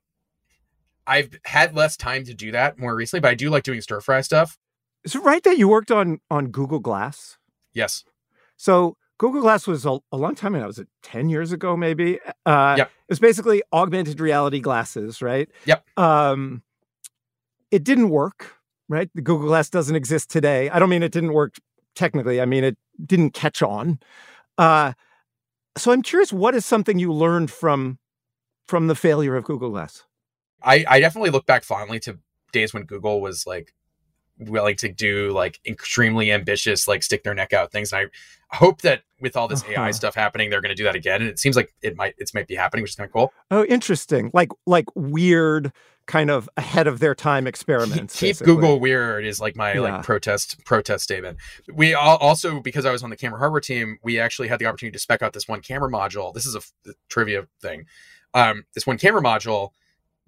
I've 1.06 1.38
had 1.44 1.74
less 1.74 1.96
time 1.96 2.24
to 2.24 2.34
do 2.34 2.52
that 2.52 2.78
more 2.78 2.94
recently, 2.94 3.20
but 3.20 3.30
I 3.30 3.34
do 3.34 3.50
like 3.50 3.64
doing 3.64 3.80
stir 3.80 4.00
fry 4.00 4.20
stuff. 4.20 4.58
Is 5.04 5.14
it 5.14 5.20
right 5.20 5.42
that 5.42 5.58
you 5.58 5.68
worked 5.68 5.90
on 5.90 6.20
on 6.30 6.48
Google 6.48 6.80
Glass? 6.80 7.38
Yes. 7.72 8.04
So 8.56 8.96
Google 9.18 9.40
Glass 9.42 9.66
was 9.66 9.84
a, 9.84 9.98
a 10.12 10.16
long 10.16 10.34
time 10.34 10.54
ago. 10.54 10.66
Was 10.66 10.78
it 10.78 10.88
ten 11.02 11.28
years 11.28 11.52
ago? 11.52 11.76
Maybe. 11.76 12.20
Uh, 12.46 12.74
Yep. 12.78 12.86
It 12.88 13.12
was 13.12 13.18
basically 13.20 13.62
augmented 13.72 14.20
reality 14.20 14.60
glasses, 14.60 15.22
right? 15.22 15.48
Yep. 15.64 15.84
Um, 15.98 16.62
it 17.70 17.82
didn't 17.82 18.10
work, 18.10 18.54
right? 18.88 19.10
The 19.14 19.22
Google 19.22 19.48
Glass 19.48 19.70
doesn't 19.70 19.96
exist 19.96 20.30
today. 20.30 20.68
I 20.70 20.78
don't 20.78 20.90
mean 20.90 21.02
it 21.02 21.12
didn't 21.12 21.32
work 21.32 21.56
technically. 21.94 22.40
I 22.40 22.44
mean 22.44 22.64
it 22.64 22.76
didn't 23.04 23.30
catch 23.30 23.62
on. 23.62 23.98
Uh, 24.56 24.92
so 25.76 25.90
I'm 25.92 26.02
curious, 26.02 26.32
what 26.32 26.54
is 26.54 26.66
something 26.66 26.98
you 26.98 27.12
learned 27.12 27.50
from 27.50 27.98
from 28.66 28.86
the 28.88 28.94
failure 28.94 29.36
of 29.36 29.44
Google 29.44 29.70
Glass? 29.70 30.04
I, 30.62 30.84
I 30.88 31.00
definitely 31.00 31.30
look 31.30 31.46
back 31.46 31.64
fondly 31.64 31.98
to 32.00 32.18
days 32.52 32.74
when 32.74 32.84
Google 32.84 33.20
was 33.20 33.46
like 33.46 33.72
willing 34.38 34.76
to 34.76 34.88
do 34.88 35.30
like 35.32 35.60
extremely 35.66 36.30
ambitious, 36.32 36.86
like 36.88 37.02
stick 37.02 37.24
their 37.24 37.34
neck 37.34 37.52
out 37.52 37.72
things. 37.72 37.92
And 37.92 38.08
I 38.50 38.56
hope 38.56 38.82
that 38.82 39.02
with 39.20 39.36
all 39.36 39.48
this 39.48 39.62
Uh-huh. 39.62 39.72
AI 39.82 39.90
stuff 39.90 40.14
happening, 40.14 40.50
they're 40.50 40.60
going 40.60 40.70
to 40.70 40.74
do 40.76 40.84
that 40.84 40.94
again. 40.94 41.20
And 41.20 41.28
it 41.30 41.38
seems 41.38 41.56
like 41.56 41.74
it 41.82 41.96
might, 41.96 42.14
it's 42.18 42.34
might 42.34 42.46
be 42.46 42.54
happening, 42.54 42.82
which 42.82 42.92
is 42.92 42.96
kind 42.96 43.08
of 43.08 43.12
cool. 43.12 43.32
Oh, 43.50 43.64
interesting. 43.64 44.30
Like 44.32 44.50
like 44.66 44.86
weird, 44.94 45.72
kind 46.06 46.30
of 46.30 46.48
ahead 46.56 46.86
of 46.86 47.00
their 47.00 47.14
time 47.14 47.46
experiments. 47.46 48.18
Keep 48.18 48.28
basically. 48.30 48.54
Google 48.54 48.80
weird 48.80 49.26
is 49.26 49.40
like 49.40 49.56
my 49.56 49.74
Yeah. 49.74 49.80
like 49.80 50.02
protest 50.02 50.64
protest 50.64 51.04
statement. 51.04 51.36
We 51.72 51.92
all, 51.94 52.16
also 52.16 52.60
because 52.60 52.86
I 52.86 52.92
was 52.92 53.02
on 53.02 53.10
the 53.10 53.16
camera 53.16 53.38
hardware 53.38 53.60
team, 53.60 53.98
we 54.02 54.18
actually 54.18 54.48
had 54.48 54.58
the 54.58 54.66
opportunity 54.66 54.94
to 54.94 54.98
spec 55.00 55.20
out 55.20 55.32
this 55.34 55.46
one 55.48 55.60
camera 55.60 55.90
module. 55.90 56.32
This 56.32 56.46
is 56.46 56.54
a, 56.54 56.58
f- 56.58 56.94
trivia 57.10 57.46
thing. 57.60 57.84
Um, 58.34 58.64
this 58.74 58.86
one 58.86 58.96
camera 58.98 59.20
module 59.22 59.70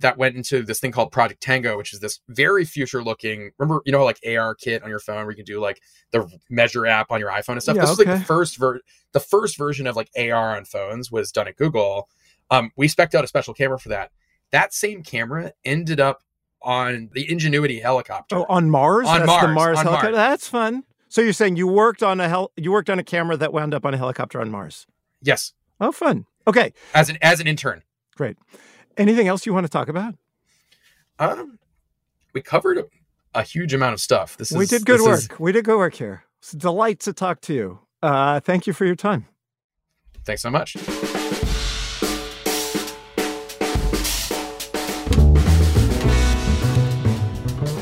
that 0.01 0.19
went 0.19 0.37
into 0.37 0.63
this 0.63 0.81
thing 0.81 0.93
called 0.93 1.13
Project 1.13 1.43
Tango, 1.43 1.77
which 1.77 1.93
is 1.93 2.01
this 2.01 2.21
very 2.29 2.65
future 2.65 3.03
looking. 3.03 3.51
Remember, 3.59 3.83
you 3.87 3.93
know, 3.93 4.05
like 4.05 4.19
AR 4.27 4.55
kit 4.55 4.83
on 4.83 4.89
your 4.89 4.99
phone 4.99 5.23
where 5.25 5.31
you 5.31 5.37
can 5.37 5.45
do 5.45 5.61
like 5.61 5.81
the 6.11 6.29
Measure 6.51 6.87
app 6.87 7.11
on 7.11 7.21
your 7.21 7.31
iPhone 7.31 7.53
and 7.53 7.63
stuff. 7.63 7.77
Yeah, 7.77 7.83
this 7.83 7.91
is 7.93 7.99
like 7.99 8.09
the 8.19 8.25
first 8.25 8.57
ver- 8.59 8.81
the 9.13 9.21
first 9.21 9.57
version 9.57 9.87
of 9.87 9.97
like 9.97 10.11
AR 10.19 10.57
on 10.57 10.65
phones 10.65 11.11
was 11.13 11.31
done 11.33 11.49
at 11.49 11.57
Google. 11.57 12.09
Um, 12.51 12.71
we 12.77 12.89
spec'd 12.89 13.15
out 13.15 13.25
a 13.25 13.29
special 13.29 13.55
camera 13.55 13.79
for 13.79 13.91
that. 13.91 14.11
That 14.53 14.75
same 14.75 15.03
camera 15.03 15.53
ended 15.65 16.01
up 16.01 16.23
on 16.63 17.09
the 17.15 17.31
Ingenuity 17.31 17.81
helicopter. 17.81 18.37
Oh, 18.37 18.47
on 18.49 18.69
Mars? 18.71 19.07
On 19.07 19.21
That's 19.21 19.43
the 19.43 19.49
Mars, 19.49 19.55
Mars 19.55 19.79
on 19.79 19.85
helicopter. 19.85 20.11
Mars. 20.13 20.17
That's 20.17 20.49
fun. 20.49 20.83
So 21.09 21.21
you're 21.21 21.33
saying 21.33 21.57
you 21.57 21.67
worked 21.67 22.03
on 22.03 22.21
a 22.21 22.29
hel- 22.29 22.53
you 22.57 22.71
worked 22.73 22.91
on 22.91 22.99
a 22.99 23.05
camera 23.05 23.37
that 23.37 23.53
wound 23.53 23.75
up 23.75 23.85
on 23.87 23.95
a 23.95 23.97
helicopter 23.97 24.41
on 24.41 24.51
Mars. 24.51 24.87
yes, 25.23 25.53
Oh, 25.81 25.93
fun. 25.93 26.27
Okay, 26.47 26.73
as 26.95 27.09
an 27.09 27.19
as 27.23 27.41
an 27.41 27.47
intern. 27.47 27.83
great. 28.17 28.37
Anything 28.97 29.29
else 29.29 29.47
you 29.47 29.55
want 29.55 29.65
to 29.65 29.71
talk 29.71 29.89
about? 29.89 30.15
Um, 31.19 31.59
we 32.33 32.43
covered 32.43 32.79
a, 32.79 32.85
a 33.35 33.43
huge 33.43 33.73
amount 33.75 33.95
of 33.95 34.01
stuff. 34.01 34.37
This 34.37 34.51
is 34.51 34.57
we 34.57 34.67
did 34.67 34.85
good 34.87 35.01
this 35.01 35.07
work. 35.07 35.19
is- 35.19 35.29
We 35.39 35.53
did 35.53 35.65
good 35.65 35.77
work 35.79 35.95
here. 35.95 36.25
It's 36.41 36.53
a 36.53 36.57
delight 36.57 37.01
to 37.01 37.13
talk 37.13 37.41
to 37.43 37.55
you. 37.55 37.81
Uh, 38.03 38.41
thank 38.41 38.67
you 38.67 38.73
for 38.73 38.87
your 38.87 38.97
time. 38.97 39.27
thanks 40.25 40.43
so 40.43 40.51
much. 40.51 40.77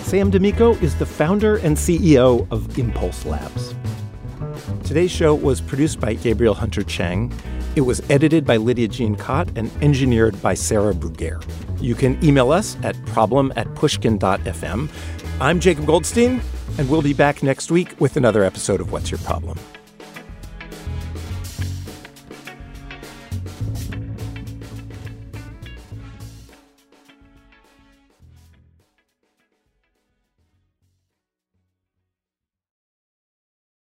Sam 0.03 0.31
D'Amico 0.31 0.73
is 0.77 0.97
the 0.97 1.05
founder 1.05 1.57
and 1.59 1.77
CEO 1.77 2.51
of 2.51 2.79
Impulse 2.79 3.27
Labs. 3.27 3.75
Today's 4.83 5.11
show 5.11 5.35
was 5.35 5.61
produced 5.61 6.01
by 6.01 6.15
Gabriel 6.15 6.55
Hunter 6.55 6.83
Chang. 6.83 7.31
It 7.79 7.87
was 7.87 8.03
edited 8.11 8.45
by 8.45 8.57
Lydia 8.57 8.89
Jean 8.89 9.15
Kott 9.15 9.57
and 9.57 9.71
engineered 9.85 10.43
by 10.43 10.55
Sarah 10.55 10.93
Brugier. 10.93 11.41
You 11.81 11.95
can 11.95 12.19
email 12.25 12.51
us 12.51 12.77
at 12.83 12.97
problem 13.07 13.53
at 13.55 13.73
pushkin.fm. 13.77 14.89
I'm 15.41 15.61
Jacob 15.61 15.87
Goldstein, 15.87 16.41
and 16.77 16.91
we'll 16.91 17.03
be 17.03 17.13
back 17.13 17.41
next 17.45 17.71
week 17.71 17.95
with 18.01 18.17
another 18.17 18.43
episode 18.43 18.81
of 18.81 18.91
What's 18.91 19.13
Your 19.13 19.19
Problem? 19.19 19.57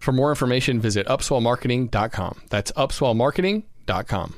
For 0.00 0.12
more 0.12 0.30
information, 0.30 0.80
visit 0.80 1.06
upswellmarketing.com. 1.06 2.42
That's 2.48 2.72
upswellmarketing.com. 2.72 4.34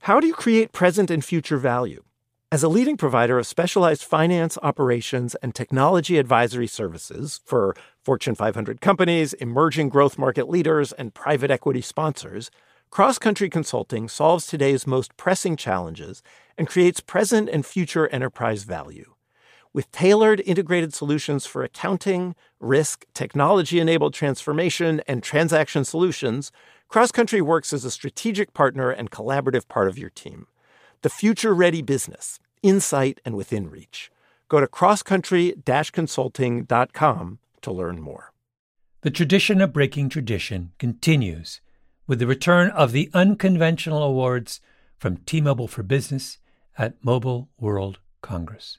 How 0.00 0.20
do 0.20 0.26
you 0.26 0.32
create 0.32 0.72
present 0.72 1.10
and 1.10 1.24
future 1.24 1.58
value? 1.58 2.02
As 2.50 2.62
a 2.62 2.68
leading 2.68 2.96
provider 2.96 3.38
of 3.38 3.46
specialized 3.46 4.02
finance, 4.02 4.56
operations, 4.62 5.34
and 5.42 5.54
technology 5.54 6.16
advisory 6.16 6.66
services 6.66 7.40
for 7.44 7.76
Fortune 8.02 8.34
500 8.34 8.80
companies, 8.80 9.34
emerging 9.34 9.90
growth 9.90 10.16
market 10.16 10.48
leaders, 10.48 10.92
and 10.92 11.12
private 11.12 11.50
equity 11.50 11.82
sponsors, 11.82 12.50
Cross 12.88 13.18
Country 13.18 13.50
Consulting 13.50 14.08
solves 14.08 14.46
today's 14.46 14.86
most 14.86 15.14
pressing 15.18 15.56
challenges 15.56 16.22
and 16.56 16.66
creates 16.66 17.00
present 17.00 17.50
and 17.50 17.66
future 17.66 18.08
enterprise 18.08 18.62
value. 18.62 19.12
With 19.78 19.92
tailored 19.92 20.42
integrated 20.44 20.92
solutions 20.92 21.46
for 21.46 21.62
accounting, 21.62 22.34
risk, 22.58 23.06
technology 23.14 23.78
enabled 23.78 24.12
transformation, 24.12 25.00
and 25.06 25.22
transaction 25.22 25.84
solutions, 25.84 26.50
Cross 26.88 27.12
Country 27.12 27.40
works 27.40 27.72
as 27.72 27.84
a 27.84 27.90
strategic 27.92 28.54
partner 28.54 28.90
and 28.90 29.12
collaborative 29.12 29.68
part 29.68 29.86
of 29.86 29.96
your 29.96 30.10
team. 30.10 30.48
The 31.02 31.08
future 31.08 31.54
ready 31.54 31.80
business, 31.80 32.40
insight, 32.60 33.20
and 33.24 33.36
within 33.36 33.70
reach. 33.70 34.10
Go 34.48 34.58
to 34.58 34.66
crosscountry 34.66 35.54
consulting.com 35.92 37.38
to 37.62 37.70
learn 37.70 38.00
more. 38.00 38.32
The 39.02 39.12
tradition 39.12 39.60
of 39.60 39.72
breaking 39.72 40.08
tradition 40.08 40.72
continues 40.80 41.60
with 42.08 42.18
the 42.18 42.26
return 42.26 42.70
of 42.70 42.90
the 42.90 43.10
unconventional 43.14 44.02
awards 44.02 44.60
from 44.98 45.18
T 45.18 45.40
Mobile 45.40 45.68
for 45.68 45.84
Business 45.84 46.38
at 46.76 46.94
Mobile 47.04 47.48
World 47.60 48.00
Congress. 48.22 48.78